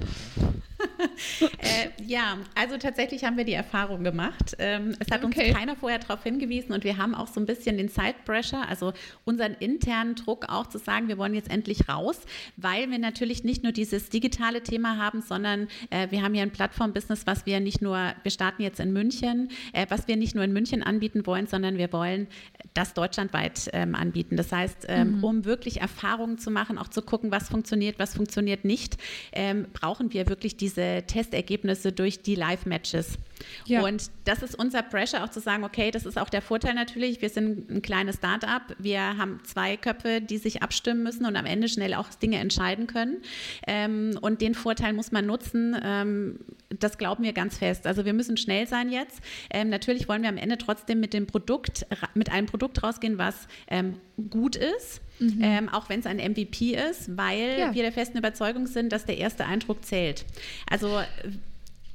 äh, 1.59 1.91
ja, 2.05 2.39
also 2.55 2.77
tatsächlich 2.77 3.25
haben 3.25 3.37
wir 3.37 3.45
die 3.45 3.53
Erfahrung 3.53 4.05
gemacht. 4.05 4.57
Ähm, 4.59 4.95
es 4.99 5.11
hat 5.11 5.25
okay. 5.25 5.49
uns 5.49 5.59
keiner 5.59 5.77
vorher 5.77 5.99
darauf 5.99 6.23
hingewiesen 6.23 6.73
und 6.73 6.85
wir 6.85 6.97
haben 6.97 7.15
auch 7.15 7.29
so 7.29 7.41
ein 7.41 7.47
bisschen 7.47 7.77
den 7.77 7.89
Side 7.89 8.17
Pressure, 8.25 8.69
also 8.69 8.93
unseren 9.25 9.55
internen 9.55 10.15
Druck 10.15 10.47
auch 10.49 10.67
zu 10.67 10.79
sagen, 10.79 11.09
wir 11.09 11.19
wollen 11.19 11.35
jetzt 11.35 11.51
endlich 11.51 11.89
raus, 11.89 12.21
weil 12.57 12.91
wir 12.91 12.99
natürlich 12.99 13.45
nicht 13.45 13.63
nur 13.63 13.73
dieses 13.73 14.09
digitale 14.09 14.63
Thema 14.63 14.97
haben, 14.97 15.23
sondern 15.23 15.69
äh, 15.91 16.11
wir 16.11 16.23
haben 16.23 16.35
ja 16.35 16.43
ein 16.43 16.53
Plattform-Business, 16.53 17.27
was 17.27 17.47
wir 17.47 17.61
nicht 17.61 17.83
nur, 17.83 18.13
wir 18.23 18.31
starten 18.31 18.63
jetzt 18.63 18.81
in 18.81 18.93
München, 18.93 19.51
äh, 19.73 19.87
was 19.89 20.09
wir 20.09 20.17
nicht 20.17 20.35
nur 20.35 20.45
in 20.45 20.53
München 20.53 20.83
anbieten 20.83 21.27
wollen, 21.27 21.47
sondern 21.47 21.79
wir 21.79 21.93
wollen 21.93 22.29
das 22.75 22.95
deutschlandweit 22.95 23.71
ähm, 23.73 23.95
anbieten. 23.95 24.37
Das 24.37 24.53
heißt, 24.53 24.87
ähm, 24.89 25.19
mhm. 25.19 25.25
um 25.25 25.45
wirklich 25.45 25.81
Erfahrungen 25.81 26.39
zu 26.39 26.51
machen, 26.51 26.79
auch 26.79 26.89
zu 26.89 27.03
gucken, 27.03 27.31
was 27.31 27.49
funktioniert, 27.49 27.99
was 27.99 28.15
funktioniert 28.15 28.65
nicht, 28.65 28.97
ähm, 29.33 29.67
brauchen 29.73 30.13
wir 30.13 30.29
wirklich 30.29 30.57
diese 30.57 31.03
Testergebnisse 31.11 31.93
durch 31.93 32.23
die 32.23 32.37
Live-Matches. 32.37 33.19
Ja. 33.67 33.83
Und 33.83 34.11
das 34.25 34.43
ist 34.43 34.55
unser 34.55 34.83
Pressure, 34.83 35.25
auch 35.25 35.31
zu 35.31 35.41
sagen, 35.41 35.65
okay, 35.65 35.91
das 35.91 36.07
ist 36.07 36.19
auch 36.19 36.29
der 36.29 36.43
Vorteil 36.43 36.75
natürlich. 36.75 37.23
Wir 37.23 37.29
sind 37.29 37.71
ein 37.71 37.83
kleines 37.83 38.17
Start-up. 38.17 38.75
Wir 38.79 39.01
haben 39.01 39.41
zwei 39.45 39.77
Köpfe, 39.77 40.21
die 40.21 40.39
sich 40.39 40.63
abstimmen 40.63 41.03
müssen 41.03 41.27
und 41.27 41.37
am 41.37 41.47
Ende 41.47 41.69
schnell 41.69 41.95
auch 41.95 42.09
Dinge 42.11 42.39
entscheiden 42.39 42.87
können. 42.87 43.19
Ähm, 43.67 44.19
und 44.21 44.41
den 44.41 44.55
Vorteil 44.55 44.93
muss 44.93 45.13
man 45.13 45.27
nutzen. 45.27 45.77
Ähm, 45.83 46.39
das 46.79 46.99
glauben 46.99 47.25
wir 47.25 47.33
ganz 47.33 47.59
fest. 47.59 47.87
Also 47.87 48.05
wir 48.05 48.13
müssen 48.13 48.37
schnell 48.37 48.67
sein 48.67 48.91
jetzt. 48.91 49.21
Ähm, 49.51 49.69
natürlich 49.69 50.09
wollen 50.09 50.23
wir 50.23 50.29
am 50.29 50.37
Ende 50.37 50.59
trotzdem 50.59 51.01
mit 51.01 51.13
dem 51.13 51.27
Produkt, 51.27 51.87
mit 52.15 52.31
einem 52.31 52.47
Produkt 52.47 52.83
rausgehen, 52.83 53.19
was 53.19 53.49
ähm, 53.69 53.97
gut 54.31 54.57
ist. 54.57 55.01
Mhm. 55.19 55.39
Ähm, 55.43 55.69
auch 55.69 55.89
wenn 55.89 56.01
es 56.01 56.07
ein 56.07 56.17
MVP 56.17 56.75
ist, 56.75 57.17
weil 57.17 57.59
ja. 57.59 57.75
wir 57.75 57.83
der 57.83 57.93
festen 57.93 58.19
Überzeugung 58.19 58.67
sind, 58.67 58.91
dass 58.93 59.05
der 59.05 59.19
erste 59.19 59.45
Eindruck 59.45 59.85
zählt. 59.85 60.25
Also 60.69 61.01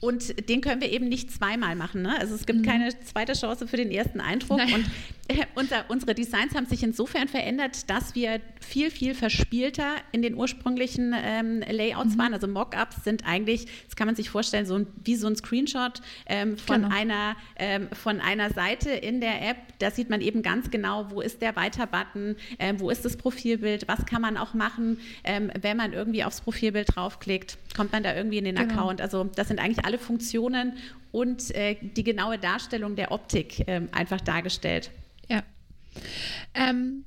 und 0.06 0.50
den 0.50 0.62
können 0.62 0.82
wir 0.82 0.92
eben 0.92 1.08
nicht 1.10 1.32
zweimal 1.32 1.76
machen. 1.76 2.02
Ne? 2.02 2.18
Also 2.20 2.36
es 2.36 2.46
gibt 2.46 2.60
mhm. 2.60 2.66
keine 2.66 2.90
zweite 3.04 3.34
Chance 3.34 3.68
für 3.68 3.78
den 3.78 3.92
ersten 3.92 4.22
Eindruck. 4.22 4.58
Nein. 4.58 4.74
Und 4.74 4.86
unser, 5.56 5.86
unsere 5.90 6.14
Designs 6.14 6.54
haben 6.54 6.66
sich 6.66 6.84
insofern 6.84 7.28
verändert, 7.28 7.90
dass 7.90 8.16
wir 8.16 8.42
viel, 8.60 8.92
viel 8.92 9.16
verspielter 9.16 9.96
in 10.12 10.22
den 10.22 10.36
ursprünglichen 10.36 11.16
ähm, 11.18 11.62
Layouts 11.68 12.16
mhm. 12.16 12.20
waren. 12.20 12.34
Also 12.34 12.48
Mockups 12.48 13.04
sind 13.04 13.26
eigentlich, 13.26 13.66
das 13.86 13.96
kann 13.96 14.08
man 14.08 14.16
sich 14.16 14.30
vorstellen, 14.30 14.66
so 14.66 14.76
ein, 14.76 14.88
wie 15.04 15.16
so 15.16 15.28
ein 15.28 15.36
Screenshot 15.36 16.02
ähm, 16.28 16.58
von, 16.58 16.84
genau. 16.84 16.96
einer, 16.96 17.36
ähm, 17.58 17.88
von 17.94 18.20
einer 18.20 18.52
Seite 18.52 18.92
in 18.92 19.20
der 19.20 19.42
App. 19.50 19.58
Da 19.80 19.92
sieht 19.92 20.10
man 20.10 20.22
eben 20.22 20.44
ganz 20.44 20.70
genau, 20.70 21.10
wo 21.10 21.22
ist 21.22 21.42
der 21.42 21.56
Weiter-Button, 21.56 22.36
ähm, 22.60 22.80
wo 22.80 22.90
ist 22.90 23.04
das 23.04 23.18
Profilbild, 23.18 23.88
was 23.88 24.06
kann 24.06 24.22
man 24.22 24.38
auch 24.38 24.54
machen, 24.54 25.00
ähm, 25.24 25.52
wenn 25.60 25.78
man 25.78 25.94
irgendwie 25.94 26.24
aufs 26.24 26.42
Profilbild 26.42 26.96
draufklickt, 26.96 27.58
kommt 27.76 27.92
man 27.92 28.04
da 28.04 28.16
irgendwie 28.16 28.38
in 28.38 28.46
den 28.46 28.56
genau. 28.56 28.74
Account. 28.74 29.02
Also 29.02 29.24
das 29.24 29.48
sind 29.48 29.60
eigentlich 29.60 29.86
alle 29.86 29.98
Funktionen 29.98 30.74
und 31.12 31.56
äh, 31.56 31.78
die 31.82 32.04
genaue 32.04 32.38
Darstellung 32.38 32.96
der 32.96 33.12
Optik 33.12 33.68
äh, 33.68 33.82
einfach 33.92 34.22
dargestellt. 34.22 34.92
Ähm, 36.54 37.06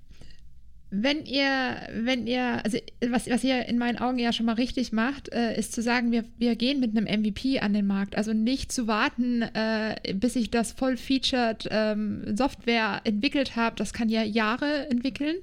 wenn 0.91 1.27
ihr, 1.27 1.77
wenn 1.93 2.27
ihr, 2.27 2.65
also 2.65 2.79
was, 3.07 3.29
was 3.29 3.45
ihr 3.45 3.67
in 3.67 3.77
meinen 3.77 3.99
Augen 3.99 4.19
ja 4.19 4.33
schon 4.33 4.47
mal 4.47 4.55
richtig 4.55 4.91
macht, 4.91 5.31
äh, 5.35 5.59
ist 5.59 5.75
zu 5.75 5.83
sagen, 5.83 6.13
wir, 6.13 6.25
wir 6.39 6.57
gehen 6.57 6.81
mit 6.81 6.97
einem 6.97 7.05
MVP 7.05 7.61
an 7.61 7.75
den 7.75 7.87
Markt. 7.87 8.17
Also 8.17 8.33
nicht 8.33 8.73
zu 8.73 8.87
warten, 8.87 9.43
äh, 9.43 9.97
bis 10.15 10.35
ich 10.35 10.51
das 10.51 10.73
voll-featured 10.73 11.69
ähm, 11.71 12.35
Software 12.35 13.03
entwickelt 13.05 13.55
habe. 13.55 13.77
Das 13.77 13.93
kann 13.93 14.09
ja 14.09 14.23
Jahre 14.23 14.89
entwickeln 14.89 15.37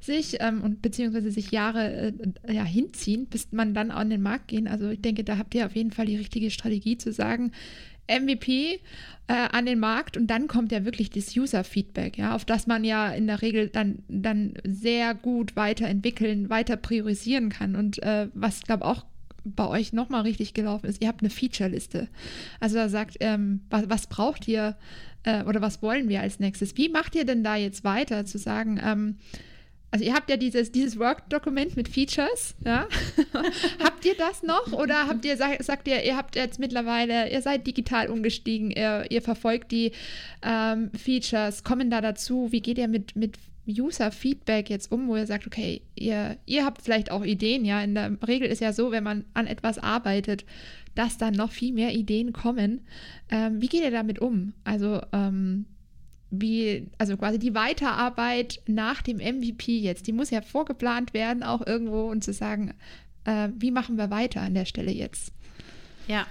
sich 0.00 0.38
ähm, 0.40 0.62
und 0.62 0.82
beziehungsweise 0.82 1.30
sich 1.30 1.52
Jahre 1.52 2.12
äh, 2.46 2.52
ja, 2.52 2.64
hinziehen, 2.64 3.26
bis 3.26 3.52
man 3.52 3.74
dann 3.74 3.92
an 3.92 4.10
den 4.10 4.22
Markt 4.22 4.48
gehen. 4.48 4.66
Also 4.66 4.88
ich 4.88 5.00
denke, 5.00 5.22
da 5.22 5.38
habt 5.38 5.54
ihr 5.54 5.66
auf 5.66 5.76
jeden 5.76 5.92
Fall 5.92 6.06
die 6.06 6.16
richtige 6.16 6.50
Strategie 6.50 6.98
zu 6.98 7.12
sagen, 7.12 7.52
MVP 8.08 8.80
äh, 9.28 9.32
an 9.52 9.66
den 9.66 9.78
Markt 9.78 10.16
und 10.16 10.26
dann 10.26 10.48
kommt 10.48 10.72
ja 10.72 10.84
wirklich 10.84 11.10
das 11.10 11.36
User-Feedback, 11.36 12.18
ja, 12.18 12.34
auf 12.34 12.44
das 12.44 12.66
man 12.66 12.82
ja 12.82 13.10
in 13.10 13.26
der 13.26 13.42
Regel 13.42 13.68
dann, 13.68 14.02
dann 14.08 14.54
sehr 14.64 15.14
gut 15.14 15.54
weiterentwickeln, 15.54 16.50
weiter 16.50 16.76
priorisieren 16.76 17.50
kann. 17.50 17.76
Und 17.76 18.02
äh, 18.02 18.28
was, 18.34 18.62
glaube 18.62 18.84
auch 18.84 19.04
bei 19.44 19.66
euch 19.66 19.92
nochmal 19.92 20.22
richtig 20.22 20.54
gelaufen 20.54 20.86
ist, 20.86 21.02
ihr 21.02 21.08
habt 21.08 21.20
eine 21.20 21.30
Feature-Liste. 21.30 22.08
Also 22.60 22.76
da 22.76 22.88
sagt, 22.88 23.16
ähm, 23.20 23.60
was, 23.70 23.88
was, 23.88 24.06
braucht 24.06 24.48
ihr 24.48 24.76
äh, 25.24 25.44
oder 25.44 25.60
was 25.60 25.82
wollen 25.82 26.08
wir 26.08 26.20
als 26.20 26.40
nächstes? 26.40 26.76
Wie 26.76 26.88
macht 26.88 27.14
ihr 27.14 27.24
denn 27.24 27.44
da 27.44 27.56
jetzt 27.56 27.84
weiter 27.84 28.24
zu 28.24 28.38
sagen, 28.38 28.80
ähm, 28.82 29.16
also 29.90 30.04
ihr 30.04 30.14
habt 30.14 30.28
ja 30.28 30.36
dieses, 30.36 30.70
dieses 30.70 30.98
Work-Dokument 30.98 31.76
mit 31.76 31.88
Features, 31.88 32.54
ja. 32.64 32.86
habt 33.82 34.04
ihr 34.04 34.14
das 34.16 34.42
noch 34.42 34.72
oder 34.72 35.08
habt 35.08 35.24
ihr, 35.24 35.36
sagt, 35.36 35.64
sagt 35.64 35.88
ihr, 35.88 36.04
ihr 36.04 36.16
habt 36.16 36.36
jetzt 36.36 36.58
mittlerweile, 36.58 37.30
ihr 37.30 37.40
seid 37.40 37.66
digital 37.66 38.08
umgestiegen, 38.08 38.70
ihr, 38.70 39.06
ihr 39.08 39.22
verfolgt 39.22 39.72
die 39.72 39.92
ähm, 40.42 40.90
Features, 40.92 41.64
kommen 41.64 41.90
da 41.90 42.00
dazu, 42.02 42.52
wie 42.52 42.60
geht 42.60 42.76
ihr 42.76 42.88
mit, 42.88 43.16
mit 43.16 43.38
User-Feedback 43.66 44.70
jetzt 44.70 44.90
um, 44.92 45.08
wo 45.08 45.16
ihr 45.16 45.26
sagt, 45.26 45.46
okay, 45.46 45.82
ihr, 45.94 46.36
ihr 46.46 46.64
habt 46.64 46.82
vielleicht 46.82 47.10
auch 47.10 47.24
Ideen, 47.24 47.64
ja. 47.64 47.82
In 47.82 47.94
der 47.94 48.16
Regel 48.26 48.48
ist 48.48 48.60
ja 48.60 48.72
so, 48.72 48.90
wenn 48.90 49.04
man 49.04 49.24
an 49.34 49.46
etwas 49.46 49.78
arbeitet, 49.78 50.44
dass 50.94 51.18
dann 51.18 51.34
noch 51.34 51.52
viel 51.52 51.72
mehr 51.72 51.92
Ideen 51.92 52.32
kommen. 52.32 52.80
Ähm, 53.30 53.60
wie 53.60 53.68
geht 53.68 53.82
ihr 53.82 53.90
damit 53.90 54.18
um? 54.18 54.54
Also, 54.64 55.00
ähm, 55.12 55.66
wie, 56.30 56.86
also 56.98 57.16
quasi 57.16 57.38
die 57.38 57.54
Weiterarbeit 57.54 58.60
nach 58.66 59.02
dem 59.02 59.18
MVP 59.18 59.78
jetzt, 59.78 60.06
die 60.06 60.12
muss 60.12 60.30
ja 60.30 60.42
vorgeplant 60.42 61.14
werden, 61.14 61.42
auch 61.42 61.66
irgendwo 61.66 62.10
und 62.10 62.22
zu 62.22 62.32
sagen, 62.32 62.74
äh, 63.24 63.48
wie 63.56 63.70
machen 63.70 63.96
wir 63.96 64.10
weiter 64.10 64.42
an 64.42 64.54
der 64.54 64.64
Stelle 64.64 64.92
jetzt? 64.92 65.32
Ja, 66.08 66.26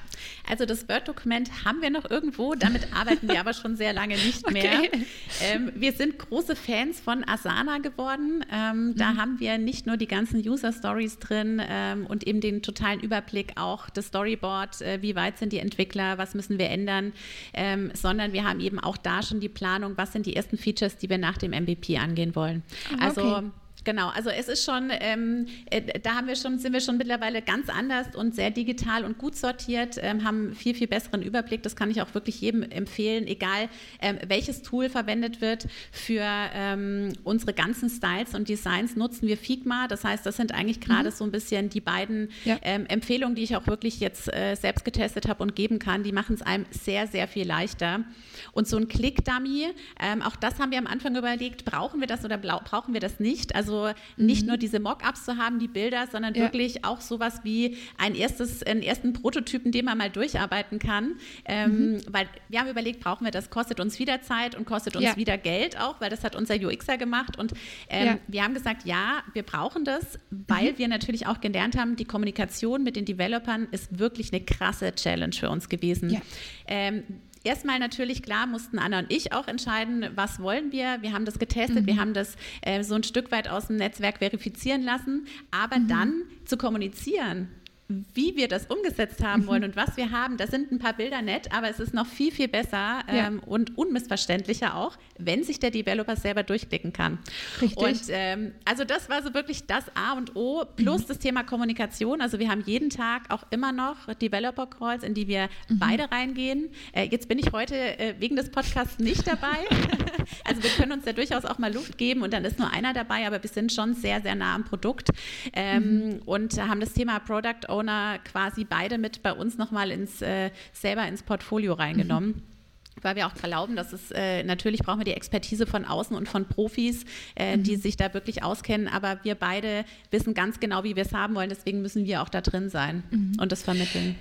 also 0.49 0.65
das 0.65 0.89
Word-Dokument 0.89 1.65
haben 1.65 1.81
wir 1.81 1.89
noch 1.89 2.09
irgendwo, 2.09 2.55
damit 2.55 2.93
arbeiten 2.95 3.27
wir 3.27 3.39
aber 3.39 3.53
schon 3.53 3.75
sehr 3.75 3.93
lange 3.93 4.15
nicht 4.15 4.49
mehr. 4.51 4.79
Okay. 4.79 5.05
Ähm, 5.41 5.71
wir 5.75 5.93
sind 5.93 6.17
große 6.17 6.55
Fans 6.55 6.99
von 6.99 7.23
Asana 7.27 7.77
geworden. 7.77 8.43
Ähm, 8.51 8.87
mhm. 8.87 8.95
Da 8.95 9.15
haben 9.15 9.39
wir 9.39 9.57
nicht 9.57 9.85
nur 9.85 9.97
die 9.97 10.07
ganzen 10.07 10.39
User-Stories 10.39 11.19
drin 11.19 11.61
ähm, 11.67 12.07
und 12.07 12.25
eben 12.25 12.41
den 12.41 12.63
totalen 12.63 12.99
Überblick 12.99 13.53
auch 13.55 13.89
das 13.89 14.07
Storyboard, 14.07 14.81
äh, 14.81 15.01
wie 15.01 15.15
weit 15.15 15.37
sind 15.37 15.53
die 15.53 15.59
Entwickler, 15.59 16.17
was 16.17 16.33
müssen 16.33 16.57
wir 16.57 16.69
ändern, 16.69 17.13
ähm, 17.53 17.91
sondern 17.93 18.33
wir 18.33 18.43
haben 18.43 18.59
eben 18.59 18.79
auch 18.79 18.97
da 18.97 19.21
schon 19.21 19.39
die 19.39 19.49
Planung, 19.49 19.93
was 19.95 20.11
sind 20.11 20.25
die 20.25 20.35
ersten 20.35 20.57
Features, 20.57 20.97
die 20.97 21.09
wir 21.09 21.19
nach 21.19 21.37
dem 21.37 21.51
MVP 21.51 21.97
angehen 21.97 22.35
wollen. 22.35 22.63
Ah, 22.99 23.05
also 23.05 23.35
okay. 23.37 23.51
Genau, 23.87 24.09
also 24.09 24.29
es 24.29 24.49
ist 24.49 24.65
schon, 24.65 24.91
ähm, 24.91 25.45
äh, 25.69 25.81
da 26.01 26.15
haben 26.15 26.27
wir 26.27 26.35
schon, 26.35 26.59
sind 26.59 26.73
wir 26.73 26.81
schon 26.81 26.97
mittlerweile 26.97 27.41
ganz 27.41 27.69
anders 27.69 28.13
und 28.17 28.35
sehr 28.35 28.51
digital 28.51 29.05
und 29.05 29.17
gut 29.17 29.37
sortiert, 29.37 29.95
ähm, 30.01 30.25
haben 30.25 30.53
viel, 30.55 30.75
viel 30.75 30.87
besseren 30.87 31.21
Überblick. 31.21 31.63
Das 31.63 31.77
kann 31.77 31.89
ich 31.89 32.01
auch 32.01 32.13
wirklich 32.13 32.41
jedem 32.41 32.63
empfehlen, 32.63 33.27
egal 33.27 33.69
ähm, 34.01 34.17
welches 34.27 34.61
Tool 34.61 34.89
verwendet 34.89 35.39
wird. 35.39 35.67
Für 35.93 36.25
ähm, 36.53 37.13
unsere 37.23 37.53
ganzen 37.53 37.89
Styles 37.89 38.33
und 38.33 38.49
Designs 38.49 38.97
nutzen 38.97 39.25
wir 39.25 39.37
Figma. 39.37 39.87
Das 39.87 40.03
heißt, 40.03 40.25
das 40.25 40.35
sind 40.35 40.53
eigentlich 40.53 40.81
gerade 40.81 41.09
mhm. 41.09 41.13
so 41.13 41.23
ein 41.23 41.31
bisschen 41.31 41.69
die 41.69 41.79
beiden 41.79 42.27
ja. 42.43 42.57
Ähm, 42.63 42.87
Empfehlungen, 42.87 43.35
die 43.35 43.43
ich 43.43 43.55
auch 43.55 43.67
wirklich 43.67 44.01
jetzt 44.01 44.27
äh, 44.35 44.55
selbst 44.55 44.83
getestet 44.83 45.29
habe 45.29 45.41
und 45.41 45.55
geben 45.55 45.79
kann. 45.79 46.03
Die 46.03 46.11
machen 46.11 46.35
es 46.35 46.41
einem 46.41 46.65
sehr, 46.71 47.07
sehr 47.07 47.29
viel 47.29 47.47
leichter. 47.47 48.03
Und 48.51 48.67
so 48.67 48.75
ein 48.75 48.89
Click-Dummy, 48.89 49.67
ähm, 50.01 50.21
auch 50.23 50.35
das 50.35 50.59
haben 50.59 50.71
wir 50.71 50.77
am 50.77 50.87
Anfang 50.87 51.15
überlegt, 51.15 51.63
brauchen 51.63 52.01
wir 52.01 52.07
das 52.07 52.25
oder 52.25 52.37
brauchen 52.37 52.93
wir 52.93 52.99
das 52.99 53.21
nicht? 53.21 53.55
Also 53.55 53.76
also 53.77 53.99
nicht 54.17 54.41
mhm. 54.43 54.49
nur 54.49 54.57
diese 54.57 54.79
Mockups 54.79 55.25
zu 55.25 55.37
haben, 55.37 55.59
die 55.59 55.67
Bilder, 55.67 56.07
sondern 56.11 56.33
ja. 56.33 56.41
wirklich 56.41 56.83
auch 56.85 57.01
sowas 57.01 57.41
wie 57.43 57.77
ein 57.97 58.15
erstes, 58.15 58.63
einen 58.63 58.81
ersten 58.81 59.13
Prototypen, 59.13 59.71
den 59.71 59.85
man 59.85 59.97
mal 59.97 60.09
durcharbeiten 60.09 60.79
kann. 60.79 61.15
Ähm, 61.45 61.93
mhm. 61.93 62.01
Weil 62.09 62.27
wir 62.49 62.59
haben 62.59 62.69
überlegt, 62.69 62.99
brauchen 62.99 63.25
wir 63.25 63.31
das, 63.31 63.49
kostet 63.49 63.79
uns 63.79 63.99
wieder 63.99 64.21
Zeit 64.21 64.55
und 64.55 64.65
kostet 64.65 64.95
uns 64.95 65.05
ja. 65.05 65.15
wieder 65.15 65.37
Geld 65.37 65.79
auch, 65.79 65.99
weil 66.01 66.09
das 66.09 66.23
hat 66.23 66.35
unser 66.35 66.55
UXer 66.55 66.97
gemacht. 66.97 67.37
Und 67.37 67.53
ähm, 67.89 68.05
ja. 68.05 68.17
wir 68.27 68.43
haben 68.43 68.53
gesagt, 68.53 68.85
ja, 68.85 69.23
wir 69.33 69.43
brauchen 69.43 69.85
das, 69.85 70.19
weil 70.29 70.73
mhm. 70.73 70.77
wir 70.77 70.87
natürlich 70.87 71.27
auch 71.27 71.41
gelernt 71.41 71.77
haben, 71.77 71.95
die 71.95 72.05
Kommunikation 72.05 72.83
mit 72.83 72.95
den 72.95 73.05
Developern 73.05 73.67
ist 73.71 73.99
wirklich 73.99 74.33
eine 74.33 74.43
krasse 74.43 74.93
Challenge 74.93 75.33
für 75.33 75.49
uns 75.49 75.69
gewesen. 75.69 76.21
Ähm, 76.67 77.03
erstmal 77.47 77.79
natürlich 77.79 78.21
klar 78.21 78.45
mussten 78.45 78.77
Anna 78.77 78.99
und 78.99 79.11
ich 79.11 79.33
auch 79.33 79.47
entscheiden, 79.47 80.05
was 80.15 80.39
wollen 80.39 80.71
wir. 80.71 81.01
Wir 81.01 81.13
haben 81.13 81.25
das 81.25 81.39
getestet, 81.39 81.83
mhm. 81.83 81.87
wir 81.87 81.97
haben 81.97 82.13
das 82.13 82.35
äh, 82.61 82.83
so 82.83 82.95
ein 82.95 83.03
Stück 83.03 83.31
weit 83.31 83.49
aus 83.49 83.67
dem 83.67 83.77
Netzwerk 83.77 84.19
verifizieren 84.19 84.83
lassen, 84.83 85.27
aber 85.51 85.79
mhm. 85.79 85.87
dann 85.87 86.13
zu 86.45 86.57
kommunizieren, 86.57 87.49
wie 87.89 88.35
wir 88.35 88.49
das 88.49 88.65
umgesetzt 88.65 89.23
haben 89.23 89.47
wollen 89.47 89.61
mhm. 89.61 89.69
und 89.69 89.75
was 89.77 89.95
wir 89.95 90.11
haben, 90.11 90.35
da 90.35 90.47
sind 90.47 90.71
ein 90.71 90.79
paar 90.79 90.93
Bilder 90.93 91.21
nett, 91.21 91.53
aber 91.53 91.69
es 91.69 91.79
ist 91.79 91.93
noch 91.93 92.05
viel, 92.05 92.33
viel 92.33 92.49
besser 92.49 93.01
ähm, 93.07 93.15
ja. 93.15 93.31
und 93.45 93.77
unmissverständlicher 93.77 94.75
auch, 94.75 94.97
wenn 95.17 95.43
sich 95.43 95.59
der 95.59 95.71
Developer 95.71 96.17
selber 96.17 96.43
durchklicken 96.43 96.91
kann. 96.91 97.19
Richtig. 97.61 97.77
Und 97.77 98.01
ähm, 98.09 98.51
also 98.65 98.83
das 98.83 99.09
war 99.09 99.23
so 99.23 99.33
wirklich 99.33 99.67
das 99.67 99.85
A 99.95 100.13
und 100.13 100.35
O 100.35 100.65
plus 100.75 101.03
mhm. 101.03 101.07
das 101.07 101.19
Thema 101.19 101.43
Kommunikation. 101.43 102.19
Also 102.19 102.39
wir 102.39 102.49
haben 102.49 102.61
jeden 102.65 102.89
Tag 102.89 103.23
auch 103.29 103.43
immer 103.51 103.71
noch 103.71 104.13
Developer 104.15 104.67
Calls, 104.67 105.03
in 105.03 105.13
die 105.13 105.29
wir 105.29 105.47
mhm. 105.69 105.79
beide 105.79 106.11
reingehen. 106.11 106.69
Äh, 106.91 107.05
jetzt 107.05 107.29
bin 107.29 107.39
ich 107.39 107.53
heute 107.53 107.75
äh, 107.75 108.15
wegen 108.19 108.35
des 108.35 108.51
Podcasts 108.51 108.99
nicht 108.99 109.25
dabei. 109.25 109.65
also 110.43 110.61
wir 110.61 110.71
können 110.71 110.91
uns 110.91 111.05
ja 111.05 111.13
durchaus 111.13 111.45
auch 111.45 111.57
mal 111.57 111.73
Luft 111.73 111.97
geben 111.97 112.21
und 112.21 112.33
dann 112.33 112.43
ist 112.43 112.59
nur 112.59 112.69
einer 112.69 112.93
dabei, 112.93 113.25
aber 113.25 113.41
wir 113.41 113.49
sind 113.49 113.71
schon 113.71 113.93
sehr, 113.93 114.21
sehr 114.21 114.35
nah 114.35 114.55
am 114.55 114.65
Produkt 114.65 115.09
ähm, 115.53 116.09
mhm. 116.09 116.21
und 116.25 116.61
haben 116.61 116.81
das 116.81 116.91
Thema 116.91 117.19
Product 117.19 117.69
Owner 117.69 117.76
quasi 117.83 118.63
beide 118.63 118.97
mit 118.97 119.23
bei 119.23 119.33
uns 119.33 119.57
nochmal 119.57 119.91
ins, 119.91 120.21
äh, 120.21 120.51
selber 120.73 121.07
ins 121.07 121.23
Portfolio 121.23 121.73
reingenommen. 121.73 122.29
Mhm 122.29 122.57
weil 123.01 123.15
wir 123.15 123.27
auch 123.27 123.33
glauben, 123.35 123.75
dass 123.75 123.93
es 123.93 124.11
äh, 124.11 124.43
natürlich 124.43 124.81
brauchen 124.81 124.99
wir 124.99 125.05
die 125.05 125.13
Expertise 125.13 125.67
von 125.67 125.85
außen 125.85 126.15
und 126.15 126.27
von 126.27 126.45
Profis, 126.45 127.05
äh, 127.35 127.57
mhm. 127.57 127.63
die 127.63 127.75
sich 127.75 127.97
da 127.97 128.13
wirklich 128.13 128.43
auskennen, 128.43 128.87
aber 128.87 129.19
wir 129.23 129.35
beide 129.35 129.85
wissen 130.11 130.33
ganz 130.33 130.59
genau, 130.59 130.83
wie 130.83 130.95
wir 130.95 131.03
es 131.03 131.13
haben 131.13 131.35
wollen, 131.35 131.49
deswegen 131.49 131.81
müssen 131.81 132.05
wir 132.05 132.21
auch 132.21 132.29
da 132.29 132.41
drin 132.41 132.69
sein 132.69 133.03
mhm. 133.11 133.33
und 133.39 133.51
das 133.51 133.63
vermitteln. 133.63 134.15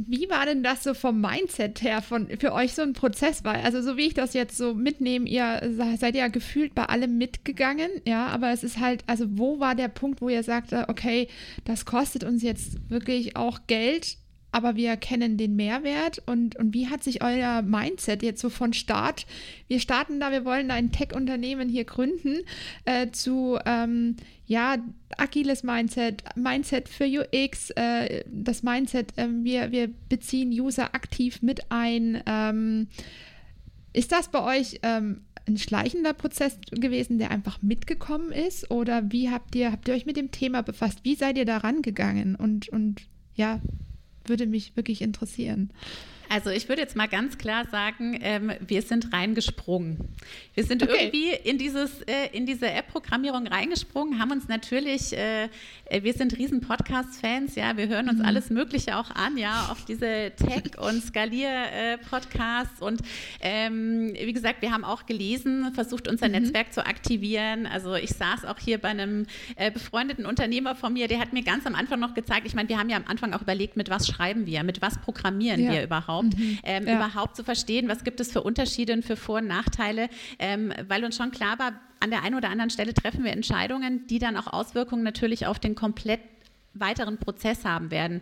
Wie 0.00 0.30
war 0.30 0.46
denn 0.46 0.62
das 0.62 0.84
so 0.84 0.94
vom 0.94 1.20
Mindset 1.20 1.82
her 1.82 2.02
von, 2.02 2.28
für 2.38 2.52
euch 2.52 2.74
so 2.74 2.82
ein 2.82 2.92
Prozess 2.92 3.42
war? 3.42 3.54
Also 3.64 3.82
so 3.82 3.96
wie 3.96 4.06
ich 4.06 4.14
das 4.14 4.32
jetzt 4.32 4.56
so 4.56 4.72
mitnehme, 4.72 5.28
ihr 5.28 5.60
seid 5.98 6.14
ja 6.14 6.28
gefühlt 6.28 6.72
bei 6.76 6.84
allem 6.84 7.18
mitgegangen, 7.18 7.90
ja, 8.06 8.28
aber 8.28 8.52
es 8.52 8.62
ist 8.62 8.78
halt, 8.78 9.02
also 9.08 9.26
wo 9.30 9.58
war 9.58 9.74
der 9.74 9.88
Punkt, 9.88 10.20
wo 10.20 10.28
ihr 10.28 10.44
sagt, 10.44 10.72
okay, 10.72 11.26
das 11.64 11.84
kostet 11.84 12.22
uns 12.22 12.44
jetzt 12.44 12.76
wirklich 12.88 13.36
auch 13.36 13.58
Geld, 13.66 14.18
aber 14.50 14.76
wir 14.76 14.96
kennen 14.96 15.36
den 15.36 15.56
Mehrwert 15.56 16.22
und, 16.26 16.56
und 16.56 16.74
wie 16.74 16.88
hat 16.88 17.02
sich 17.04 17.22
euer 17.22 17.62
Mindset 17.62 18.22
jetzt 18.22 18.40
so 18.40 18.48
von 18.48 18.72
Start, 18.72 19.26
wir 19.66 19.80
starten 19.80 20.20
da, 20.20 20.32
wir 20.32 20.44
wollen 20.44 20.70
ein 20.70 20.90
Tech-Unternehmen 20.90 21.68
hier 21.68 21.84
gründen, 21.84 22.38
äh, 22.84 23.10
zu, 23.10 23.58
ähm, 23.66 24.16
ja, 24.46 24.76
agiles 25.18 25.62
Mindset, 25.62 26.22
Mindset 26.34 26.88
für 26.88 27.04
UX, 27.04 27.70
äh, 27.70 28.24
das 28.26 28.62
Mindset, 28.62 29.16
äh, 29.18 29.28
wir, 29.30 29.70
wir 29.72 29.90
beziehen 30.08 30.50
User 30.50 30.94
aktiv 30.94 31.42
mit 31.42 31.70
ein. 31.70 32.22
Ähm, 32.26 32.88
ist 33.92 34.12
das 34.12 34.28
bei 34.28 34.42
euch 34.42 34.80
ähm, 34.82 35.22
ein 35.46 35.58
schleichender 35.58 36.12
Prozess 36.12 36.58
gewesen, 36.70 37.18
der 37.18 37.30
einfach 37.30 37.60
mitgekommen 37.62 38.32
ist? 38.32 38.70
Oder 38.70 39.10
wie 39.10 39.30
habt 39.30 39.54
ihr, 39.54 39.72
habt 39.72 39.88
ihr 39.88 39.94
euch 39.94 40.06
mit 40.06 40.16
dem 40.16 40.30
Thema 40.30 40.62
befasst? 40.62 41.00
Wie 41.02 41.14
seid 41.14 41.36
ihr 41.36 41.44
da 41.44 41.58
rangegangen? 41.58 42.34
Und, 42.34 42.68
und 42.68 43.02
ja, 43.34 43.60
würde 44.28 44.46
mich 44.46 44.76
wirklich 44.76 45.02
interessieren. 45.02 45.70
Also 46.28 46.50
ich 46.50 46.68
würde 46.68 46.82
jetzt 46.82 46.94
mal 46.94 47.08
ganz 47.08 47.38
klar 47.38 47.64
sagen, 47.70 48.18
ähm, 48.20 48.52
wir 48.60 48.82
sind 48.82 49.12
reingesprungen. 49.12 49.96
Wir 50.54 50.64
sind 50.64 50.82
okay. 50.82 51.06
irgendwie 51.06 51.30
in, 51.48 51.56
dieses, 51.56 52.02
äh, 52.02 52.28
in 52.32 52.44
diese 52.44 52.70
App-Programmierung 52.70 53.46
reingesprungen, 53.46 54.20
haben 54.20 54.32
uns 54.32 54.46
natürlich, 54.46 55.16
äh, 55.16 55.44
äh 55.86 56.02
wir 56.02 56.12
sind 56.12 56.36
riesen 56.36 56.60
Podcast-Fans, 56.60 57.54
ja, 57.54 57.76
wir 57.76 57.88
hören 57.88 58.10
uns 58.10 58.18
mhm. 58.18 58.26
alles 58.26 58.50
Mögliche 58.50 58.98
auch 58.98 59.10
an, 59.10 59.38
ja, 59.38 59.70
auch 59.72 59.82
diese 59.86 60.32
Tech- 60.36 60.78
und 60.78 61.02
Skalier-Podcasts 61.02 62.82
und 62.82 63.00
ähm, 63.40 64.12
wie 64.12 64.32
gesagt, 64.32 64.60
wir 64.60 64.72
haben 64.72 64.84
auch 64.84 65.06
gelesen, 65.06 65.72
versucht 65.72 66.08
unser 66.08 66.26
mhm. 66.26 66.32
Netzwerk 66.32 66.74
zu 66.74 66.84
aktivieren. 66.84 67.66
Also 67.66 67.94
ich 67.94 68.10
saß 68.10 68.44
auch 68.44 68.58
hier 68.58 68.78
bei 68.78 68.88
einem 68.88 69.26
äh, 69.56 69.70
befreundeten 69.70 70.26
Unternehmer 70.26 70.74
von 70.74 70.92
mir, 70.92 71.08
der 71.08 71.20
hat 71.20 71.32
mir 71.32 71.42
ganz 71.42 71.64
am 71.64 71.74
Anfang 71.74 72.00
noch 72.00 72.12
gezeigt, 72.12 72.46
ich 72.46 72.54
meine, 72.54 72.68
wir 72.68 72.78
haben 72.78 72.90
ja 72.90 72.98
am 72.98 73.06
Anfang 73.06 73.32
auch 73.32 73.42
überlegt, 73.42 73.76
mit 73.76 73.88
was 73.88 74.06
schreiben 74.06 74.44
wir, 74.44 74.62
mit 74.62 74.82
was 74.82 74.98
programmieren 74.98 75.64
ja. 75.64 75.72
wir 75.72 75.84
überhaupt 75.84 76.17
überhaupt, 76.18 76.38
mhm. 76.38 76.58
ähm, 76.62 76.86
ja. 76.86 76.96
überhaupt 76.96 77.36
zu 77.36 77.44
verstehen, 77.44 77.88
was 77.88 78.04
gibt 78.04 78.20
es 78.20 78.32
für 78.32 78.42
Unterschiede 78.42 78.92
und 78.92 79.04
für 79.04 79.16
Vor- 79.16 79.38
und 79.38 79.46
Nachteile, 79.46 80.08
ähm, 80.38 80.72
weil 80.88 81.04
uns 81.04 81.16
schon 81.16 81.30
klar 81.30 81.58
war, 81.58 81.72
an 82.00 82.10
der 82.10 82.22
einen 82.22 82.36
oder 82.36 82.50
anderen 82.50 82.70
Stelle 82.70 82.94
treffen 82.94 83.24
wir 83.24 83.32
Entscheidungen, 83.32 84.06
die 84.06 84.18
dann 84.18 84.36
auch 84.36 84.46
Auswirkungen 84.52 85.02
natürlich 85.02 85.46
auf 85.46 85.58
den 85.58 85.74
kompletten 85.74 86.28
weiteren 86.80 87.18
Prozess 87.18 87.64
haben 87.64 87.90
werden. 87.90 88.20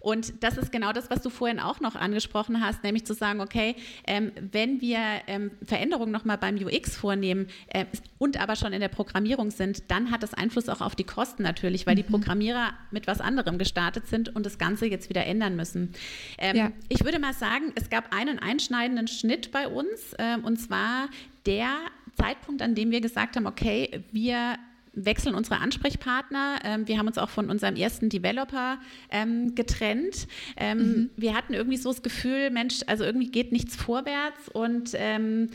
Und 0.00 0.42
das 0.42 0.56
ist 0.56 0.72
genau 0.72 0.92
das, 0.92 1.10
was 1.10 1.22
du 1.22 1.30
vorhin 1.30 1.60
auch 1.60 1.80
noch 1.80 1.94
angesprochen 1.94 2.60
hast, 2.64 2.82
nämlich 2.82 3.04
zu 3.04 3.14
sagen, 3.14 3.40
okay, 3.40 3.76
ähm, 4.06 4.32
wenn 4.52 4.80
wir 4.80 4.98
ähm, 5.26 5.50
Veränderungen 5.64 6.12
nochmal 6.12 6.38
beim 6.38 6.56
UX 6.56 6.96
vornehmen 6.96 7.48
äh, 7.68 7.86
und 8.18 8.40
aber 8.40 8.56
schon 8.56 8.72
in 8.72 8.80
der 8.80 8.88
Programmierung 8.88 9.50
sind, 9.50 9.90
dann 9.90 10.10
hat 10.10 10.22
das 10.22 10.34
Einfluss 10.34 10.68
auch 10.68 10.80
auf 10.80 10.94
die 10.94 11.04
Kosten 11.04 11.42
natürlich, 11.42 11.86
weil 11.86 11.94
mhm. 11.94 11.98
die 11.98 12.02
Programmierer 12.04 12.72
mit 12.90 13.06
was 13.06 13.20
anderem 13.20 13.58
gestartet 13.58 14.06
sind 14.08 14.34
und 14.34 14.46
das 14.46 14.58
Ganze 14.58 14.86
jetzt 14.86 15.08
wieder 15.08 15.26
ändern 15.26 15.56
müssen. 15.56 15.92
Ähm, 16.38 16.56
ja. 16.56 16.72
Ich 16.88 17.04
würde 17.04 17.18
mal 17.18 17.34
sagen, 17.34 17.72
es 17.74 17.90
gab 17.90 18.14
einen 18.14 18.38
einschneidenden 18.38 19.08
Schnitt 19.08 19.52
bei 19.52 19.68
uns 19.68 20.12
äh, 20.18 20.36
und 20.42 20.58
zwar 20.58 21.08
der 21.46 21.70
Zeitpunkt, 22.16 22.62
an 22.62 22.74
dem 22.74 22.90
wir 22.90 23.00
gesagt 23.00 23.36
haben, 23.36 23.46
okay, 23.46 24.04
wir 24.10 24.56
wechseln 24.96 25.34
unsere 25.34 25.60
Ansprechpartner. 25.60 26.58
Ähm, 26.64 26.88
wir 26.88 26.98
haben 26.98 27.06
uns 27.06 27.18
auch 27.18 27.28
von 27.28 27.50
unserem 27.50 27.76
ersten 27.76 28.08
Developer 28.08 28.78
ähm, 29.10 29.54
getrennt. 29.54 30.26
Ähm, 30.56 30.78
mhm. 30.78 31.10
Wir 31.16 31.34
hatten 31.34 31.54
irgendwie 31.54 31.76
so 31.76 31.90
das 31.90 32.02
Gefühl, 32.02 32.50
Mensch, 32.50 32.80
also 32.86 33.04
irgendwie 33.04 33.30
geht 33.30 33.52
nichts 33.52 33.76
vorwärts 33.76 34.48
und 34.48 34.94
äh, 34.94 35.46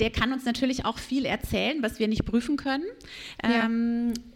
der 0.00 0.10
kann 0.10 0.32
uns 0.32 0.44
natürlich 0.44 0.84
auch 0.84 0.98
viel 0.98 1.26
erzählen, 1.26 1.82
was 1.82 1.98
wir 1.98 2.08
nicht 2.08 2.24
prüfen 2.24 2.56
können. 2.56 2.84
Ja. 3.42 3.68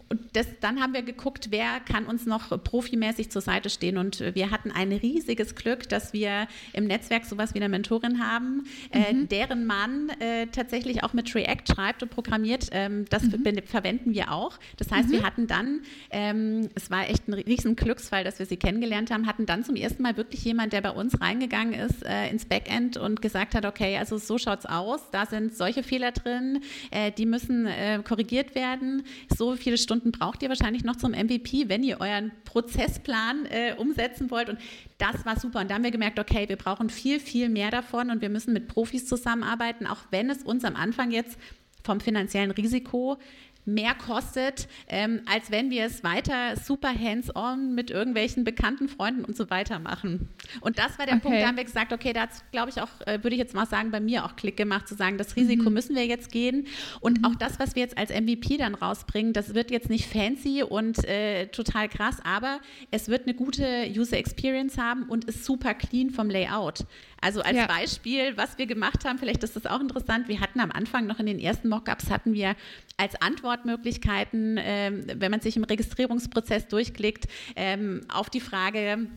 Und 0.09 0.35
das, 0.35 0.47
dann 0.61 0.79
haben 0.81 0.93
wir 0.93 1.01
geguckt, 1.01 1.47
wer 1.51 1.79
kann 1.81 2.05
uns 2.05 2.25
noch 2.25 2.49
profimäßig 2.63 3.29
zur 3.29 3.41
Seite 3.41 3.69
stehen. 3.69 3.97
Und 3.97 4.19
wir 4.35 4.51
hatten 4.51 4.71
ein 4.71 4.91
riesiges 4.91 5.55
Glück, 5.55 5.89
dass 5.89 6.13
wir 6.13 6.47
im 6.73 6.85
Netzwerk 6.85 7.25
sowas 7.25 7.53
wie 7.53 7.59
eine 7.59 7.69
Mentorin 7.69 8.25
haben, 8.25 8.65
äh, 8.91 9.13
mhm. 9.13 9.23
äh, 9.23 9.25
deren 9.27 9.65
Mann 9.65 10.09
äh, 10.19 10.47
tatsächlich 10.47 11.03
auch 11.03 11.13
mit 11.13 11.33
React 11.33 11.73
schreibt 11.73 12.03
und 12.03 12.09
programmiert. 12.09 12.69
Ähm, 12.71 13.05
das 13.09 13.23
mhm. 13.23 13.61
verwenden 13.65 14.13
wir 14.13 14.31
auch. 14.31 14.57
Das 14.77 14.91
heißt, 14.91 15.09
mhm. 15.09 15.13
wir 15.13 15.23
hatten 15.23 15.47
dann, 15.47 15.81
ähm, 16.09 16.69
es 16.75 16.89
war 16.89 17.09
echt 17.09 17.27
ein 17.27 17.33
riesen 17.33 17.75
Glücksfall, 17.75 18.23
dass 18.23 18.39
wir 18.39 18.45
sie 18.45 18.57
kennengelernt 18.57 19.11
haben, 19.11 19.27
hatten 19.27 19.45
dann 19.45 19.63
zum 19.63 19.75
ersten 19.75 20.03
Mal 20.03 20.17
wirklich 20.17 20.43
jemand, 20.43 20.73
der 20.73 20.81
bei 20.81 20.91
uns 20.91 21.19
reingegangen 21.19 21.73
ist 21.73 22.05
äh, 22.05 22.29
ins 22.29 22.45
Backend 22.45 22.97
und 22.97 23.21
gesagt 23.21 23.55
hat, 23.55 23.65
okay, 23.65 23.97
also 23.97 24.17
so 24.17 24.37
schaut's 24.37 24.65
aus, 24.65 25.01
da 25.11 25.25
sind 25.25 25.55
solche 25.55 25.83
Fehler 25.83 26.11
drin, 26.11 26.61
äh, 26.91 27.11
die 27.11 27.25
müssen 27.25 27.65
äh, 27.65 28.01
korrigiert 28.03 28.55
werden. 28.55 29.03
So 29.35 29.55
viele 29.55 29.77
Stunden 29.77 29.96
braucht 30.01 30.41
ihr 30.43 30.49
wahrscheinlich 30.49 30.83
noch 30.83 30.95
zum 30.95 31.11
MVP, 31.11 31.69
wenn 31.69 31.83
ihr 31.83 31.99
euren 31.99 32.31
Prozessplan 32.45 33.45
äh, 33.45 33.75
umsetzen 33.77 34.31
wollt. 34.31 34.49
Und 34.49 34.59
das 34.97 35.25
war 35.25 35.39
super. 35.39 35.59
Und 35.59 35.69
da 35.69 35.75
haben 35.75 35.83
wir 35.83 35.91
gemerkt, 35.91 36.19
okay, 36.19 36.47
wir 36.49 36.55
brauchen 36.55 36.89
viel, 36.89 37.19
viel 37.19 37.49
mehr 37.49 37.71
davon 37.71 38.09
und 38.09 38.21
wir 38.21 38.29
müssen 38.29 38.53
mit 38.53 38.67
Profis 38.67 39.05
zusammenarbeiten, 39.05 39.87
auch 39.87 39.99
wenn 40.11 40.29
es 40.29 40.43
uns 40.43 40.63
am 40.63 40.75
Anfang 40.75 41.11
jetzt 41.11 41.37
vom 41.83 41.99
finanziellen 42.01 42.51
Risiko 42.51 43.17
mehr 43.67 43.93
kostet, 43.93 44.67
ähm, 44.87 45.21
als 45.25 45.51
wenn 45.51 45.69
wir 45.69 45.85
es 45.85 46.03
weiter 46.03 46.55
super 46.55 46.93
hands-on 46.97 47.75
mit 47.75 47.91
irgendwelchen 47.91 48.43
bekannten 48.43 48.87
Freunden 48.87 49.25
und 49.25 49.35
so 49.35 49.49
weiter 49.49 49.79
machen. 49.79 50.29
Und 50.61 50.79
das 50.79 50.97
war 50.97 51.05
der 51.05 51.15
okay. 51.15 51.23
Punkt, 51.23 51.41
da 51.41 51.47
haben 51.47 51.57
wir 51.57 51.65
gesagt, 51.65 51.91
okay, 51.91 52.13
da 52.13 52.21
hat 52.21 52.29
glaube 52.51 52.69
ich 52.69 52.81
auch, 52.81 52.89
äh, 53.05 53.23
würde 53.23 53.35
ich 53.35 53.39
jetzt 53.39 53.53
mal 53.53 53.67
sagen, 53.67 53.91
bei 53.91 53.99
mir 53.99 54.25
auch 54.25 54.35
Klick 54.37 54.57
gemacht, 54.57 54.87
zu 54.87 54.95
sagen, 54.95 55.17
das 55.17 55.35
Risiko 55.35 55.69
mhm. 55.69 55.73
müssen 55.73 55.95
wir 55.95 56.05
jetzt 56.05 56.31
gehen. 56.31 56.67
Und 57.01 57.19
mhm. 57.19 57.25
auch 57.25 57.35
das, 57.35 57.59
was 57.59 57.75
wir 57.75 57.83
jetzt 57.83 57.97
als 57.97 58.09
MVP 58.09 58.57
dann 58.57 58.73
rausbringen, 58.73 59.33
das 59.33 59.53
wird 59.53 59.69
jetzt 59.69 59.89
nicht 59.89 60.07
fancy 60.07 60.63
und 60.63 61.03
äh, 61.05 61.47
total 61.47 61.89
krass, 61.89 62.17
aber 62.23 62.59
es 62.91 63.09
wird 63.09 63.23
eine 63.23 63.33
gute 63.33 63.91
User 63.95 64.17
Experience 64.17 64.77
haben 64.77 65.03
und 65.03 65.25
ist 65.25 65.43
super 65.43 65.73
clean 65.73 66.09
vom 66.09 66.29
Layout. 66.29 66.85
Also 67.21 67.41
als 67.41 67.57
ja. 67.57 67.67
Beispiel, 67.67 68.37
was 68.37 68.57
wir 68.57 68.67
gemacht 68.67 69.05
haben, 69.05 69.17
vielleicht 69.17 69.43
ist 69.43 69.55
das 69.55 69.65
auch 69.65 69.79
interessant, 69.79 70.27
wir 70.27 70.39
hatten 70.39 70.59
am 70.59 70.71
Anfang 70.71 71.07
noch 71.07 71.19
in 71.19 71.25
den 71.25 71.39
ersten 71.39 71.69
Mockups 71.69 72.09
hatten 72.09 72.33
wir 72.33 72.55
als 72.97 73.19
Antwortmöglichkeiten, 73.21 74.59
ähm, 74.59 75.03
wenn 75.15 75.31
man 75.31 75.41
sich 75.41 75.57
im 75.57 75.63
Registrierungsprozess 75.63 76.67
durchklickt, 76.67 77.27
ähm, 77.55 78.01
auf 78.09 78.29
die 78.29 78.41
Frage, 78.41 79.07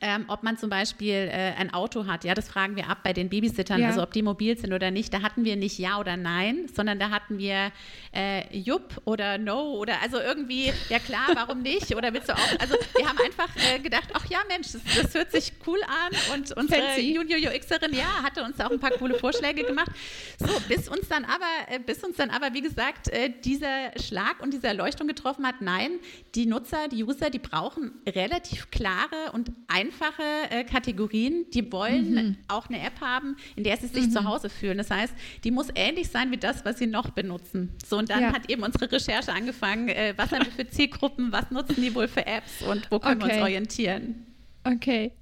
ähm, 0.00 0.24
ob 0.28 0.42
man 0.42 0.56
zum 0.56 0.70
Beispiel 0.70 1.28
äh, 1.30 1.52
ein 1.58 1.74
Auto 1.74 2.06
hat, 2.06 2.24
ja, 2.24 2.34
das 2.34 2.48
fragen 2.48 2.76
wir 2.76 2.88
ab 2.88 2.98
bei 3.02 3.12
den 3.12 3.28
Babysittern, 3.28 3.80
ja. 3.80 3.88
also 3.88 4.02
ob 4.02 4.12
die 4.12 4.22
mobil 4.22 4.56
sind 4.56 4.72
oder 4.72 4.90
nicht. 4.90 5.12
Da 5.12 5.22
hatten 5.22 5.44
wir 5.44 5.56
nicht 5.56 5.78
Ja 5.78 5.98
oder 5.98 6.16
Nein, 6.16 6.68
sondern 6.74 6.98
da 6.98 7.10
hatten 7.10 7.38
wir 7.38 7.72
äh, 8.14 8.56
Jupp 8.56 9.00
oder 9.04 9.38
No 9.38 9.72
oder 9.74 10.00
also 10.02 10.18
irgendwie, 10.18 10.72
ja 10.88 10.98
klar, 10.98 11.28
warum 11.34 11.62
nicht? 11.62 11.94
Oder 11.94 12.12
willst 12.12 12.28
du 12.28 12.34
auch? 12.34 12.60
Also 12.60 12.76
wir 12.96 13.08
haben 13.08 13.18
einfach 13.18 13.48
äh, 13.56 13.78
gedacht, 13.80 14.08
ach 14.12 14.26
ja, 14.26 14.38
Mensch, 14.48 14.68
das, 14.72 14.82
das, 15.02 15.14
hört 15.14 15.32
sich 15.32 15.52
cool 15.66 15.80
an 15.82 16.38
und 16.38 16.56
unsere 16.56 17.00
Junior 17.00 17.52
UXerin, 17.52 17.92
ja, 17.92 18.22
hatte 18.22 18.44
uns 18.44 18.60
auch 18.60 18.70
ein 18.70 18.80
paar 18.80 18.92
coole 18.92 19.18
Vorschläge 19.18 19.64
gemacht. 19.64 19.90
So, 20.38 20.48
bis 20.68 20.88
uns 20.88 21.08
dann 21.08 21.24
aber, 21.24 21.44
äh, 21.68 21.80
bis 21.80 22.02
uns 22.04 22.16
dann 22.16 22.30
aber, 22.30 22.54
wie 22.54 22.62
gesagt, 22.62 23.08
äh, 23.08 23.30
dieser 23.44 23.90
Schlag 24.00 24.40
und 24.40 24.54
diese 24.54 24.68
Erleuchtung 24.68 25.08
getroffen 25.08 25.46
hat, 25.46 25.60
nein, 25.60 25.98
die 26.34 26.46
Nutzer, 26.46 26.88
die 26.88 27.02
User, 27.02 27.30
die 27.30 27.38
brauchen 27.38 27.92
relativ 28.06 28.70
klare 28.70 29.32
und 29.32 29.50
einfache 29.66 29.79
äh, 29.88 30.64
Kategorien, 30.64 31.46
die 31.52 31.70
wollen 31.72 32.14
mhm. 32.14 32.36
auch 32.48 32.68
eine 32.68 32.80
App 32.80 33.00
haben, 33.00 33.36
in 33.56 33.64
der 33.64 33.76
sie 33.76 33.86
sich 33.86 34.06
mhm. 34.06 34.10
zu 34.10 34.24
Hause 34.24 34.50
fühlen. 34.50 34.78
Das 34.78 34.90
heißt, 34.90 35.14
die 35.44 35.50
muss 35.50 35.68
ähnlich 35.74 36.08
sein 36.08 36.30
wie 36.30 36.36
das, 36.36 36.64
was 36.64 36.78
sie 36.78 36.86
noch 36.86 37.10
benutzen. 37.10 37.72
So, 37.86 37.98
und 37.98 38.10
dann 38.10 38.22
ja. 38.22 38.32
hat 38.32 38.50
eben 38.50 38.62
unsere 38.62 38.90
Recherche 38.90 39.32
angefangen, 39.32 39.88
äh, 39.88 40.14
was 40.16 40.32
haben 40.32 40.44
wir 40.44 40.52
für 40.52 40.68
Zielgruppen, 40.68 41.32
was 41.32 41.50
nutzen 41.50 41.76
die 41.76 41.94
wohl 41.94 42.08
für 42.08 42.26
Apps 42.26 42.62
und 42.62 42.90
wo 42.90 42.98
können 42.98 43.22
okay. 43.22 43.30
wir 43.30 43.34
uns 43.36 43.42
orientieren. 43.42 44.26
Okay. 44.64 45.12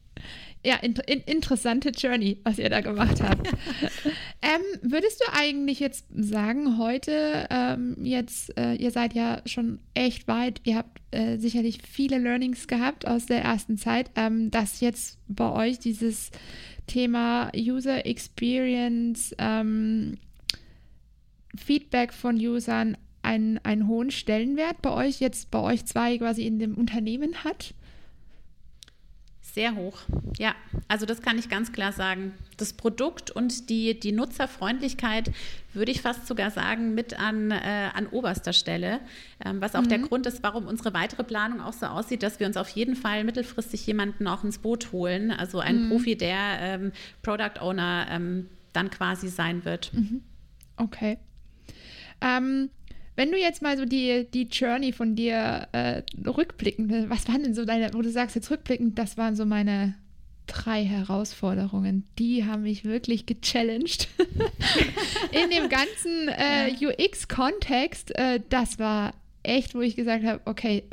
Ja, 0.65 0.77
in, 0.77 0.95
in, 1.07 1.21
interessante 1.21 1.91
Journey, 1.91 2.39
was 2.43 2.59
ihr 2.59 2.69
da 2.69 2.81
gemacht 2.81 3.23
habt. 3.23 3.49
ähm, 4.41 4.63
würdest 4.83 5.21
du 5.21 5.33
eigentlich 5.33 5.81
jetzt 5.81 6.07
sagen, 6.15 6.79
heute, 6.79 7.49
ähm, 7.51 7.97
jetzt, 8.03 8.57
äh, 8.57 8.75
ihr 8.75 8.93
seid 8.93 9.15
ja 9.15 9.43
schon 9.47 9.81
echt 9.95 10.29
weit, 10.29 10.61
ihr 10.65 10.77
habt 10.77 11.01
äh, 11.11 11.39
sicherlich 11.39 11.81
viele 11.83 12.19
Learnings 12.19 12.69
gehabt 12.69 13.07
aus 13.07 13.27
der 13.27 13.43
ersten 13.43 13.79
Zeit, 13.79 14.11
ähm, 14.15 14.51
dass 14.51 14.81
jetzt 14.81 15.19
bei 15.27 15.51
euch 15.51 15.81
dieses 15.81 16.31
Thema 16.87 17.51
User 17.57 18.07
Experience, 18.07 19.35
ähm, 19.39 20.19
Feedback 21.57 22.13
von 22.13 22.37
Usern 22.37 22.97
einen, 23.23 23.59
einen 23.59 23.89
hohen 23.89 24.11
Stellenwert 24.11 24.81
bei 24.83 24.91
euch 24.91 25.21
jetzt, 25.21 25.51
bei 25.51 25.61
euch 25.61 25.85
zwei 25.85 26.17
quasi 26.19 26.47
in 26.47 26.59
dem 26.59 26.75
Unternehmen 26.75 27.43
hat? 27.43 27.75
Sehr 29.59 29.75
hoch, 29.75 29.99
ja. 30.39 30.55
Also 30.87 31.05
das 31.05 31.21
kann 31.21 31.37
ich 31.37 31.49
ganz 31.49 31.73
klar 31.73 31.91
sagen. 31.91 32.33
Das 32.59 32.75
Produkt 32.75 33.33
und 33.33 33.69
die, 33.71 33.99
die 33.99 34.13
Nutzerfreundlichkeit 34.13 35.33
würde 35.73 35.91
ich 35.91 36.01
fast 36.01 36.29
sogar 36.29 36.53
sagen, 36.53 36.95
mit 36.95 37.19
an, 37.19 37.51
äh, 37.51 37.91
an 37.93 38.07
oberster 38.07 38.53
Stelle. 38.53 39.01
Ähm, 39.45 39.61
was 39.61 39.75
auch 39.75 39.83
mhm. 39.83 39.89
der 39.89 39.99
Grund 39.99 40.27
ist, 40.27 40.45
warum 40.45 40.69
unsere 40.69 40.95
weitere 40.95 41.25
Planung 41.25 41.61
auch 41.61 41.73
so 41.73 41.87
aussieht, 41.87 42.23
dass 42.23 42.39
wir 42.39 42.47
uns 42.47 42.57
auf 42.57 42.69
jeden 42.69 42.95
Fall 42.95 43.25
mittelfristig 43.25 43.85
jemanden 43.85 44.29
auch 44.29 44.45
ins 44.45 44.59
Boot 44.59 44.93
holen. 44.93 45.33
Also 45.33 45.59
einen 45.59 45.87
mhm. 45.87 45.89
Profi, 45.89 46.15
der 46.15 46.39
ähm, 46.61 46.93
Product 47.23 47.61
Owner 47.61 48.07
ähm, 48.13 48.49
dann 48.73 48.91
quasi 48.91 49.27
sein 49.27 49.65
wird. 49.65 49.93
Mhm. 49.93 50.23
Okay. 50.77 51.19
Ähm, 52.21 52.71
wenn 53.19 53.33
du 53.33 53.37
jetzt 53.37 53.63
mal 53.63 53.77
so 53.77 53.85
die, 53.85 54.29
die 54.33 54.45
Journey 54.45 54.93
von 54.93 55.17
dir 55.17 55.67
äh, 55.73 56.03
rückblickend, 56.25 57.11
was 57.11 57.27
waren 57.27 57.43
denn 57.43 57.53
so 57.53 57.65
deine, 57.65 57.93
wo 57.93 58.01
du 58.01 58.13
sagst 58.13 58.37
jetzt 58.37 58.49
rückblickend, 58.49 58.97
das 58.97 59.19
waren 59.19 59.35
so 59.35 59.45
meine 59.45 59.97
drei 60.47 60.85
Herausforderungen. 60.85 62.05
Die 62.21 62.45
haben 62.45 62.63
mich 62.63 62.85
wirklich 62.85 63.27
gechallenged. 63.27 64.07
In 65.33 65.51
dem 65.51 65.69
ganzen 65.69 66.29
äh, 66.29 66.71
UX-Kontext, 66.81 68.17
äh, 68.17 68.41
das 68.51 68.79
war 68.79 69.15
echt, 69.43 69.75
wo 69.75 69.81
ich 69.81 69.97
gesagt 69.97 70.25
habe, 70.25 70.41
okay, 70.45 70.85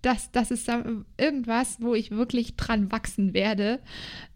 das, 0.00 0.32
das 0.32 0.50
ist 0.50 0.70
irgendwas, 1.18 1.82
wo 1.82 1.94
ich 1.94 2.10
wirklich 2.10 2.56
dran 2.56 2.90
wachsen 2.90 3.34
werde 3.34 3.80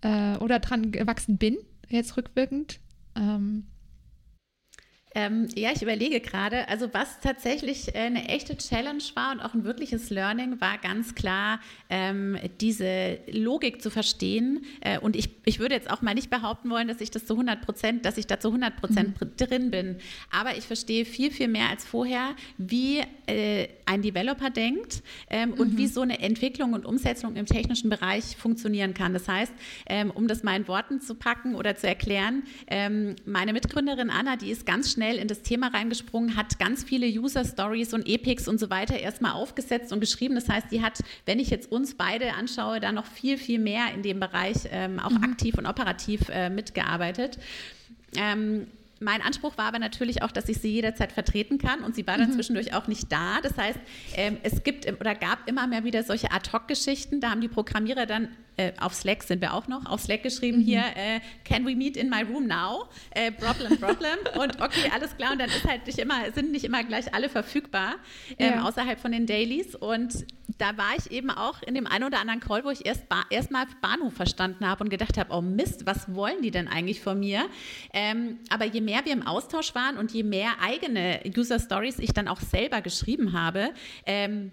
äh, 0.03 0.37
oder 0.37 0.59
dran 0.59 0.93
gewachsen 0.93 1.39
bin, 1.39 1.57
jetzt 1.89 2.15
rückwirkend. 2.19 2.79
Ähm, 3.17 3.65
ähm, 5.15 5.49
ja, 5.55 5.71
ich 5.75 5.83
überlege 5.83 6.21
gerade, 6.21 6.69
also 6.69 6.89
was 6.93 7.21
tatsächlich 7.21 7.95
äh, 7.95 7.99
eine 7.99 8.29
echte 8.29 8.57
Challenge 8.57 9.03
war 9.15 9.33
und 9.33 9.41
auch 9.41 9.53
ein 9.53 9.65
wirkliches 9.65 10.11
Learning 10.11 10.61
war 10.61 10.79
ganz 10.79 11.15
klar, 11.15 11.61
ähm, 11.91 12.39
diese 12.61 13.19
Logik 13.31 13.83
zu 13.83 13.91
verstehen. 13.91 14.65
Äh, 14.81 14.99
und 14.99 15.15
ich, 15.15 15.29
ich 15.45 15.59
würde 15.59 15.75
jetzt 15.75 15.91
auch 15.91 16.01
mal 16.01 16.15
nicht 16.15 16.31
behaupten 16.31 16.71
wollen, 16.71 16.89
dass 16.89 17.01
ich 17.01 17.11
das 17.11 17.27
zu 17.27 17.35
100 17.35 17.61
Prozent, 17.61 18.07
dass 18.07 18.17
ich 18.17 18.27
da 18.27 18.41
zu 18.41 18.49
100 18.49 18.77
Prozent 18.77 19.21
mhm. 19.21 19.37
drin 19.37 19.71
bin. 19.71 19.97
Aber 20.31 20.57
ich 20.57 20.65
verstehe 20.65 21.05
viel, 21.05 21.31
viel 21.31 21.49
mehr 21.49 21.69
als 21.69 21.85
vorher, 21.85 22.35
wie 22.57 23.03
äh, 23.27 23.69
ein 23.85 24.01
Developer 24.01 24.49
denkt 24.49 25.03
ähm, 25.29 25.51
mhm. 25.51 25.55
und 25.55 25.77
wie 25.77 25.89
so 25.89 26.01
eine 26.01 26.21
Entwicklung 26.21 26.73
und 26.73 26.87
Umsetzung 26.87 27.37
im 27.37 27.45
technischen 27.45 27.91
Bereich 27.91 28.37
funktionieren 28.37 28.95
kann. 28.95 29.13
Das 29.13 29.29
heißt, 29.29 29.53
ähm, 29.87 30.11
um 30.11 30.27
das 30.27 30.43
mal 30.43 30.57
in 30.57 30.67
Worten 30.69 31.01
zu 31.01 31.15
packen 31.15 31.55
oder 31.55 31.77
zu 31.77 31.87
erklären, 31.87 32.45
ähm, 32.69 33.17
meine 33.27 33.53
Mitgründerin 33.53 34.09
Anna, 34.09 34.37
die 34.37 34.51
ist 34.51 34.65
ganz 34.65 34.93
schnell 34.93 35.02
schnell 35.03 35.17
in 35.17 35.27
das 35.27 35.43
Thema 35.43 35.67
reingesprungen, 35.69 36.37
hat 36.37 36.61
ganz 36.61 36.85
viele 36.85 37.09
User-Stories 37.09 37.93
und 37.93 38.09
Epics 38.09 38.47
und 38.47 38.61
so 38.61 38.71
weiter 38.71 38.97
erstmal 38.97 39.33
aufgesetzt 39.33 39.93
und 39.93 39.99
geschrieben. 39.99 40.37
Das 40.37 40.49
heißt, 40.49 40.67
die 40.71 40.81
hat, 40.81 41.01
wenn 41.27 41.41
ich 41.41 41.51
jetzt 41.51 41.73
uns 41.73 41.97
beide 41.97 42.35
anschaue, 42.35 42.79
da 42.79 42.93
noch 42.93 43.07
viel, 43.07 43.37
viel 43.37 43.59
mehr 43.59 43.93
in 43.93 44.03
dem 44.03 44.21
Bereich 44.21 44.59
ähm, 44.71 45.01
auch 45.01 45.11
mhm. 45.11 45.25
aktiv 45.25 45.59
und 45.59 45.67
operativ 45.67 46.29
äh, 46.29 46.51
mitgearbeitet. 46.51 47.39
Ähm, 48.17 48.69
mein 49.01 49.23
Anspruch 49.23 49.59
war 49.59 49.65
aber 49.65 49.81
natürlich 49.81 50.23
auch, 50.23 50.31
dass 50.31 50.49
ich 50.49 50.59
sie 50.59 50.71
jederzeit 50.71 51.11
vertreten 51.11 51.59
kann 51.59 51.83
und 51.83 51.97
sie 51.97 52.07
war 52.07 52.17
dann 52.17 52.29
mhm. 52.29 52.35
zwischendurch 52.35 52.73
auch 52.73 52.87
nicht 52.87 53.11
da. 53.11 53.41
Das 53.43 53.57
heißt, 53.57 53.81
ähm, 54.15 54.37
es 54.45 54.63
gibt 54.63 54.87
oder 55.01 55.17
gab 55.17 55.49
immer 55.49 55.67
mehr 55.67 55.83
wieder 55.83 56.05
solche 56.05 56.31
Ad-Hoc-Geschichten. 56.31 57.21
Da 57.21 57.31
haben 57.31 57.41
die 57.41 57.49
Programmierer 57.49 58.07
dann 58.07 58.29
äh, 58.57 58.73
auf 58.81 58.95
Slack 58.95 59.23
sind 59.23 59.41
wir 59.41 59.55
auch 59.55 59.69
noch, 59.69 59.87
auf 59.87 60.01
Slack 60.01 60.23
geschrieben 60.23 60.59
mhm. 60.59 60.65
hier, 60.65 60.85
äh, 60.95 61.21
can 61.45 61.65
we 61.67 61.75
meet 61.75 61.97
in 61.97 62.11
my 62.11 62.23
room 62.23 62.47
now? 62.47 62.89
Äh, 63.11 63.33
problem, 63.33 63.79
problem. 63.79 64.19
und 64.41 64.61
okay, 64.61 64.91
alles 64.93 65.17
klar. 65.17 65.33
Und 65.33 65.41
dann 65.41 65.49
ist 65.49 65.67
halt 65.67 65.87
nicht 65.87 65.99
immer, 65.99 66.31
sind 66.35 66.53
nicht 66.53 66.65
immer 66.65 66.85
gleich 66.85 67.15
alle 67.15 67.29
verfügbar 67.29 67.97
ähm, 68.39 68.55
ja. 68.57 68.65
außerhalb 68.65 69.01
von 69.01 69.13
den 69.13 69.27
Dailies. 69.27 69.75
Und 69.75 70.27
da 70.59 70.77
war 70.77 70.93
ich 70.99 71.11
eben 71.11 71.31
auch 71.31 71.63
in 71.63 71.75
dem 71.75 71.87
einen 71.87 72.05
oder 72.05 72.21
anderen 72.21 72.41
Call, 72.41 72.65
wo 72.65 72.71
ich 72.71 72.85
erst 72.85 73.09
ba 73.09 73.23
erstmal 73.31 73.67
Bahnhof 73.81 74.15
verstanden 74.15 74.67
habe 74.67 74.85
und 74.85 74.91
gedacht 74.91 75.17
habe, 75.19 75.33
oh 75.35 75.41
Mist, 75.41 75.87
was 75.87 76.15
wollen 76.15 76.43
die 76.43 76.51
denn 76.51 76.69
eigentlich 76.69 77.01
von 77.01 77.19
mir? 77.19 77.47
Ähm, 77.93 78.39
aber 78.51 78.67
je 78.67 78.81
mehr 78.81 79.05
wir 79.05 79.13
im 79.13 79.27
Austausch 79.27 79.75
waren 79.75 79.97
und 79.97 80.13
je 80.13 80.23
mehr 80.23 80.53
eigene 80.61 81.21
User 81.37 81.59
Stories 81.59 81.99
ich 81.99 82.13
dann 82.13 82.29
auch 82.29 82.41
selber 82.41 82.83
geschrieben 82.83 83.33
habe, 83.33 83.71
ähm, 84.07 84.53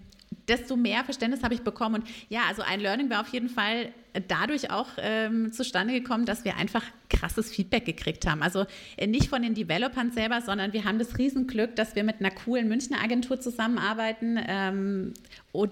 desto 0.50 0.76
mehr 0.76 1.04
Verständnis 1.04 1.42
habe 1.42 1.54
ich 1.54 1.62
bekommen. 1.62 2.02
Und 2.02 2.04
ja, 2.28 2.40
also 2.48 2.62
ein 2.62 2.80
Learning 2.80 3.08
war 3.08 3.20
auf 3.20 3.28
jeden 3.28 3.48
Fall 3.48 3.92
dadurch 4.26 4.70
auch 4.70 4.88
ähm, 4.98 5.52
zustande 5.52 5.94
gekommen, 5.94 6.24
dass 6.24 6.44
wir 6.44 6.56
einfach 6.56 6.82
krasses 7.08 7.50
Feedback 7.50 7.84
gekriegt 7.84 8.26
haben. 8.26 8.42
Also 8.42 8.66
äh, 8.96 9.06
nicht 9.06 9.28
von 9.28 9.42
den 9.42 9.54
Developern 9.54 10.10
selber, 10.10 10.40
sondern 10.40 10.72
wir 10.72 10.84
haben 10.84 10.98
das 10.98 11.18
Riesenglück, 11.18 11.76
dass 11.76 11.94
wir 11.94 12.04
mit 12.04 12.20
einer 12.20 12.30
coolen 12.30 12.68
Münchner 12.68 13.02
Agentur 13.02 13.40
zusammenarbeiten, 13.40 14.38
ähm, 14.46 15.14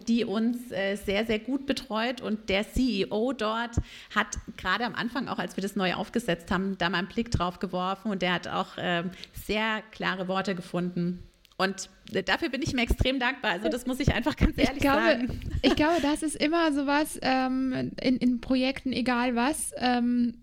die 0.06 0.24
uns 0.24 0.70
äh, 0.70 0.96
sehr, 0.96 1.26
sehr 1.26 1.38
gut 1.38 1.66
betreut. 1.66 2.20
Und 2.20 2.48
der 2.48 2.70
CEO 2.70 3.32
dort 3.32 3.76
hat 4.14 4.38
gerade 4.56 4.84
am 4.84 4.94
Anfang, 4.94 5.28
auch 5.28 5.38
als 5.38 5.56
wir 5.56 5.62
das 5.62 5.76
neu 5.76 5.94
aufgesetzt 5.94 6.50
haben, 6.50 6.78
da 6.78 6.88
mal 6.90 6.98
einen 6.98 7.08
Blick 7.08 7.30
drauf 7.30 7.58
geworfen 7.58 8.10
und 8.10 8.22
der 8.22 8.34
hat 8.34 8.48
auch 8.48 8.68
ähm, 8.78 9.10
sehr 9.32 9.82
klare 9.90 10.28
Worte 10.28 10.54
gefunden. 10.54 11.22
Und 11.58 11.90
dafür 12.26 12.50
bin 12.50 12.62
ich 12.62 12.72
mir 12.72 12.82
extrem 12.82 13.18
dankbar. 13.18 13.50
Also 13.50 13.68
das 13.68 13.84
muss 13.84 13.98
ich 13.98 14.14
einfach 14.14 14.36
ganz 14.36 14.56
ehrlich 14.56 14.76
ich 14.76 14.80
glaube, 14.80 15.02
sagen. 15.02 15.40
Ich 15.62 15.74
glaube, 15.74 16.00
das 16.00 16.22
ist 16.22 16.36
immer 16.36 16.72
sowas 16.72 17.18
ähm, 17.20 17.90
in, 18.00 18.16
in 18.16 18.40
Projekten, 18.40 18.92
egal 18.92 19.34
was. 19.34 19.72
Ähm, 19.76 20.34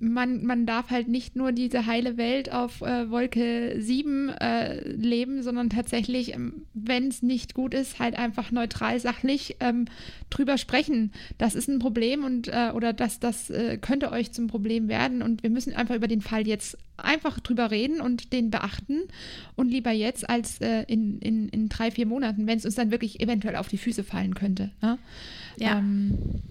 man, 0.00 0.44
man 0.44 0.64
darf 0.66 0.90
halt 0.90 1.08
nicht 1.08 1.36
nur 1.36 1.52
diese 1.52 1.86
heile 1.86 2.16
Welt 2.16 2.52
auf 2.52 2.82
äh, 2.82 3.10
Wolke 3.10 3.76
7 3.78 4.28
äh, 4.28 4.88
leben, 4.90 5.42
sondern 5.42 5.70
tatsächlich, 5.70 6.34
ähm, 6.34 6.66
wenn 6.74 7.08
es 7.08 7.22
nicht 7.22 7.54
gut 7.54 7.74
ist, 7.74 7.98
halt 7.98 8.16
einfach 8.16 8.52
neutral, 8.52 9.00
sachlich 9.00 9.56
ähm, 9.60 9.86
drüber 10.30 10.56
sprechen. 10.56 11.12
Das 11.36 11.54
ist 11.54 11.68
ein 11.68 11.80
Problem 11.80 12.24
und 12.24 12.48
äh, 12.48 12.70
oder 12.74 12.92
das, 12.92 13.18
das 13.18 13.50
äh, 13.50 13.78
könnte 13.78 14.12
euch 14.12 14.32
zum 14.32 14.46
Problem 14.46 14.88
werden 14.88 15.22
und 15.22 15.42
wir 15.42 15.50
müssen 15.50 15.74
einfach 15.74 15.96
über 15.96 16.08
den 16.08 16.20
Fall 16.20 16.46
jetzt 16.46 16.78
einfach 16.96 17.40
drüber 17.40 17.70
reden 17.70 18.00
und 18.00 18.32
den 18.32 18.50
beachten 18.50 19.02
und 19.56 19.68
lieber 19.68 19.90
jetzt 19.90 20.28
als 20.28 20.60
äh, 20.60 20.84
in, 20.84 21.18
in, 21.20 21.48
in 21.48 21.68
drei, 21.68 21.90
vier 21.90 22.06
Monaten, 22.06 22.46
wenn 22.46 22.58
es 22.58 22.64
uns 22.64 22.76
dann 22.76 22.90
wirklich 22.90 23.20
eventuell 23.20 23.56
auf 23.56 23.68
die 23.68 23.78
Füße 23.78 24.04
fallen 24.04 24.34
könnte. 24.34 24.70
Ne? 24.80 24.98
Ja. 25.58 25.78
Ähm, 25.78 26.42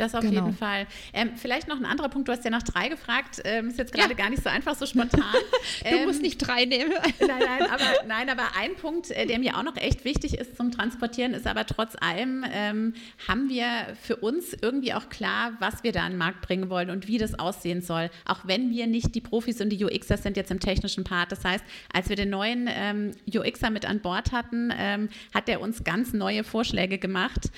das 0.00 0.14
auf 0.14 0.22
genau. 0.22 0.46
jeden 0.46 0.56
Fall. 0.56 0.86
Ähm, 1.12 1.32
vielleicht 1.36 1.68
noch 1.68 1.76
ein 1.76 1.84
anderer 1.84 2.08
Punkt, 2.08 2.28
du 2.28 2.32
hast 2.32 2.44
ja 2.44 2.50
nach 2.50 2.62
drei 2.62 2.88
gefragt, 2.88 3.40
ähm, 3.44 3.68
ist 3.68 3.78
jetzt 3.78 3.92
gerade 3.92 4.10
ja. 4.10 4.16
gar 4.16 4.30
nicht 4.30 4.42
so 4.42 4.48
einfach, 4.48 4.74
so 4.74 4.86
spontan. 4.86 5.22
du 5.82 5.88
ähm, 5.88 6.06
musst 6.06 6.22
nicht 6.22 6.38
drei 6.38 6.64
nehmen. 6.64 6.92
nein, 7.20 7.28
nein, 7.28 7.70
aber, 7.70 7.84
nein, 8.06 8.28
aber 8.28 8.42
ein 8.58 8.74
Punkt, 8.76 9.10
äh, 9.10 9.26
der 9.26 9.38
mir 9.38 9.56
auch 9.56 9.62
noch 9.62 9.76
echt 9.76 10.04
wichtig 10.04 10.38
ist 10.38 10.56
zum 10.56 10.70
Transportieren, 10.70 11.34
ist 11.34 11.46
aber 11.46 11.66
trotz 11.66 11.96
allem, 12.00 12.44
ähm, 12.50 12.94
haben 13.28 13.48
wir 13.48 13.66
für 14.00 14.16
uns 14.16 14.54
irgendwie 14.60 14.94
auch 14.94 15.08
klar, 15.08 15.52
was 15.60 15.82
wir 15.82 15.92
da 15.92 16.00
an 16.00 16.12
den 16.12 16.18
Markt 16.18 16.40
bringen 16.40 16.70
wollen 16.70 16.90
und 16.90 17.08
wie 17.08 17.18
das 17.18 17.38
aussehen 17.38 17.82
soll, 17.82 18.10
auch 18.24 18.40
wenn 18.44 18.70
wir 18.70 18.86
nicht 18.86 19.14
die 19.14 19.20
Profis 19.20 19.60
und 19.60 19.70
die 19.70 19.84
UXer 19.84 20.16
sind 20.16 20.36
jetzt 20.36 20.50
im 20.50 20.60
technischen 20.60 21.04
Part. 21.04 21.32
Das 21.32 21.44
heißt, 21.44 21.64
als 21.92 22.08
wir 22.08 22.16
den 22.16 22.30
neuen 22.30 22.68
ähm, 22.70 23.12
UXer 23.32 23.70
mit 23.70 23.86
an 23.86 24.00
Bord 24.00 24.32
hatten, 24.32 24.72
ähm, 24.76 25.08
hat 25.34 25.48
er 25.48 25.60
uns 25.60 25.84
ganz 25.84 26.12
neue 26.12 26.44
Vorschläge 26.44 26.98
gemacht, 26.98 27.50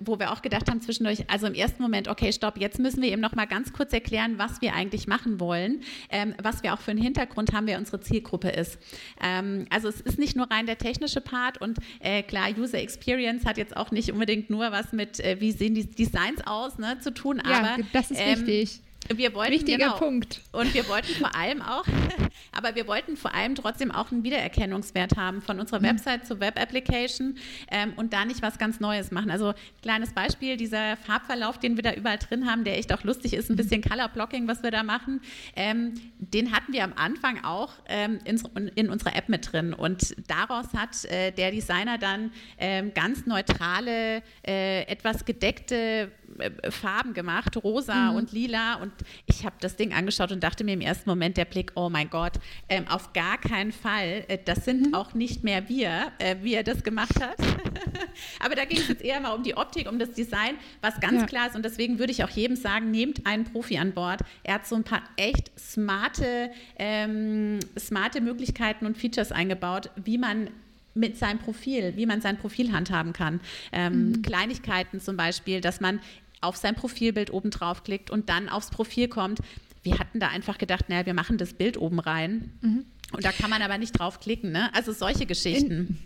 wo 0.00 0.18
wir 0.18 0.32
auch 0.32 0.42
gedacht 0.42 0.68
haben 0.70 0.80
zwischendurch, 0.80 1.24
also 1.30 1.46
im 1.46 1.54
ersten 1.54 1.71
ersten 1.72 1.82
Moment, 1.82 2.08
okay, 2.08 2.32
stopp, 2.32 2.58
jetzt 2.58 2.78
müssen 2.78 3.02
wir 3.02 3.12
ihm 3.12 3.20
noch 3.20 3.34
mal 3.34 3.46
ganz 3.46 3.72
kurz 3.72 3.92
erklären, 3.92 4.34
was 4.36 4.60
wir 4.60 4.74
eigentlich 4.74 5.06
machen 5.06 5.40
wollen, 5.40 5.80
ähm, 6.10 6.34
was 6.42 6.62
wir 6.62 6.74
auch 6.74 6.78
für 6.78 6.90
einen 6.90 7.02
Hintergrund 7.02 7.52
haben, 7.52 7.66
wer 7.66 7.78
unsere 7.78 8.00
Zielgruppe 8.00 8.50
ist. 8.50 8.78
Ähm, 9.22 9.66
also 9.70 9.88
es 9.88 10.00
ist 10.00 10.18
nicht 10.18 10.36
nur 10.36 10.50
rein 10.50 10.66
der 10.66 10.76
technische 10.76 11.22
Part 11.22 11.58
und 11.60 11.78
äh, 12.00 12.22
klar, 12.22 12.48
User 12.58 12.78
Experience 12.78 13.46
hat 13.46 13.56
jetzt 13.56 13.76
auch 13.76 13.90
nicht 13.90 14.12
unbedingt 14.12 14.50
nur 14.50 14.70
was 14.70 14.92
mit, 14.92 15.20
äh, 15.20 15.40
wie 15.40 15.52
sehen 15.52 15.74
die 15.74 15.86
Designs 15.86 16.46
aus, 16.46 16.78
ne, 16.78 16.98
zu 17.00 17.12
tun, 17.12 17.40
ja, 17.48 17.58
aber 17.58 17.82
das 17.92 18.10
ist 18.10 18.20
ähm, 18.20 18.40
wichtig 18.40 18.80
wir 19.08 19.34
wollten, 19.34 19.52
Wichtiger 19.52 19.78
genau, 19.78 19.98
Punkt. 19.98 20.40
Und 20.52 20.74
wir 20.74 20.88
wollten 20.88 21.12
vor 21.14 21.34
allem 21.34 21.62
auch, 21.62 21.84
aber 22.52 22.74
wir 22.74 22.86
wollten 22.86 23.16
vor 23.16 23.34
allem 23.34 23.54
trotzdem 23.54 23.90
auch 23.90 24.10
einen 24.10 24.24
Wiedererkennungswert 24.24 25.16
haben 25.16 25.42
von 25.42 25.60
unserer 25.60 25.80
mhm. 25.80 25.84
Website 25.84 26.26
zur 26.26 26.40
Web-Application 26.40 27.36
ähm, 27.70 27.92
und 27.96 28.12
da 28.12 28.24
nicht 28.24 28.42
was 28.42 28.58
ganz 28.58 28.80
Neues 28.80 29.10
machen. 29.10 29.30
Also 29.30 29.54
kleines 29.82 30.12
Beispiel, 30.12 30.56
dieser 30.56 30.96
Farbverlauf, 30.96 31.58
den 31.58 31.76
wir 31.76 31.82
da 31.82 31.92
überall 31.92 32.18
drin 32.18 32.50
haben, 32.50 32.64
der 32.64 32.78
echt 32.78 32.92
auch 32.92 33.04
lustig 33.04 33.34
ist, 33.34 33.50
ein 33.50 33.54
mhm. 33.54 33.56
bisschen 33.56 33.82
Color 33.82 34.08
Blocking, 34.08 34.48
was 34.48 34.62
wir 34.62 34.70
da 34.70 34.82
machen, 34.82 35.20
ähm, 35.56 35.94
den 36.18 36.52
hatten 36.52 36.72
wir 36.72 36.84
am 36.84 36.92
Anfang 36.96 37.44
auch 37.44 37.72
ähm, 37.88 38.18
in, 38.24 38.40
in, 38.74 38.90
unserer 38.90 39.16
App 39.16 39.28
mit 39.28 39.52
drin. 39.52 39.74
Und 39.74 40.14
daraus 40.28 40.72
hat 40.74 41.04
äh, 41.06 41.32
der 41.32 41.50
Designer 41.50 41.98
dann 41.98 42.32
ähm, 42.58 42.92
ganz 42.94 43.26
neutrale, 43.26 44.22
äh, 44.46 44.82
etwas 44.82 45.24
gedeckte 45.24 46.10
äh, 46.38 46.70
Farben 46.70 47.14
gemacht, 47.14 47.56
rosa 47.62 48.10
mhm. 48.10 48.16
und 48.16 48.32
lila. 48.32 48.76
Und 48.76 48.92
ich 49.26 49.44
habe 49.44 49.56
das 49.60 49.76
Ding 49.76 49.92
angeschaut 49.92 50.32
und 50.32 50.42
dachte 50.42 50.64
mir 50.64 50.74
im 50.74 50.80
ersten 50.80 51.08
Moment 51.08 51.36
der 51.36 51.44
Blick, 51.44 51.72
oh 51.74 51.88
mein 51.88 52.10
Gott, 52.10 52.34
ähm, 52.68 52.86
auf 52.88 53.12
gar 53.12 53.38
keinen 53.38 53.72
Fall. 53.72 54.24
Äh, 54.28 54.38
das 54.44 54.64
sind 54.64 54.88
mhm. 54.88 54.94
auch 54.94 55.14
nicht 55.14 55.44
mehr 55.44 55.68
wir, 55.68 56.12
äh, 56.18 56.36
wie 56.42 56.54
er 56.54 56.62
das 56.62 56.82
gemacht 56.82 57.20
hat. 57.20 57.36
Aber 58.40 58.54
da 58.54 58.64
ging 58.64 58.78
es 58.78 58.88
jetzt 58.88 59.02
eher 59.02 59.20
mal 59.20 59.32
um 59.32 59.42
die 59.42 59.56
Optik, 59.56 59.88
um 59.88 59.98
das 59.98 60.12
Design, 60.12 60.56
was 60.80 61.00
ganz 61.00 61.20
ja. 61.20 61.26
klar 61.26 61.46
ist. 61.48 61.56
Und 61.56 61.64
deswegen 61.64 61.98
würde 61.98 62.12
ich 62.12 62.24
auch 62.24 62.30
jedem 62.30 62.56
sagen, 62.56 62.90
nehmt 62.90 63.26
einen 63.26 63.44
Profi 63.44 63.78
an 63.78 63.92
Bord. 63.92 64.20
Er 64.42 64.54
hat 64.54 64.66
so 64.66 64.76
ein 64.76 64.84
paar 64.84 65.02
echt 65.16 65.50
smarte, 65.58 66.50
ähm, 66.78 67.60
smarte 67.78 68.20
Möglichkeiten 68.20 68.86
und 68.86 68.96
Features 68.96 69.32
eingebaut, 69.32 69.90
wie 69.96 70.18
man 70.18 70.50
mit 70.94 71.16
seinem 71.16 71.38
Profil, 71.38 71.94
wie 71.96 72.06
man 72.06 72.20
sein 72.20 72.38
Profil 72.38 72.72
handhaben 72.72 73.12
kann. 73.12 73.40
Ähm, 73.72 74.08
mhm. 74.08 74.22
Kleinigkeiten 74.22 75.00
zum 75.00 75.16
Beispiel, 75.16 75.60
dass 75.60 75.80
man 75.80 76.00
auf 76.40 76.56
sein 76.56 76.74
Profilbild 76.74 77.32
oben 77.32 77.50
drauf 77.50 77.84
klickt 77.84 78.10
und 78.10 78.28
dann 78.28 78.48
aufs 78.48 78.70
Profil 78.70 79.08
kommt. 79.08 79.40
Wir 79.82 79.98
hatten 79.98 80.20
da 80.20 80.28
einfach 80.28 80.58
gedacht, 80.58 80.88
naja, 80.88 81.06
wir 81.06 81.14
machen 81.14 81.38
das 81.38 81.54
Bild 81.54 81.76
oben 81.76 81.98
rein. 81.98 82.52
Mhm. 82.60 82.84
Und 83.12 83.24
da 83.24 83.32
kann 83.32 83.50
man 83.50 83.62
aber 83.62 83.78
nicht 83.78 83.92
draufklicken, 83.92 84.52
ne? 84.52 84.74
Also 84.74 84.92
solche 84.92 85.26
Geschichten. 85.26 85.70
In, 85.70 85.98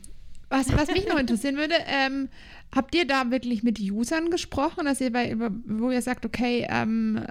was, 0.49 0.73
was 0.77 0.89
mich 0.89 1.09
noch 1.09 1.19
interessieren 1.19 1.57
würde, 1.57 1.75
ähm, 1.87 2.29
habt 2.75 2.95
ihr 2.95 3.07
da 3.07 3.31
wirklich 3.31 3.63
mit 3.63 3.81
Usern 3.81 4.31
gesprochen, 4.31 4.85
dass 4.85 5.01
ihr 5.01 5.13
bei, 5.13 5.35
wo 5.67 5.91
ihr 5.91 6.03
sagt, 6.03 6.25
okay, 6.25 6.67
ähm, 6.69 7.25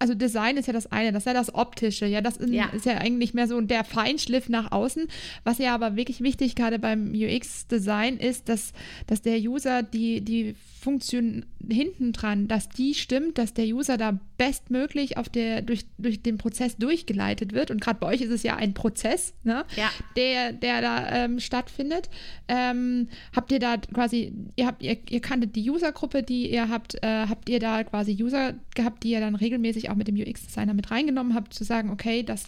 also 0.00 0.14
Design 0.14 0.56
ist 0.56 0.66
ja 0.66 0.72
das 0.72 0.90
eine, 0.90 1.12
das 1.12 1.22
ist 1.22 1.26
ja 1.26 1.34
das 1.34 1.54
Optische, 1.54 2.06
ja, 2.06 2.22
das 2.22 2.38
ist 2.38 2.50
ja, 2.50 2.66
ist 2.70 2.86
ja 2.86 2.96
eigentlich 2.96 3.34
mehr 3.34 3.46
so 3.46 3.60
der 3.60 3.84
Feinschliff 3.84 4.48
nach 4.48 4.72
außen. 4.72 5.06
Was 5.44 5.58
ja 5.58 5.74
aber 5.74 5.94
wirklich 5.94 6.22
wichtig 6.22 6.54
gerade 6.54 6.78
beim 6.78 7.12
UX-Design 7.14 8.16
ist, 8.16 8.48
dass, 8.48 8.72
dass 9.06 9.20
der 9.20 9.38
User 9.38 9.82
die, 9.82 10.22
die 10.22 10.56
Funktion 10.80 11.44
hinten 11.68 12.12
dran, 12.12 12.48
dass 12.48 12.70
die 12.70 12.94
stimmt, 12.94 13.36
dass 13.36 13.52
der 13.52 13.66
User 13.66 13.98
da 13.98 14.18
bestmöglich 14.38 15.18
auf 15.18 15.28
der, 15.28 15.60
durch, 15.60 15.84
durch 15.98 16.22
den 16.22 16.38
Prozess 16.38 16.78
durchgeleitet 16.78 17.52
wird. 17.52 17.70
Und 17.70 17.82
gerade 17.82 17.98
bei 18.00 18.06
euch 18.06 18.22
ist 18.22 18.30
es 18.30 18.42
ja 18.42 18.56
ein 18.56 18.72
Prozess, 18.72 19.34
ne, 19.44 19.66
ja. 19.76 19.90
der, 20.16 20.54
der 20.54 20.80
da 20.80 21.24
ähm, 21.24 21.38
stattfindet. 21.38 22.08
Ähm, 22.48 23.08
habt 23.36 23.52
ihr 23.52 23.58
da 23.58 23.76
quasi, 23.76 24.32
ihr 24.56 24.66
habt, 24.66 24.82
ihr, 24.82 24.96
ihr 25.10 25.20
kanntet 25.20 25.54
die 25.54 25.70
Usergruppe, 25.70 26.22
die 26.22 26.50
ihr 26.50 26.70
habt, 26.70 26.94
äh, 27.02 27.26
habt 27.28 27.50
ihr 27.50 27.60
da 27.60 27.84
quasi 27.84 28.16
User 28.18 28.54
gehabt, 28.74 29.04
die 29.04 29.10
ihr 29.10 29.20
dann 29.20 29.34
regelmäßig 29.34 29.89
auch 29.90 29.96
mit 29.96 30.08
dem 30.08 30.16
UX-Designer 30.16 30.74
mit 30.74 30.90
reingenommen 30.90 31.34
habt, 31.34 31.54
zu 31.54 31.64
sagen, 31.64 31.90
okay, 31.90 32.22
das 32.22 32.44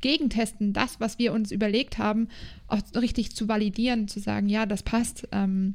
Gegentesten, 0.00 0.72
das, 0.72 1.00
was 1.00 1.18
wir 1.18 1.32
uns 1.32 1.50
überlegt 1.50 1.98
haben, 1.98 2.28
auch 2.68 2.80
richtig 2.94 3.34
zu 3.34 3.48
validieren, 3.48 4.06
zu 4.06 4.20
sagen, 4.20 4.48
ja, 4.48 4.66
das 4.66 4.82
passt. 4.82 5.26
Ähm, 5.32 5.74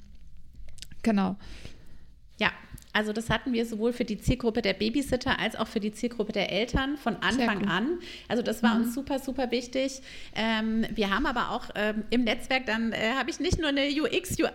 genau. 1.01 1.35
Ja, 2.39 2.51
also 2.91 3.13
das 3.13 3.29
hatten 3.29 3.53
wir 3.53 3.65
sowohl 3.65 3.93
für 3.93 4.03
die 4.03 4.17
Zielgruppe 4.17 4.63
der 4.63 4.73
Babysitter 4.73 5.39
als 5.39 5.55
auch 5.55 5.67
für 5.67 5.79
die 5.79 5.91
Zielgruppe 5.91 6.31
der 6.31 6.51
Eltern 6.51 6.97
von 6.97 7.17
Anfang 7.17 7.67
an. 7.67 7.99
Also 8.27 8.41
das 8.41 8.63
war 8.63 8.75
mhm. 8.75 8.85
uns 8.85 8.95
super, 8.95 9.19
super 9.19 9.51
wichtig. 9.51 10.01
Ähm, 10.35 10.85
wir 10.95 11.13
haben 11.13 11.27
aber 11.27 11.51
auch 11.51 11.69
ähm, 11.75 12.03
im 12.09 12.23
Netzwerk, 12.23 12.65
dann 12.65 12.91
äh, 12.91 13.11
habe 13.15 13.29
ich 13.29 13.39
nicht 13.39 13.59
nur 13.59 13.69
eine 13.69 13.89
UX, 13.89 14.37
UI 14.39 14.49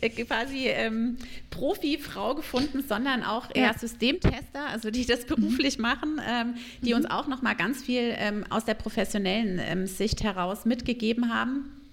äh, 0.00 0.10
quasi 0.10 0.68
ähm, 0.68 1.16
Profi-Frau 1.48 2.34
gefunden, 2.34 2.84
sondern 2.86 3.22
auch 3.22 3.48
ja. 3.54 3.64
eher 3.64 3.74
Systemtester, 3.78 4.66
also 4.70 4.90
die 4.90 5.06
das 5.06 5.22
mhm. 5.22 5.34
beruflich 5.34 5.78
mhm. 5.78 5.82
machen, 5.82 6.20
ähm, 6.28 6.54
die 6.82 6.90
mhm. 6.90 6.98
uns 6.98 7.10
auch 7.10 7.28
nochmal 7.28 7.54
ganz 7.56 7.82
viel 7.82 8.14
ähm, 8.18 8.44
aus 8.50 8.66
der 8.66 8.74
professionellen 8.74 9.58
ähm, 9.58 9.86
Sicht 9.86 10.22
heraus 10.22 10.66
mitgegeben 10.66 11.32
haben. 11.32 11.83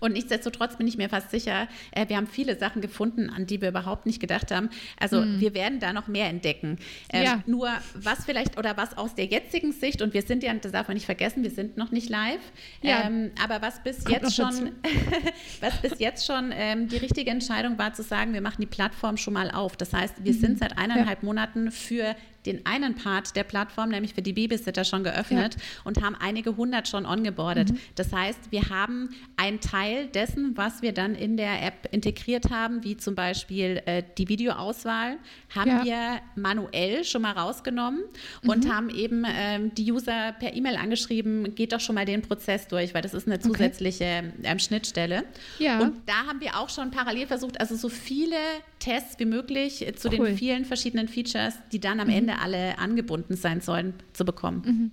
Und 0.00 0.12
nichtsdestotrotz 0.12 0.76
bin 0.76 0.86
ich 0.86 0.96
mir 0.96 1.08
fast 1.08 1.30
sicher, 1.30 1.68
äh, 1.92 2.08
wir 2.08 2.16
haben 2.16 2.26
viele 2.26 2.58
Sachen 2.58 2.82
gefunden, 2.82 3.30
an 3.30 3.46
die 3.46 3.60
wir 3.60 3.68
überhaupt 3.68 4.06
nicht 4.06 4.20
gedacht 4.20 4.50
haben. 4.50 4.70
Also 4.98 5.22
mhm. 5.22 5.40
wir 5.40 5.54
werden 5.54 5.80
da 5.80 5.92
noch 5.92 6.06
mehr 6.06 6.28
entdecken. 6.28 6.78
Ähm, 7.12 7.24
ja. 7.24 7.42
Nur 7.46 7.70
was 7.94 8.24
vielleicht 8.24 8.58
oder 8.58 8.76
was 8.76 8.96
aus 8.96 9.14
der 9.14 9.26
jetzigen 9.26 9.72
Sicht, 9.72 10.02
und 10.02 10.14
wir 10.14 10.22
sind 10.22 10.42
ja, 10.42 10.52
das 10.54 10.72
darf 10.72 10.88
man 10.88 10.94
nicht 10.94 11.06
vergessen, 11.06 11.42
wir 11.42 11.50
sind 11.50 11.76
noch 11.76 11.90
nicht 11.90 12.08
live, 12.08 12.40
ja. 12.82 13.04
ähm, 13.06 13.30
aber 13.42 13.62
was 13.62 13.82
bis 13.82 14.04
Kommt 14.04 14.22
jetzt 14.22 14.36
schon, 14.36 14.72
was 15.60 15.80
bis 15.80 15.98
jetzt 15.98 16.26
schon 16.26 16.52
ähm, 16.52 16.88
die 16.88 16.96
richtige 16.96 17.30
Entscheidung 17.30 17.78
war, 17.78 17.92
zu 17.92 18.02
sagen, 18.02 18.34
wir 18.34 18.40
machen 18.40 18.60
die 18.60 18.66
Plattform 18.66 19.16
schon 19.16 19.34
mal 19.34 19.50
auf. 19.50 19.76
Das 19.76 19.92
heißt, 19.92 20.24
wir 20.24 20.32
mhm. 20.32 20.38
sind 20.38 20.58
seit 20.58 20.78
eineinhalb 20.78 21.22
ja. 21.22 21.26
Monaten 21.26 21.70
für 21.70 22.14
den 22.46 22.64
einen 22.64 22.94
Part 22.94 23.36
der 23.36 23.44
Plattform, 23.44 23.90
nämlich 23.90 24.14
für 24.14 24.22
die 24.22 24.32
Babysitter, 24.32 24.84
schon 24.84 25.04
geöffnet 25.04 25.54
ja. 25.54 25.60
und 25.84 26.02
haben 26.02 26.16
einige 26.18 26.56
hundert 26.56 26.88
schon 26.88 27.04
ongeboardet. 27.06 27.72
Mhm. 27.72 27.78
Das 27.94 28.12
heißt, 28.12 28.50
wir 28.50 28.68
haben 28.68 29.10
einen 29.36 29.60
Teil 29.60 30.06
dessen, 30.06 30.56
was 30.56 30.82
wir 30.82 30.92
dann 30.92 31.14
in 31.14 31.36
der 31.36 31.62
App 31.62 31.88
integriert 31.90 32.50
haben, 32.50 32.84
wie 32.84 32.96
zum 32.96 33.14
Beispiel 33.14 33.82
äh, 33.86 34.02
die 34.16 34.28
Videoauswahl, 34.28 35.18
haben 35.54 35.70
ja. 35.70 35.84
wir 35.84 36.20
manuell 36.36 37.04
schon 37.04 37.22
mal 37.22 37.32
rausgenommen 37.32 38.00
mhm. 38.42 38.50
und 38.50 38.72
haben 38.72 38.90
eben 38.90 39.24
ähm, 39.26 39.74
die 39.74 39.90
User 39.90 40.32
per 40.38 40.54
E-Mail 40.54 40.76
angeschrieben, 40.76 41.54
geht 41.54 41.72
doch 41.72 41.80
schon 41.80 41.94
mal 41.94 42.04
den 42.04 42.22
Prozess 42.22 42.68
durch, 42.68 42.94
weil 42.94 43.02
das 43.02 43.14
ist 43.14 43.26
eine 43.26 43.40
zusätzliche 43.40 44.32
okay. 44.38 44.44
ähm, 44.44 44.58
Schnittstelle. 44.58 45.24
Ja. 45.58 45.80
Und 45.80 45.96
da 46.06 46.26
haben 46.26 46.40
wir 46.40 46.56
auch 46.56 46.68
schon 46.68 46.90
parallel 46.90 47.26
versucht, 47.26 47.60
also 47.60 47.76
so 47.76 47.88
viele 47.88 48.36
Tests 48.78 49.18
wie 49.18 49.24
möglich 49.24 49.84
zu 49.96 50.08
cool. 50.08 50.28
den 50.28 50.36
vielen 50.36 50.64
verschiedenen 50.64 51.08
Features, 51.08 51.54
die 51.72 51.80
dann 51.80 52.00
am 52.00 52.08
mhm. 52.08 52.14
Ende 52.14 52.35
alle 52.40 52.78
angebunden 52.78 53.36
sein 53.36 53.60
sollen, 53.60 53.94
zu 54.12 54.24
bekommen. 54.24 54.62
Mhm. 54.64 54.90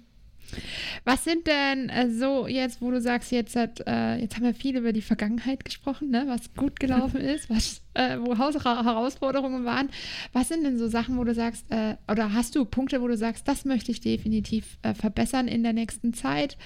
Was 1.03 1.23
sind 1.23 1.47
denn 1.47 1.89
äh, 1.89 2.10
so 2.10 2.47
jetzt, 2.47 2.82
wo 2.82 2.91
du 2.91 3.01
sagst, 3.01 3.32
jetzt, 3.32 3.56
hat, 3.56 3.82
äh, 3.88 4.17
jetzt 4.17 4.36
haben 4.36 4.43
wir 4.43 4.53
viel 4.53 4.77
über 4.77 4.93
die 4.93 5.01
Vergangenheit 5.01 5.65
gesprochen, 5.65 6.10
ne? 6.10 6.25
was 6.27 6.53
gut 6.56 6.79
gelaufen 6.79 7.21
ist, 7.21 7.49
was, 7.49 7.82
äh, 7.93 8.17
wo 8.19 8.38
Herausforderungen 8.38 9.65
waren. 9.65 9.89
Was 10.32 10.49
sind 10.49 10.63
denn 10.63 10.77
so 10.77 10.88
Sachen, 10.88 11.17
wo 11.17 11.23
du 11.23 11.34
sagst, 11.34 11.65
oder 12.10 12.34
hast 12.34 12.56
du 12.56 12.65
Punkte, 12.65 13.01
wo 13.01 13.08
du 13.08 13.17
sagst, 13.17 13.47
das 13.47 13.65
möchte 13.65 13.91
ich 13.91 14.01
definitiv 14.01 14.77
verbessern 14.95 15.47
in 15.47 15.63
der 15.63 15.73
nächsten 15.73 16.13
Zeit? 16.13 16.58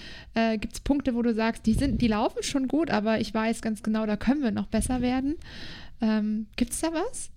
Gibt 0.60 0.74
es 0.74 0.80
Punkte, 0.80 1.16
wo 1.16 1.22
du 1.22 1.34
sagst, 1.34 1.66
die, 1.66 1.74
sind, 1.74 2.02
die 2.02 2.08
laufen 2.08 2.44
schon 2.44 2.68
gut, 2.68 2.90
aber 2.90 3.20
ich 3.20 3.34
weiß 3.34 3.62
ganz 3.62 3.84
genau, 3.84 4.06
da 4.06 4.18
können 4.18 4.42
wir 4.42 4.52
noch 4.52 4.68
besser 4.68 5.02
werden? 5.02 5.36
Ähm, 6.02 6.48
Gibt 6.56 6.72
es 6.72 6.82
da 6.82 6.94
was? 6.94 7.32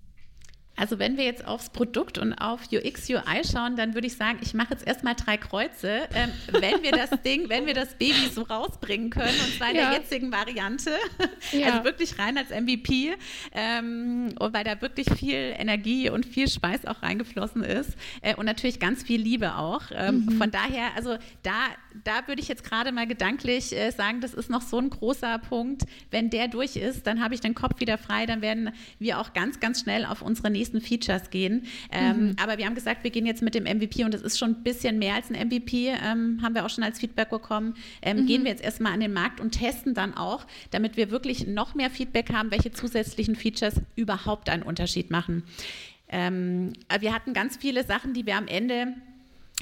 Also 0.77 0.97
wenn 0.99 1.17
wir 1.17 1.25
jetzt 1.25 1.45
aufs 1.45 1.69
Produkt 1.69 2.17
und 2.17 2.33
auf 2.33 2.61
UX, 2.71 3.07
UI 3.09 3.43
schauen, 3.49 3.75
dann 3.75 3.93
würde 3.93 4.07
ich 4.07 4.15
sagen, 4.15 4.39
ich 4.41 4.53
mache 4.53 4.69
jetzt 4.71 4.87
erstmal 4.87 5.15
drei 5.15 5.37
Kreuze, 5.37 6.07
ähm, 6.15 6.31
wenn 6.47 6.81
wir 6.81 6.91
das 6.91 7.09
Ding, 7.23 7.49
wenn 7.49 7.65
wir 7.67 7.73
das 7.73 7.93
Baby 7.95 8.29
so 8.33 8.41
rausbringen 8.41 9.09
können, 9.09 9.27
und 9.27 9.57
zwar 9.57 9.69
in 9.69 9.75
ja. 9.75 9.89
der 9.89 9.99
jetzigen 9.99 10.31
Variante, 10.31 10.91
ja. 11.51 11.67
also 11.67 11.83
wirklich 11.83 12.17
rein 12.17 12.37
als 12.37 12.49
MVP, 12.49 13.13
ähm, 13.51 14.33
weil 14.39 14.63
da 14.63 14.81
wirklich 14.81 15.07
viel 15.13 15.53
Energie 15.57 16.09
und 16.09 16.25
viel 16.25 16.49
Speis 16.49 16.85
auch 16.85 17.03
reingeflossen 17.03 17.63
ist 17.63 17.91
äh, 18.21 18.35
und 18.35 18.45
natürlich 18.45 18.79
ganz 18.79 19.03
viel 19.03 19.21
Liebe 19.21 19.57
auch. 19.57 19.83
Ähm, 19.93 20.25
mhm. 20.25 20.37
Von 20.37 20.51
daher, 20.51 20.95
also 20.95 21.17
da, 21.43 21.53
da 22.03 22.27
würde 22.27 22.41
ich 22.41 22.47
jetzt 22.47 22.63
gerade 22.63 22.91
mal 22.91 23.05
gedanklich 23.05 23.77
äh, 23.77 23.91
sagen, 23.91 24.21
das 24.21 24.33
ist 24.33 24.49
noch 24.49 24.61
so 24.61 24.79
ein 24.79 24.89
großer 24.89 25.37
Punkt. 25.37 25.83
Wenn 26.09 26.31
der 26.31 26.47
durch 26.47 26.75
ist, 26.75 27.05
dann 27.05 27.23
habe 27.23 27.35
ich 27.35 27.41
den 27.41 27.53
Kopf 27.53 27.79
wieder 27.79 27.99
frei, 27.99 28.25
dann 28.25 28.41
werden 28.41 28.71
wir 28.97 29.19
auch 29.19 29.33
ganz, 29.33 29.59
ganz 29.59 29.81
schnell 29.81 30.05
auf 30.05 30.21
unsere 30.21 30.49
nächste 30.49 30.60
nächsten 30.61 30.81
Features 30.81 31.29
gehen. 31.31 31.63
Ähm, 31.91 32.27
mhm. 32.27 32.35
Aber 32.41 32.57
wir 32.57 32.65
haben 32.65 32.75
gesagt, 32.75 33.03
wir 33.03 33.11
gehen 33.11 33.25
jetzt 33.25 33.41
mit 33.41 33.55
dem 33.55 33.63
MVP 33.63 34.03
und 34.05 34.13
das 34.13 34.21
ist 34.21 34.37
schon 34.37 34.51
ein 34.51 34.63
bisschen 34.63 34.99
mehr 34.99 35.15
als 35.15 35.31
ein 35.31 35.47
MVP, 35.47 35.89
ähm, 35.89 36.39
haben 36.41 36.53
wir 36.53 36.65
auch 36.65 36.69
schon 36.69 36.83
als 36.83 36.99
Feedback 36.99 37.29
bekommen. 37.29 37.73
Ähm, 38.01 38.21
mhm. 38.21 38.25
Gehen 38.27 38.43
wir 38.43 38.51
jetzt 38.51 38.63
erstmal 38.63 38.93
an 38.93 38.99
den 38.99 39.13
Markt 39.13 39.39
und 39.39 39.51
testen 39.51 39.93
dann 39.93 40.13
auch, 40.13 40.45
damit 40.69 40.97
wir 40.97 41.09
wirklich 41.09 41.47
noch 41.47 41.73
mehr 41.73 41.89
Feedback 41.89 42.31
haben, 42.31 42.51
welche 42.51 42.71
zusätzlichen 42.71 43.35
Features 43.35 43.81
überhaupt 43.95 44.49
einen 44.49 44.63
Unterschied 44.63 45.09
machen. 45.09 45.43
Ähm, 46.09 46.73
wir 46.99 47.13
hatten 47.13 47.33
ganz 47.33 47.57
viele 47.57 47.83
Sachen, 47.83 48.13
die 48.13 48.25
wir 48.25 48.35
am 48.35 48.47
Ende 48.47 48.93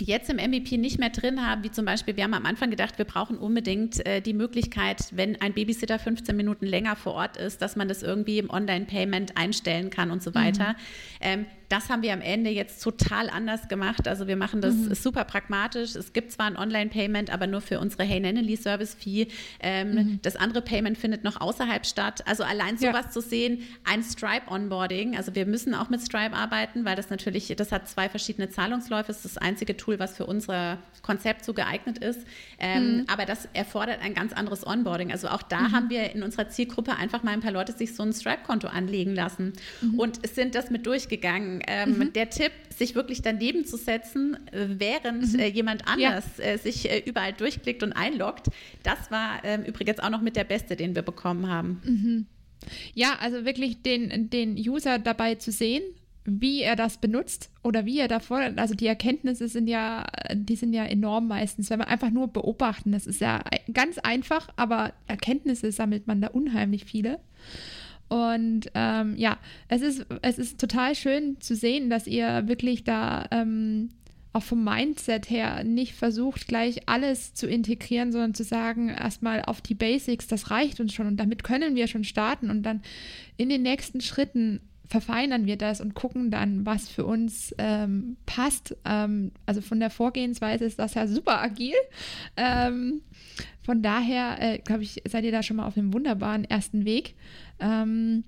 jetzt 0.02 0.30
im 0.30 0.38
MVP 0.38 0.78
nicht 0.78 1.00
mehr 1.00 1.10
drin 1.10 1.46
haben, 1.46 1.64
wie 1.64 1.72
zum 1.72 1.86
Beispiel, 1.86 2.16
wir 2.16 2.24
haben 2.24 2.34
am 2.34 2.46
Anfang 2.46 2.70
gedacht, 2.70 2.98
wir 2.98 3.06
brauchen 3.06 3.38
unbedingt 3.38 4.06
äh, 4.06 4.22
die 4.22 4.34
Möglichkeit, 4.34 5.06
wenn 5.12 5.40
ein 5.42 5.54
Babysitter 5.54 6.00
15 6.00 6.36
Minuten 6.36 6.66
länger 6.66 6.96
vor 6.96 7.14
Ort 7.14 7.38
ist, 7.38 7.62
dass 7.62 7.76
man 7.76 7.88
das 7.88 8.04
irgendwie 8.04 8.40
im 8.40 8.50
Online-Payment 8.50 9.38
einstellen 9.38 9.90
kann 9.90 10.12
und 10.12 10.24
so 10.24 10.34
weiter. 10.34 10.70
Mhm. 10.70 10.76
Ähm, 11.22 11.46
das 11.70 11.90
haben 11.90 12.02
wir 12.02 12.14
am 12.14 12.22
Ende 12.22 12.50
jetzt 12.50 12.84
total 12.84 13.30
anders 13.30 13.68
gemacht. 13.68 14.08
Also 14.08 14.28
wir 14.28 14.36
machen 14.36 14.60
das 14.60 14.74
mhm. 14.74 14.96
super 14.96 15.24
pragmatisch. 15.24 15.96
Es 15.96 16.14
gibt 16.14 16.32
zwar 16.32 16.48
ein 16.48 16.58
Online-Payment, 16.58 17.30
aber 17.30 17.46
nur 17.46 17.62
für 17.62 17.80
unsere 17.80 18.04
Hey 18.04 18.20
Nannily 18.20 18.58
Service 18.58 18.96
Fee. 18.96 19.28
Ähm, 19.60 19.92
mhm. 19.92 20.20
Das 20.24 20.36
andere 20.36 20.64
Payment 20.64 20.98
findet 20.98 21.24
noch 21.24 21.40
außerhalb 21.40 21.86
statt. 21.86 22.24
Also 22.28 22.44
allein 22.44 22.78
sowas 22.78 23.06
ja. 23.06 23.10
zu 23.12 23.22
sehen, 23.22 23.62
ein 23.86 24.04
Stripe 24.04 24.50
Onboarding. 24.50 25.16
Also 25.16 25.36
wir 25.36 25.46
müssen 25.46 25.76
auch 25.76 25.90
mit 25.90 26.02
Stripe 26.02 26.36
arbeiten, 26.36 26.86
weil 26.86 26.96
das 26.96 27.12
natürlich, 27.12 27.54
das 27.56 27.72
hat 27.72 27.88
zwei 27.88 28.10
verschiedene 28.10 28.50
Zahlungsläufe. 28.50 29.08
Das 29.08 29.18
ist 29.18 29.26
das 29.26 29.38
einzige 29.38 29.78
Tool, 29.78 30.00
was 30.00 30.18
für 30.18 30.26
unser 30.26 30.80
Konzept 31.04 31.46
so 31.46 31.54
geeignet 31.54 32.00
ist. 32.00 32.22
Ähm, 32.58 32.98
mhm. 32.98 33.06
Aber 33.08 33.26
das 33.26 33.48
erfordert 33.54 34.02
ein 34.02 34.16
ganz 34.16 34.34
anderes 34.34 34.66
Onboarding. 34.66 35.12
Also 35.12 35.28
auch 35.28 35.44
da 35.44 35.60
mhm. 35.60 35.72
haben 35.72 35.90
wir 35.92 36.16
in 36.16 36.24
unserer 36.24 36.50
Zielgruppe 36.50 36.96
einfach 36.96 37.22
mal 37.22 37.32
ein 37.32 37.42
paar 37.42 37.52
Leute 37.52 37.74
sich 37.74 37.96
so 37.96 38.02
ein 38.02 38.12
Stripe-Konto 38.12 38.68
anlegen 38.68 39.14
lassen 39.14 39.54
mhm. 39.82 40.00
und 40.00 40.28
sind 40.28 40.56
das 40.56 40.72
mit 40.72 40.88
durchgegangen 40.88 41.59
ähm, 41.68 41.98
mhm. 41.98 42.14
der 42.14 42.30
Tipp, 42.30 42.52
sich 42.76 42.96
wirklich 42.96 43.22
daneben 43.22 43.66
zu 43.66 43.78
setzen, 43.78 44.38
äh, 44.52 44.68
während 44.80 45.34
mhm. 45.34 45.40
äh, 45.40 45.48
jemand 45.48 45.88
anders 45.88 46.26
ja. 46.38 46.46
äh, 46.46 46.58
sich 46.58 46.90
äh, 46.90 47.04
überall 47.06 47.34
durchklickt 47.34 47.84
und 47.84 47.94
einloggt, 47.94 48.48
das 48.84 49.12
war 49.12 49.44
ähm, 49.44 49.64
übrigens 49.64 50.00
auch 50.00 50.10
noch 50.10 50.22
mit 50.22 50.36
der 50.36 50.46
beste, 50.46 50.76
den 50.76 50.96
wir 50.96 51.02
bekommen 51.02 51.50
haben. 51.50 51.82
Mhm. 51.84 52.26
Ja, 52.94 53.18
also 53.20 53.46
wirklich 53.46 53.82
den, 53.82 54.30
den 54.30 54.56
User 54.56 55.00
dabei 55.00 55.36
zu 55.36 55.52
sehen, 55.52 55.84
wie 56.26 56.62
er 56.62 56.76
das 56.76 56.98
benutzt 56.98 57.50
oder 57.64 57.86
wie 57.86 58.00
er 58.00 58.08
davor, 58.08 58.40
also 58.56 58.76
die 58.76 58.88
Erkenntnisse 58.88 59.48
sind 59.48 59.68
ja, 59.68 60.06
die 60.34 60.56
sind 60.56 60.74
ja 60.74 60.86
enorm 60.86 61.28
meistens, 61.28 61.70
wenn 61.70 61.80
man 61.80 61.88
einfach 61.88 62.12
nur 62.12 62.28
beobachten, 62.28 62.92
das 62.92 63.08
ist 63.08 63.22
ja 63.22 63.42
ganz 63.74 63.98
einfach, 63.98 64.50
aber 64.56 64.94
Erkenntnisse 65.08 65.72
sammelt 65.72 66.08
man 66.08 66.22
da 66.22 66.28
unheimlich 66.28 66.86
viele. 66.86 67.20
Und 68.10 68.72
ähm, 68.74 69.16
ja, 69.18 69.38
es 69.68 69.82
ist, 69.82 70.06
es 70.22 70.38
ist 70.38 70.60
total 70.60 70.96
schön 70.96 71.40
zu 71.40 71.56
sehen, 71.56 71.90
dass 71.90 72.08
ihr 72.08 72.48
wirklich 72.48 72.84
da 72.84 73.28
ähm, 73.32 73.90
auch 74.34 74.44
vom 74.44 74.64
Mindset 74.64 75.30
her 75.30 75.64
nicht 75.64 75.94
versucht, 75.94 76.48
gleich 76.48 76.88
alles 76.88 77.34
zu 77.34 77.48
integrieren, 77.48 78.12
sondern 78.12 78.34
zu 78.34 78.44
sagen, 78.44 78.90
erstmal 78.90 79.44
auf 79.44 79.62
die 79.62 79.76
Basics, 79.76 80.28
das 80.28 80.52
reicht 80.52 80.80
uns 80.80 80.94
schon 80.94 81.08
und 81.08 81.18
damit 81.18 81.44
können 81.44 81.76
wir 81.76 81.88
schon 81.88 82.04
starten 82.04 82.50
und 82.50 82.64
dann 82.64 82.82
in 83.38 83.50
den 83.50 83.64
nächsten 83.64 84.02
Schritten 84.02 84.62
verfeinern 84.90 85.46
wir 85.46 85.56
das 85.56 85.82
und 85.82 85.94
gucken 85.94 86.32
dann, 86.32 86.66
was 86.66 86.90
für 86.90 87.06
uns 87.06 87.54
ähm, 87.60 88.18
passt. 88.26 88.76
Ähm, 88.86 89.32
also 89.46 89.62
von 89.62 89.80
der 89.80 89.92
Vorgehensweise 89.92 90.66
ist 90.66 90.80
das 90.80 90.96
ja 90.96 91.06
super 91.06 91.40
agil. 91.40 91.76
Ähm, 92.36 93.02
von 93.62 93.84
daher, 93.84 94.38
äh, 94.40 94.58
glaube 94.58 94.82
ich, 94.82 95.04
seid 95.08 95.26
ihr 95.26 95.32
da 95.32 95.44
schon 95.44 95.58
mal 95.58 95.68
auf 95.68 95.78
einem 95.78 95.94
wunderbaren 95.94 96.44
ersten 96.44 96.86
Weg. 96.86 97.14
Ähm, 97.60 98.24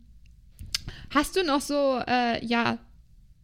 hast 1.10 1.36
du 1.36 1.44
noch 1.44 1.62
so, 1.62 2.00
äh, 2.08 2.44
ja, 2.46 2.78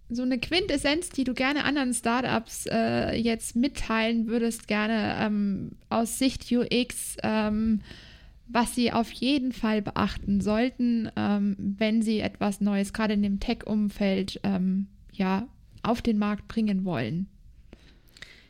so 0.09 0.23
eine 0.23 0.39
Quintessenz, 0.39 1.09
die 1.09 1.23
du 1.23 1.33
gerne 1.33 1.65
anderen 1.65 1.93
Startups 1.93 2.65
äh, 2.67 3.15
jetzt 3.15 3.55
mitteilen 3.55 4.27
würdest, 4.27 4.67
gerne 4.67 5.17
ähm, 5.19 5.71
aus 5.89 6.17
Sicht 6.17 6.49
UX, 6.51 7.17
ähm, 7.23 7.81
was 8.47 8.73
sie 8.73 8.93
auf 8.93 9.11
jeden 9.11 9.51
Fall 9.51 9.81
beachten 9.81 10.39
sollten, 10.39 11.11
ähm, 11.17 11.55
wenn 11.57 12.01
sie 12.01 12.21
etwas 12.21 12.61
Neues, 12.61 12.93
gerade 12.93 13.15
in 13.15 13.23
dem 13.23 13.39
Tech-Umfeld, 13.41 14.39
ähm, 14.43 14.87
ja, 15.11 15.47
auf 15.83 16.01
den 16.01 16.17
Markt 16.17 16.47
bringen 16.47 16.85
wollen? 16.85 17.27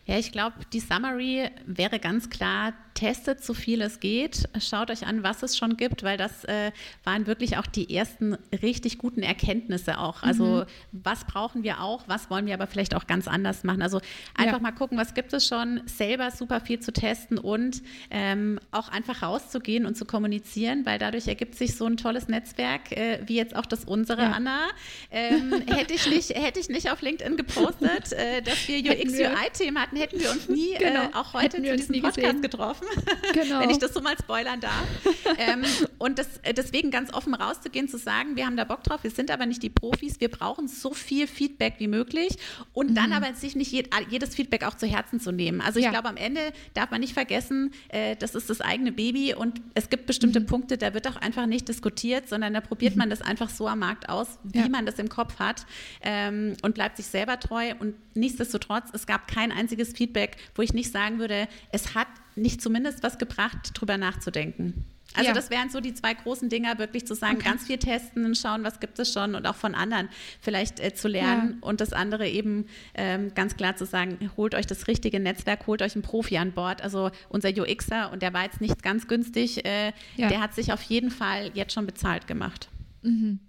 Ja, 0.05 0.17
ich 0.17 0.31
glaube, 0.31 0.55
die 0.71 0.79
Summary 0.79 1.49
wäre 1.65 1.99
ganz 1.99 2.29
klar, 2.29 2.73
testet 2.97 3.43
so 3.43 3.53
viel 3.53 3.81
es 3.81 3.99
geht, 3.99 4.49
schaut 4.59 4.89
euch 4.89 5.05
an, 5.05 5.21
was 5.21 5.43
es 5.43 5.55
schon 5.55 5.77
gibt, 5.77 6.01
weil 6.01 6.17
das 6.17 6.43
äh, 6.45 6.71
waren 7.03 7.27
wirklich 7.27 7.57
auch 7.57 7.67
die 7.67 7.95
ersten 7.95 8.33
richtig 8.63 8.97
guten 8.97 9.21
Erkenntnisse 9.21 9.99
auch. 9.99 10.23
Also 10.23 10.45
mhm. 10.45 10.65
was 10.93 11.25
brauchen 11.25 11.61
wir 11.61 11.81
auch, 11.81 12.07
was 12.07 12.31
wollen 12.31 12.47
wir 12.47 12.55
aber 12.55 12.65
vielleicht 12.65 12.95
auch 12.95 13.05
ganz 13.05 13.27
anders 13.27 13.63
machen. 13.63 13.83
Also 13.83 14.01
einfach 14.35 14.57
ja. 14.57 14.59
mal 14.59 14.71
gucken, 14.71 14.97
was 14.97 15.13
gibt 15.13 15.31
es 15.33 15.45
schon, 15.45 15.81
selber 15.85 16.31
super 16.31 16.59
viel 16.59 16.79
zu 16.79 16.91
testen 16.91 17.37
und 17.37 17.83
ähm, 18.09 18.59
auch 18.71 18.89
einfach 18.89 19.21
rauszugehen 19.21 19.85
und 19.85 19.95
zu 19.95 20.05
kommunizieren, 20.05 20.83
weil 20.87 20.97
dadurch 20.97 21.27
ergibt 21.27 21.53
sich 21.53 21.75
so 21.75 21.85
ein 21.85 21.97
tolles 21.97 22.27
Netzwerk, 22.27 22.91
äh, 22.93 23.19
wie 23.27 23.35
jetzt 23.35 23.55
auch 23.55 23.67
das 23.67 23.85
unsere, 23.85 24.23
ja. 24.23 24.31
Anna. 24.31 24.69
Ähm, 25.11 25.53
hätte, 25.67 25.93
ich 25.93 26.09
nicht, 26.09 26.31
hätte 26.31 26.59
ich 26.59 26.69
nicht 26.69 26.91
auf 26.91 27.03
LinkedIn 27.03 27.37
gepostet, 27.37 28.11
äh, 28.13 28.41
dass 28.41 28.67
wir 28.67 28.79
UX-UI-Themen 28.79 29.79
hatten, 29.79 29.97
hätten 29.97 30.19
wir 30.19 30.31
uns 30.31 30.49
nie, 30.49 30.73
äh, 30.79 30.79
genau. 30.79 31.09
auch 31.13 31.35
heute 31.35 31.57
zu 31.57 31.75
diesem 31.77 32.01
Podcast 32.01 32.41
getroffen. 32.41 32.86
Genau. 33.33 33.59
wenn 33.59 33.69
ich 33.69 33.77
das 33.77 33.93
so 33.93 34.01
mal 34.01 34.15
spoilern 34.17 34.59
darf. 34.59 34.85
ähm, 35.38 35.63
und 35.97 36.17
das, 36.19 36.27
äh, 36.43 36.53
deswegen 36.53 36.91
ganz 36.91 37.13
offen 37.13 37.33
rauszugehen, 37.33 37.88
zu 37.88 37.97
sagen, 37.97 38.35
wir 38.35 38.45
haben 38.45 38.57
da 38.57 38.63
Bock 38.63 38.83
drauf, 38.83 39.03
wir 39.03 39.11
sind 39.11 39.31
aber 39.31 39.45
nicht 39.45 39.61
die 39.63 39.69
Profis, 39.69 40.19
wir 40.19 40.29
brauchen 40.29 40.67
so 40.67 40.93
viel 40.93 41.27
Feedback 41.27 41.75
wie 41.77 41.88
möglich 41.88 42.38
und 42.73 42.91
mhm. 42.91 42.95
dann 42.95 43.13
aber 43.13 43.33
sich 43.33 43.55
nicht 43.55 43.71
jedes 43.71 44.35
Feedback 44.35 44.63
auch 44.63 44.75
zu 44.75 44.88
Herzen 44.88 45.19
zu 45.19 45.31
nehmen. 45.31 45.61
Also 45.61 45.79
ich 45.79 45.85
ja. 45.85 45.91
glaube, 45.91 46.09
am 46.09 46.17
Ende 46.17 46.41
darf 46.73 46.91
man 46.91 47.01
nicht 47.01 47.13
vergessen, 47.13 47.71
äh, 47.89 48.15
das 48.15 48.35
ist 48.35 48.49
das 48.49 48.61
eigene 48.61 48.91
Baby 48.91 49.33
und 49.33 49.61
es 49.73 49.89
gibt 49.89 50.05
bestimmte 50.05 50.39
mhm. 50.39 50.45
Punkte, 50.45 50.77
da 50.77 50.93
wird 50.93 51.07
auch 51.07 51.17
einfach 51.17 51.45
nicht 51.45 51.67
diskutiert, 51.67 52.29
sondern 52.29 52.53
da 52.53 52.61
probiert 52.61 52.95
mhm. 52.95 52.99
man 52.99 53.09
das 53.09 53.21
einfach 53.21 53.49
so 53.49 53.67
am 53.67 53.79
Markt 53.79 54.09
aus, 54.09 54.39
wie 54.43 54.59
ja. 54.59 54.69
man 54.69 54.85
das 54.85 54.99
im 54.99 55.09
Kopf 55.09 55.39
hat 55.39 55.65
ähm, 56.01 56.55
und 56.61 56.75
bleibt 56.75 56.97
sich 56.97 57.07
selber 57.07 57.39
treu 57.39 57.73
und 57.79 57.95
nichtsdestotrotz, 58.15 58.89
es 58.93 59.05
gab 59.05 59.27
kein 59.27 59.51
einziges 59.51 59.93
Feedback, 59.93 60.38
wo 60.55 60.61
ich 60.61 60.73
nicht 60.73 60.91
sagen 60.91 61.19
würde, 61.19 61.47
es 61.71 61.95
hat 61.95 62.07
nicht 62.38 62.61
zumindest 62.61 63.03
was 63.03 63.17
gebracht, 63.17 63.71
drüber 63.73 63.97
nachzudenken. 63.97 64.85
Also 65.13 65.29
ja. 65.29 65.33
das 65.33 65.49
wären 65.49 65.69
so 65.69 65.79
die 65.79 65.93
zwei 65.93 66.13
großen 66.13 66.49
Dinger, 66.49 66.77
wirklich 66.77 67.07
zu 67.07 67.15
sagen, 67.15 67.38
okay. 67.38 67.49
ganz 67.49 67.65
viel 67.65 67.77
testen, 67.77 68.35
schauen, 68.35 68.63
was 68.63 68.79
gibt 68.79 68.99
es 68.99 69.11
schon 69.11 69.35
und 69.35 69.47
auch 69.47 69.55
von 69.55 69.73
anderen 69.73 70.09
vielleicht 70.41 70.79
äh, 70.79 70.93
zu 70.93 71.07
lernen. 71.07 71.57
Ja. 71.61 71.67
Und 71.67 71.81
das 71.81 71.93
andere 71.93 72.27
eben 72.27 72.67
ähm, 72.93 73.33
ganz 73.33 73.55
klar 73.57 73.75
zu 73.75 73.85
sagen, 73.85 74.31
holt 74.38 74.53
euch 74.53 74.67
das 74.67 74.88
richtige 74.88 75.19
Netzwerk, 75.19 75.65
holt 75.65 75.81
euch 75.81 75.95
einen 75.95 76.03
Profi 76.03 76.38
an 76.38 76.51
Bord. 76.51 76.81
Also 76.81 77.09
unser 77.29 77.49
UXer, 77.49 78.11
und 78.11 78.21
der 78.21 78.33
war 78.33 78.43
jetzt 78.43 78.61
nicht 78.61 78.83
ganz 78.83 79.07
günstig, 79.07 79.65
äh, 79.65 79.93
ja. 80.17 80.27
der 80.27 80.41
hat 80.41 80.53
sich 80.53 80.71
auf 80.71 80.83
jeden 80.83 81.09
Fall 81.09 81.51
jetzt 81.53 81.73
schon 81.73 81.85
bezahlt 81.85 82.27
gemacht. 82.27 82.69
Mhm. 83.01 83.39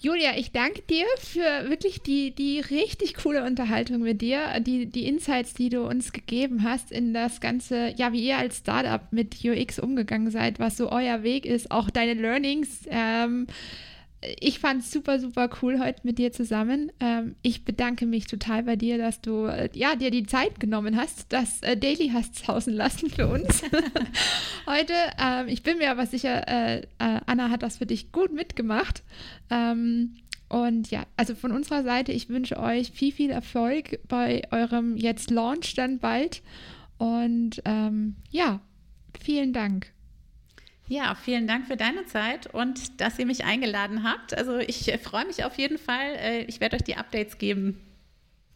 Julia, 0.00 0.36
ich 0.36 0.52
danke 0.52 0.82
dir 0.82 1.04
für 1.18 1.68
wirklich 1.68 2.02
die, 2.02 2.32
die 2.32 2.60
richtig 2.60 3.14
coole 3.14 3.44
Unterhaltung 3.44 4.00
mit 4.00 4.22
dir, 4.22 4.60
die, 4.60 4.86
die 4.86 5.08
Insights, 5.08 5.54
die 5.54 5.70
du 5.70 5.82
uns 5.82 6.12
gegeben 6.12 6.62
hast 6.62 6.92
in 6.92 7.12
das 7.12 7.40
Ganze, 7.40 7.92
ja, 7.96 8.12
wie 8.12 8.24
ihr 8.24 8.38
als 8.38 8.58
Startup 8.58 9.00
mit 9.10 9.44
UX 9.44 9.80
umgegangen 9.80 10.30
seid, 10.30 10.60
was 10.60 10.76
so 10.76 10.92
euer 10.92 11.24
Weg 11.24 11.46
ist, 11.46 11.72
auch 11.72 11.90
deine 11.90 12.14
Learnings. 12.14 12.82
Ähm, 12.88 13.48
ich 14.20 14.58
fand 14.58 14.82
es 14.82 14.90
super, 14.90 15.20
super 15.20 15.48
cool 15.62 15.78
heute 15.78 16.00
mit 16.02 16.18
dir 16.18 16.32
zusammen. 16.32 16.90
Ähm, 16.98 17.36
ich 17.42 17.64
bedanke 17.64 18.04
mich 18.04 18.26
total 18.26 18.64
bei 18.64 18.74
dir, 18.74 18.98
dass 18.98 19.20
du 19.20 19.46
äh, 19.46 19.68
ja, 19.74 19.94
dir 19.94 20.10
die 20.10 20.26
Zeit 20.26 20.58
genommen 20.58 20.96
hast, 20.96 21.32
das 21.32 21.62
äh, 21.62 21.76
Daily 21.76 22.10
hast 22.12 22.48
hausen 22.48 22.74
lassen 22.74 23.10
für 23.10 23.28
uns 23.28 23.62
heute. 24.66 24.94
Ähm, 25.22 25.46
ich 25.48 25.62
bin 25.62 25.78
mir 25.78 25.90
aber 25.90 26.06
sicher, 26.06 26.48
äh, 26.48 26.80
äh, 26.80 27.20
Anna 27.26 27.50
hat 27.50 27.62
das 27.62 27.76
für 27.76 27.86
dich 27.86 28.10
gut 28.10 28.32
mitgemacht. 28.32 29.04
Ähm, 29.50 30.16
und 30.48 30.90
ja, 30.90 31.04
also 31.16 31.34
von 31.34 31.52
unserer 31.52 31.84
Seite, 31.84 32.10
ich 32.10 32.28
wünsche 32.28 32.58
euch 32.58 32.90
viel, 32.90 33.12
viel 33.12 33.30
Erfolg 33.30 34.00
bei 34.08 34.42
eurem 34.50 34.96
jetzt 34.96 35.30
Launch 35.30 35.74
dann 35.74 35.98
bald. 35.98 36.42
Und 36.96 37.62
ähm, 37.64 38.16
ja, 38.30 38.60
vielen 39.20 39.52
Dank. 39.52 39.92
Ja, 40.88 41.14
vielen 41.14 41.46
Dank 41.46 41.66
für 41.66 41.76
deine 41.76 42.06
Zeit 42.06 42.46
und 42.46 43.00
dass 43.00 43.18
ihr 43.18 43.26
mich 43.26 43.44
eingeladen 43.44 44.04
habt. 44.04 44.36
Also 44.36 44.56
ich 44.56 44.90
freue 45.02 45.26
mich 45.26 45.44
auf 45.44 45.58
jeden 45.58 45.78
Fall. 45.78 46.14
Äh, 46.16 46.42
ich 46.44 46.60
werde 46.60 46.76
euch 46.76 46.82
die 46.82 46.96
Updates 46.96 47.36
geben. 47.36 47.78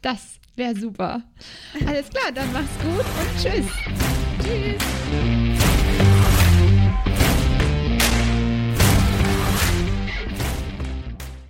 Das 0.00 0.40
wäre 0.56 0.74
super. 0.74 1.22
Alles 1.86 2.08
klar, 2.08 2.32
dann 2.34 2.50
mach's 2.52 2.78
gut 2.82 3.04
und 3.04 3.42
tschüss. 3.42 3.66
Tschüss. 4.42 5.51